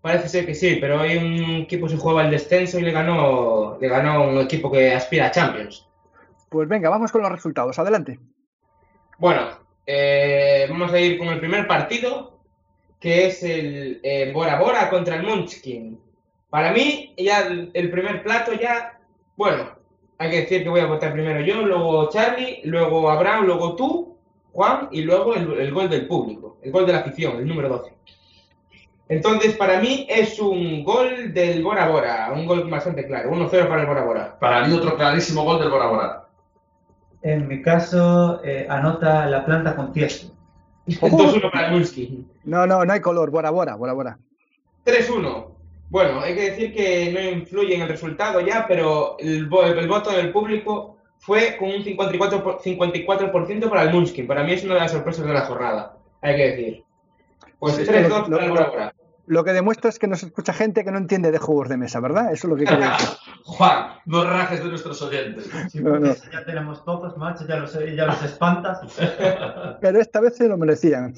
[0.00, 3.78] Parece ser que sí, pero hoy un equipo se jugaba el descenso y le ganó,
[3.80, 5.88] le ganó un equipo que aspira a Champions.
[6.50, 7.78] Pues venga, vamos con los resultados.
[7.80, 8.20] Adelante.
[9.18, 9.40] Bueno,
[9.86, 12.33] eh, vamos a ir con el primer partido,
[13.04, 16.00] que es el eh, Bora Bora contra el Munchkin.
[16.48, 18.98] Para mí, ya el, el primer plato ya,
[19.36, 19.72] bueno,
[20.16, 24.16] hay que decir que voy a votar primero yo, luego Charlie, luego Abraham, luego tú,
[24.54, 27.68] Juan, y luego el, el gol del público, el gol de la afición, el número
[27.68, 27.92] 12.
[29.10, 33.82] Entonces, para mí es un gol del Bora Bora, un gol bastante claro, 1-0 para
[33.82, 34.38] el Bora Bora.
[34.38, 36.24] Para mí otro clarísimo gol del Bora Bora.
[37.20, 40.33] En mi caso, eh, anota la planta con tiesto.
[40.86, 42.28] 2-1 para el Munchkin.
[42.44, 43.30] No, no, no hay color.
[43.30, 44.18] Bora, bora, bora, bora.
[44.84, 45.46] 3-1.
[45.90, 49.88] Bueno, hay que decir que no influye en el resultado ya, pero el, vo- el
[49.88, 54.26] voto del público fue con un 54%, por- 54% para el Munchkin.
[54.26, 56.84] Para mí es una de las sorpresas de la jornada, hay que decir.
[57.58, 58.94] Pues Sí, 3-2 lo- lo- para el Bora Bora
[59.26, 62.00] lo que demuestra es que nos escucha gente que no entiende de juegos de mesa,
[62.00, 62.32] ¿verdad?
[62.32, 63.08] Eso es lo que quiero decir.
[63.44, 65.48] Juan, no rajes de nuestros oyentes.
[65.70, 66.14] Sí, no, no.
[66.14, 68.80] Ya tenemos todos, macho, ya los, eh, ya los espantas.
[69.80, 71.14] Pero esta vez se lo merecían.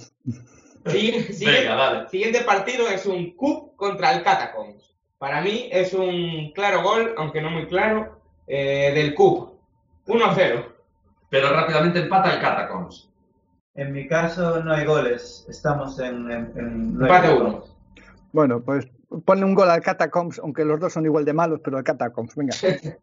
[0.87, 4.95] Siguiente, Venga, siguiente partido es un Cup contra el Catacombs.
[5.19, 9.59] Para mí es un claro gol, aunque no muy claro, eh, del Cup.
[10.07, 10.65] 1-0.
[11.29, 13.11] Pero rápidamente empata el Catacombs.
[13.75, 15.45] En mi caso no hay goles.
[15.49, 16.31] Estamos en...
[16.31, 17.76] en, en empate 1.
[18.37, 18.87] Bueno, pues
[19.25, 22.35] ponle un gol al Catacombs, aunque los dos son igual de malos, pero al Catacombs,
[22.37, 22.55] venga.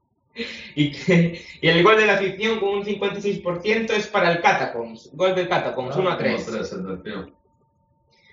[0.75, 5.11] Y, que- y el gol de la afición con un 56% es para el Catacombs.
[5.13, 6.49] Gol del Catacombs, 1 a 3.
[6.49, 7.27] 1-3, sentencia.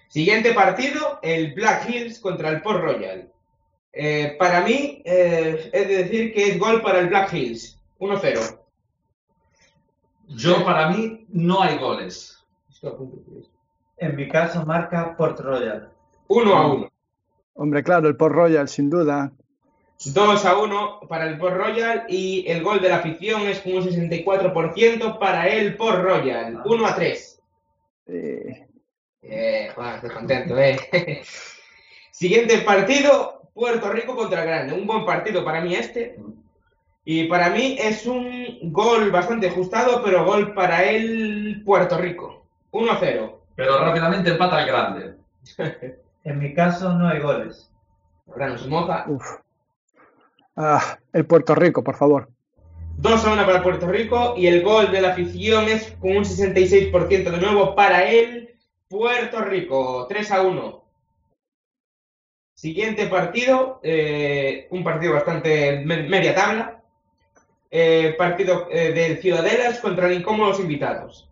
[0.09, 3.31] Siguiente partido, el Black Hills contra el Port Royal.
[3.93, 7.79] Eh, para mí, eh, es de decir que es gol para el Black Hills.
[7.99, 8.59] 1-0.
[10.29, 12.43] Yo, para mí, no hay goles.
[13.99, 15.93] En mi caso, marca Port Royal.
[16.29, 16.90] 1 a 1.
[17.61, 19.33] Hombre, claro, el Port Royal, sin duda.
[20.03, 23.83] 2 a 1 para el Port Royal y el gol de la afición es un
[23.83, 26.63] 64% para el Port Royal.
[26.65, 27.43] 1 a 3.
[28.07, 28.67] Eh,
[29.21, 30.79] Eh, Juan, estoy contento, eh.
[32.11, 34.73] Siguiente partido, Puerto Rico contra Grande.
[34.73, 36.17] Un buen partido para mí este.
[37.05, 42.47] Y para mí es un gol bastante ajustado, pero gol para el Puerto Rico.
[42.71, 43.43] 1 a 0.
[43.55, 45.15] Pero rápidamente empata el grande.
[46.25, 47.71] En mi caso, no hay goles.
[48.29, 49.05] Ahora nos moja.
[49.09, 49.25] uf.
[50.57, 52.29] Ah, el Puerto Rico, por favor.
[52.99, 56.25] 2 a 1 para Puerto Rico y el gol de la afición es con un
[56.25, 60.07] 66% de nuevo para el Puerto Rico.
[60.09, 60.85] 3 a 1.
[62.55, 66.83] Siguiente partido, eh, un partido bastante me- media tabla.
[67.71, 71.30] Eh, partido eh, del Ciudadelas contra el Incómodos Invitados.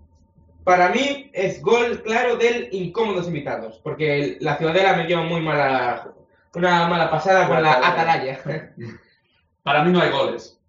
[0.68, 6.12] Para mí es gol claro del Incómodos Invitados, porque la Ciudadela me dio muy mala,
[6.54, 8.38] una mala pasada con la Atalaya.
[9.62, 10.60] Para mí no hay goles.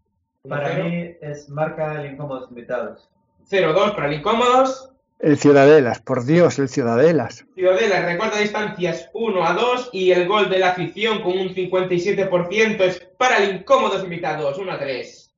[0.47, 0.84] Para 1-0.
[0.85, 3.09] mí es marca el incómodos invitados.
[3.51, 4.89] 0-2 para el Incómodos.
[5.19, 7.45] El Ciudadelas, por Dios, el Ciudadelas.
[7.53, 12.80] Ciudadela recuerda distancias 1 a 2 y el gol de la afición con un 57%
[12.84, 15.35] es para el Incómodos Invitados, 1 a 3.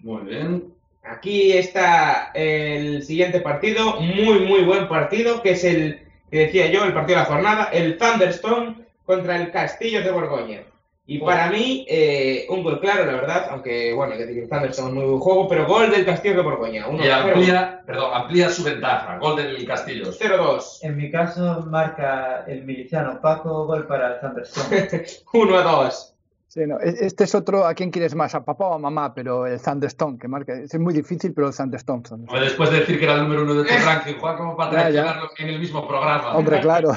[0.00, 0.81] Muy bien.
[1.04, 6.00] Aquí está el siguiente partido, muy muy buen partido, que es el
[6.30, 10.62] que decía yo, el partido de la jornada, el Thunderstone contra el Castillo de Borgoña.
[11.04, 14.94] Y para mí, eh, un gol claro, la verdad, aunque bueno, que el Thunderstone es
[14.94, 17.34] muy buen juego, pero gol del Castillo de Borgoña, 1 Y a 0.
[17.34, 19.18] amplía, perdón, amplía su ventaja.
[19.18, 20.18] Gol del Castillos.
[20.20, 24.88] 0-2, En mi caso, marca el miliciano Paco, gol para el Thunderstone.
[25.32, 26.11] 1 a 2.
[26.52, 28.34] Sí, no, e- Este es otro, ¿a quién quieres más?
[28.34, 29.14] ¿A papá o a mamá?
[29.14, 30.52] Pero el Thunderstone, que marca.
[30.52, 32.02] Es muy difícil, pero el Thunderstone.
[32.02, 32.44] Thunderstone.
[32.44, 34.76] Después de decir que era el número uno de tu ranking, Juan, como para Ya,
[34.76, 34.82] ya.
[35.02, 36.36] traicionarlo en el mismo programa.
[36.36, 36.90] Hombre, claro.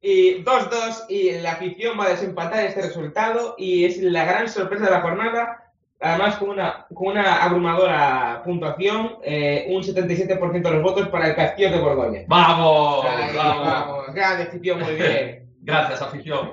[0.00, 4.84] Y 2-2 y la afición va a desempatar este resultado y es la gran sorpresa
[4.84, 10.82] de la jornada, además con una, con una abrumadora puntuación, eh, un 77% de los
[10.82, 12.20] votos para el Castillo de Borgoña.
[12.28, 13.04] ¡Vamos!
[13.04, 13.66] Ahí, ¡Vamos!
[13.66, 15.50] vamos, gran afición, muy bien.
[15.62, 16.50] Gracias, afición.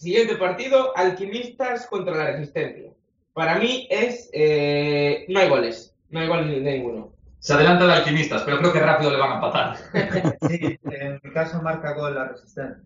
[0.00, 2.90] Siguiente partido, Alquimistas contra la Resistencia.
[3.34, 4.30] Para mí es...
[4.32, 7.12] eh, no hay goles, no hay gol de ninguno.
[7.38, 9.76] Se adelanta el Alquimistas, pero creo que rápido le van a empatar.
[10.48, 12.82] Sí, en mi caso marca gol la resistencia.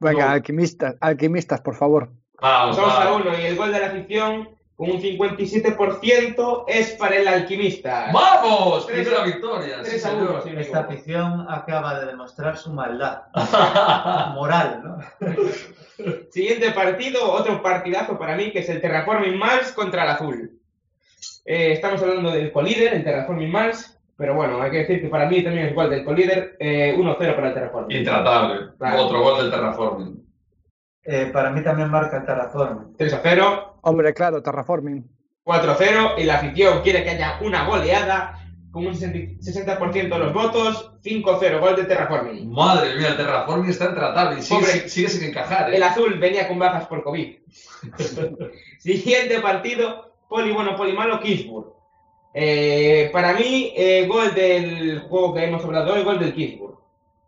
[0.00, 0.32] Venga, No.
[0.32, 2.10] alquimistas, alquimistas, por favor.
[2.42, 3.22] Vamos, 2 a vamos.
[3.26, 8.10] 1 y el gol de la afición un 57% es para el Alquimista.
[8.12, 8.86] ¡Vamos!
[8.86, 9.76] Tres- Primera victoria.
[9.84, 10.42] sí, tres a uno, señor.
[10.42, 10.50] sí.
[10.50, 13.22] me Esta afición acaba de demostrar su maldad
[14.34, 14.98] moral, ¿no?
[16.30, 20.60] Siguiente partido, otro partidazo para mí, que es el Terraforming Mars contra el Azul.
[21.44, 25.26] Eh, estamos hablando del colíder, el Terraforming Mars, pero bueno, hay que decir que para
[25.28, 27.96] mí también es igual del colíder, eh, 1-0 para el Terraforming.
[27.98, 28.70] Intratable.
[28.78, 29.02] Claro.
[29.04, 30.24] Otro gol del Terraforming.
[31.04, 32.96] Eh, para mí también marca el Terraform.
[32.96, 33.73] 3-0.
[33.84, 35.04] Hombre, claro, Terraforming.
[35.44, 38.40] 4-0 y la afición quiere que haya una goleada
[38.70, 42.50] con un 60% 60% de los votos, 5-0, gol de Terraforming.
[42.50, 44.72] Madre mía, el Terraforming está intratable y sigue, Hombre.
[44.72, 45.72] sin- sigue sin encajar.
[45.72, 45.76] ¿eh?
[45.76, 47.36] El azul venía con bajas por COVID.
[48.78, 51.72] Siguiente partido, poli bueno, poli malo, Kingsburg.
[52.32, 56.78] Eh, para mí, eh, gol del juego que hemos hablado hoy, gol del Kingsburg.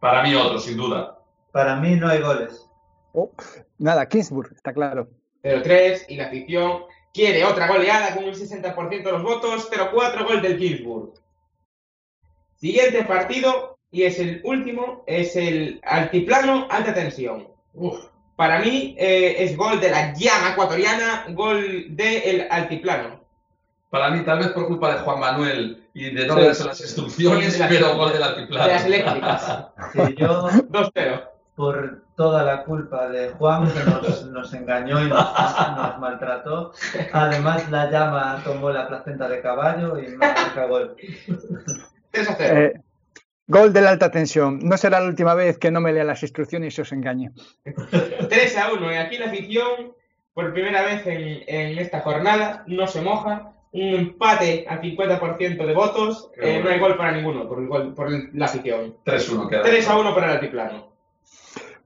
[0.00, 1.18] Para mí otro, sin duda.
[1.52, 2.68] Para mí no hay goles.
[3.12, 3.30] Oh,
[3.78, 5.08] nada, Kingsburg, está claro.
[5.46, 6.82] 0-3 y la afición
[7.14, 11.12] quiere otra goleada con un 60% de los votos, 0-4 gol del Kingsburg.
[12.56, 17.48] Siguiente partido, y es el último, es el altiplano alta tensión.
[17.74, 17.98] Uf,
[18.36, 23.24] Para mí eh, es gol de la llama ecuatoriana, gol del altiplano.
[23.88, 26.40] para mí, tal vez por culpa de Juan Manuel y de no Sí.
[26.40, 28.84] leerse las instrucciones, Sí, de las- pero gol del De las altiplano.
[28.86, 29.66] eléctricas.
[29.92, 31.30] Sí, yo, 2-0.
[31.56, 35.18] Por toda la culpa de Juan, que nos, nos engañó y nos,
[35.76, 36.72] nos maltrató,
[37.12, 40.94] además la llama tomó la placenta de caballo y me marca gol.
[42.12, 42.36] 3-0.
[42.40, 42.72] Eh,
[43.46, 44.58] gol de la alta tensión.
[44.62, 47.30] No será la última vez que no me lea las instrucciones y os engañe.
[48.28, 48.92] 3 a 1.
[48.92, 49.92] Y aquí la afición,
[50.34, 53.52] por primera vez en, en esta jornada, no se moja.
[53.72, 56.30] Un empate al 50% de votos.
[56.40, 58.96] Eh, no hay gol para ninguno por, el gol- por la afición.
[59.04, 59.62] 3-1 queda.
[59.62, 60.95] 3 a 1 para el altiplano.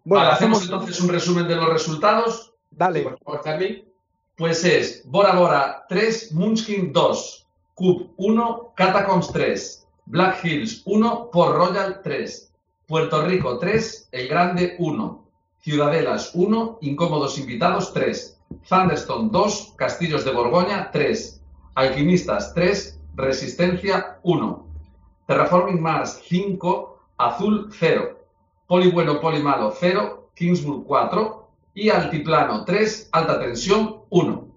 [0.05, 2.55] Bueno, Vale, hacemos entonces un resumen de los resultados.
[2.71, 3.03] Dale.
[3.03, 3.85] Por favor, Charlie.
[4.37, 11.57] Pues es Bora Bora 3, Munchkin 2, Cube 1, Catacombs 3, Black Hills 1, Port
[11.57, 12.53] Royal 3,
[12.87, 15.25] Puerto Rico 3, El Grande 1,
[15.61, 21.43] Ciudadelas 1, Incómodos Invitados 3, Thunderstone 2, Castillos de Borgoña 3,
[21.75, 24.67] Alquimistas 3, Resistencia 1,
[25.27, 28.20] Terraforming Mars 5, Azul 0,
[28.71, 34.49] Poli Bueno Poli Malo 0, Kingsburg 4 y Altiplano 3, Alta Tensión 1.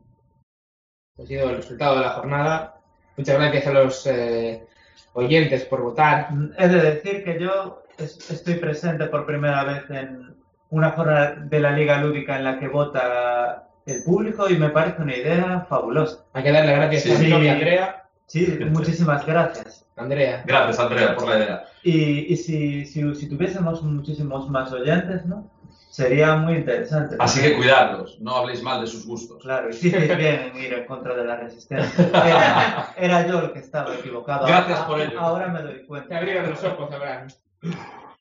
[1.19, 2.75] Ha sido el resultado de la jornada.
[3.17, 4.67] Muchas gracias a los eh,
[5.13, 6.27] oyentes por votar.
[6.59, 10.35] He de decir que yo es- estoy presente por primera vez en
[10.69, 15.01] una jornada de la Liga Lúdica en la que vota el público y me parece
[15.01, 16.23] una idea fabulosa.
[16.33, 17.33] Hay que darle gracias a Sí.
[17.33, 18.09] Andrea.
[18.27, 19.87] Sí, muchísimas gracias.
[19.95, 20.43] Andrea.
[20.45, 21.63] Gracias, Andrea, por la idea.
[21.83, 25.51] Y, y si, si, si tuviésemos muchísimos más oyentes, ¿no?
[25.89, 27.17] Sería muy interesante.
[27.19, 29.43] Así que cuidadlos, no habléis mal de sus gustos.
[29.43, 32.07] Claro, hicisteis bien en ir en contra de la resistencia.
[32.07, 34.47] Era, era yo el que estaba equivocado.
[34.47, 35.19] Gracias por ello.
[35.19, 36.17] Ahora me doy Te cuenta.
[36.17, 37.27] abrieron los ojos, Abraham.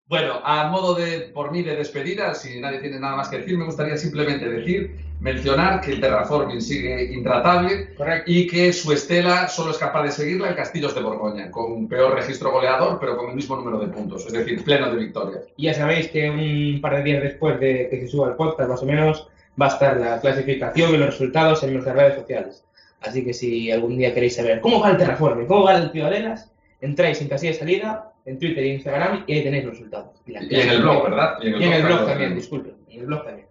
[0.06, 3.56] Bueno, a modo de, por mí, de despedida, si nadie tiene nada más que decir,
[3.56, 8.30] me gustaría simplemente decir, mencionar que el terraforming sigue intratable Correcto.
[8.30, 11.88] y que su estela solo es capaz de seguirla en Castillos de Borgoña, con un
[11.88, 15.44] peor registro goleador, pero con el mismo número de puntos, es decir, pleno de victorias.
[15.56, 18.68] Y ya sabéis que un par de días después de que se suba el podcast,
[18.68, 19.28] más o menos,
[19.60, 22.64] va a estar la clasificación y los resultados en nuestras redes sociales.
[23.00, 26.50] Así que si algún día queréis saber cómo va el Terraforming, cómo va el Ciudadelas,
[26.80, 30.20] entráis en casilla de salida, en Twitter e Instagram y ahí tenéis los resultados.
[30.26, 31.38] la Y en el blog, ¿verdad?
[31.42, 32.34] Y en el blog también, también.
[32.36, 32.70] disculpe.
[32.88, 33.41] En el blog también.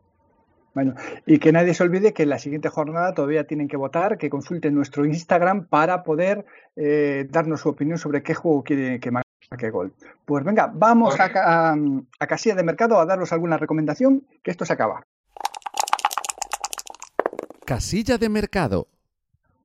[0.73, 0.95] Bueno,
[1.25, 4.29] y que nadie se olvide que en la siguiente jornada todavía tienen que votar, que
[4.29, 6.45] consulten nuestro Instagram para poder
[6.77, 9.91] eh, darnos su opinión sobre qué juego quiere que marque gol.
[10.23, 11.75] Pues venga, vamos a, ca- a,
[12.19, 15.03] a casilla de mercado a daros alguna recomendación, que esto se acaba.
[17.65, 18.87] Casilla de mercado.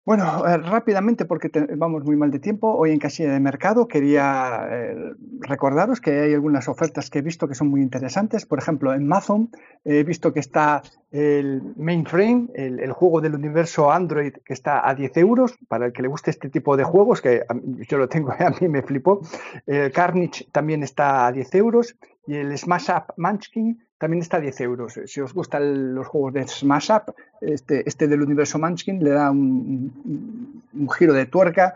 [0.06, 4.68] Bueno, eh, rápidamente, porque vamos muy mal de tiempo, hoy en casilla de mercado quería
[4.70, 8.46] eh, recordaros que hay algunas ofertas que he visto que son muy interesantes.
[8.46, 9.50] Por ejemplo, en Amazon
[9.84, 15.16] he visto que está el Mainframe, el, juego del universo Android, que está a 10
[15.16, 15.58] euros.
[15.66, 17.42] Para el que le guste este tipo de juegos, que
[17.88, 19.22] yo lo tengo, a mí me flipó.
[19.66, 21.96] El Carnage también está a 10 euros.
[22.28, 25.00] Y el Smash Up Munchkin también está a 10 euros.
[25.06, 29.30] Si os gustan los juegos de Smash Up, este, este del universo Munchkin le da
[29.30, 31.74] un, un- un giro de tuerca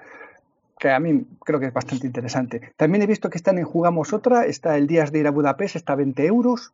[0.79, 2.73] que a mí creo que es bastante interesante.
[2.77, 5.77] También he visto que están en Jugamos Otra, está el Días de ir a Budapest,
[5.77, 6.73] está a 20 euros,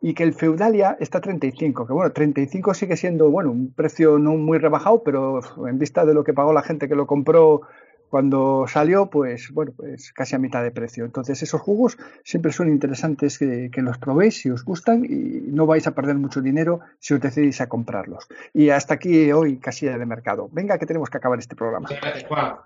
[0.00, 4.18] y que el Feudalia está a 35, que bueno, 35 sigue siendo, bueno, un precio
[4.18, 7.62] no muy rebajado, pero en vista de lo que pagó la gente que lo compró
[8.08, 11.04] cuando salió, pues bueno, pues casi a mitad de precio.
[11.04, 15.66] Entonces esos juegos siempre son interesantes que, que los probéis si os gustan y no
[15.66, 18.28] vais a perder mucho dinero si os decidís a comprarlos.
[18.54, 20.48] Y hasta aquí hoy casilla de mercado.
[20.52, 21.88] Venga, que tenemos que acabar este programa.
[21.88, 22.56] Gracias, Juan.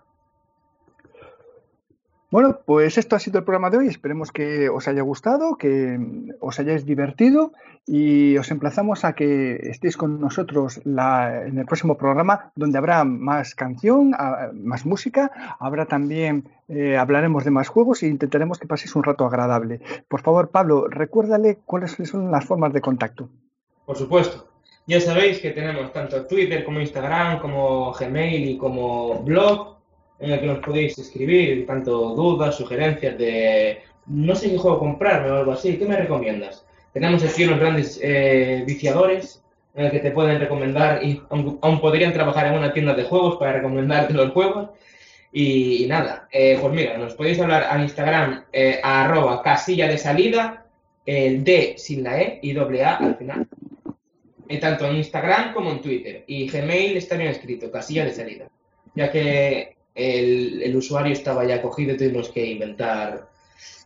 [2.32, 3.88] Bueno, pues esto ha sido el programa de hoy.
[3.88, 5.98] Esperemos que os haya gustado, que
[6.40, 7.52] os hayáis divertido
[7.86, 13.04] y os emplazamos a que estéis con nosotros la- en el próximo programa donde habrá
[13.04, 14.14] más canción,
[14.54, 15.30] más música,
[15.60, 19.82] habrá también, eh, hablaremos de más juegos e intentaremos que paséis un rato agradable.
[20.08, 23.28] Por favor, Pablo, recuérdale cuáles son las formas de contacto.
[23.84, 24.48] Por supuesto.
[24.86, 29.81] Ya sabéis que tenemos tanto Twitter como Instagram, como Gmail y como blog,
[30.18, 35.30] en el que nos podéis escribir tanto dudas, sugerencias de no sé qué juego comprarme
[35.30, 35.76] o algo así.
[35.76, 36.64] ¿Qué me recomiendas?
[36.92, 39.42] Tenemos aquí unos grandes eh, viciadores
[39.74, 43.36] en el que te pueden recomendar y aún, podrían trabajar en una tienda de juegos
[43.36, 44.70] para recomendarte los juegos.
[45.32, 49.88] Y, y nada, eh, pues mira, nos podéis hablar a Instagram eh, a arroba casilla
[49.88, 50.66] de salida,
[51.06, 53.46] el D sin la E y doble A al final.
[54.48, 56.24] Eh, tanto en Instagram como en Twitter.
[56.26, 58.48] Y Gmail está bien escrito, casilla de salida.
[58.94, 63.28] Ya que el, el usuario estaba ya cogido, tuvimos que inventar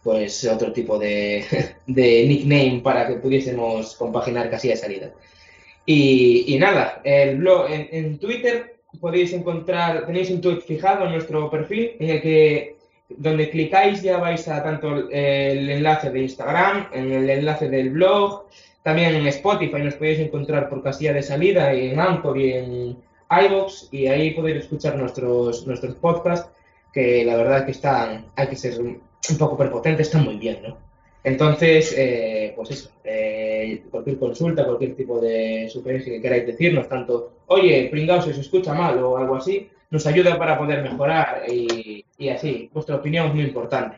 [0.03, 1.45] pues otro tipo de,
[1.87, 5.11] de nickname para que pudiésemos compaginar casilla de salida.
[5.85, 11.13] Y, y nada, el blog en, en Twitter podéis encontrar, tenéis un tweet fijado en
[11.13, 12.77] nuestro perfil en el que
[13.09, 18.47] donde clicáis ya vais a tanto el enlace de Instagram, en el enlace del blog,
[18.83, 22.97] también en Spotify nos podéis encontrar por casilla de salida y en Anchor y en
[23.31, 26.51] iVoox y ahí podéis escuchar nuestros, nuestros podcasts
[26.93, 30.79] que la verdad que están, hay que ser un poco prepotentes, están muy bien, ¿no?
[31.27, 37.33] Entonces, eh, pues eso, eh, cualquier consulta, cualquier tipo de sugerencia que queráis decirnos, tanto,
[37.49, 42.05] oye, pringao se os escucha mal o algo así, nos ayuda para poder mejorar y,
[42.17, 42.71] y así.
[42.73, 43.97] Vuestra opinión es muy importante.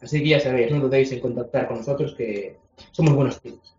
[0.00, 2.56] Así que ya sabéis, no dudéis en contactar con nosotros que
[2.92, 3.76] somos buenos tíos.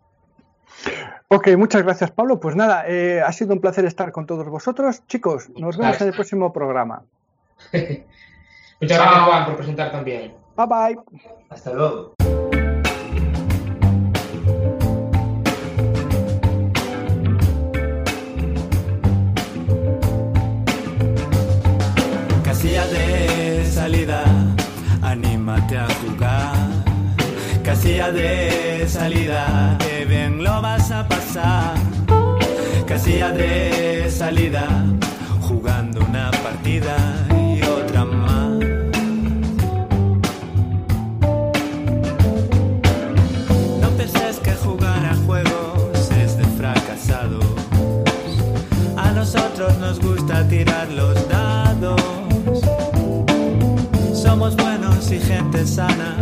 [1.28, 2.38] Ok, muchas gracias Pablo.
[2.38, 5.02] Pues nada, eh, ha sido un placer estar con todos vosotros.
[5.08, 7.02] Chicos, nos vemos en el próximo programa.
[8.80, 10.34] Muchas gracias Juan por presentar también.
[10.56, 10.98] Bye bye.
[11.48, 12.14] Hasta luego.
[22.44, 24.24] Casilla de salida,
[25.02, 26.54] anímate a jugar.
[27.64, 29.76] Casilla de salida,
[30.46, 31.74] lo vas a pasar.
[32.86, 34.66] Casilla de salida,
[35.48, 36.96] jugando una partida
[37.44, 38.50] y otra más.
[43.82, 47.44] No penses que jugar a juegos es de fracasados.
[48.96, 52.00] A nosotros nos gusta tirar los dados.
[54.14, 56.16] Somos buenos y gente sana,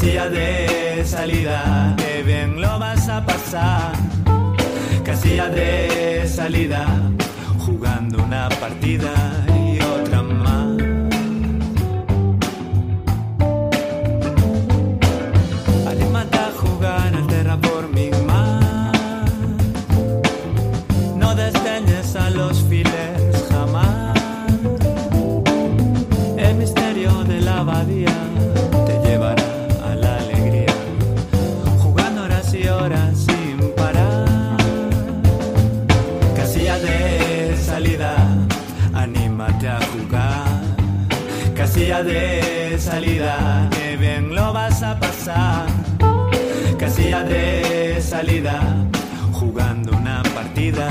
[0.00, 3.92] Casilla de salida, que bien lo vas a pasar.
[5.04, 6.86] Casilla de salida,
[7.58, 9.12] jugando una partida
[41.90, 45.66] casilla de salida, que bien lo vas a pasar.
[46.78, 48.60] Casilla de salida,
[49.32, 50.88] jugando una partida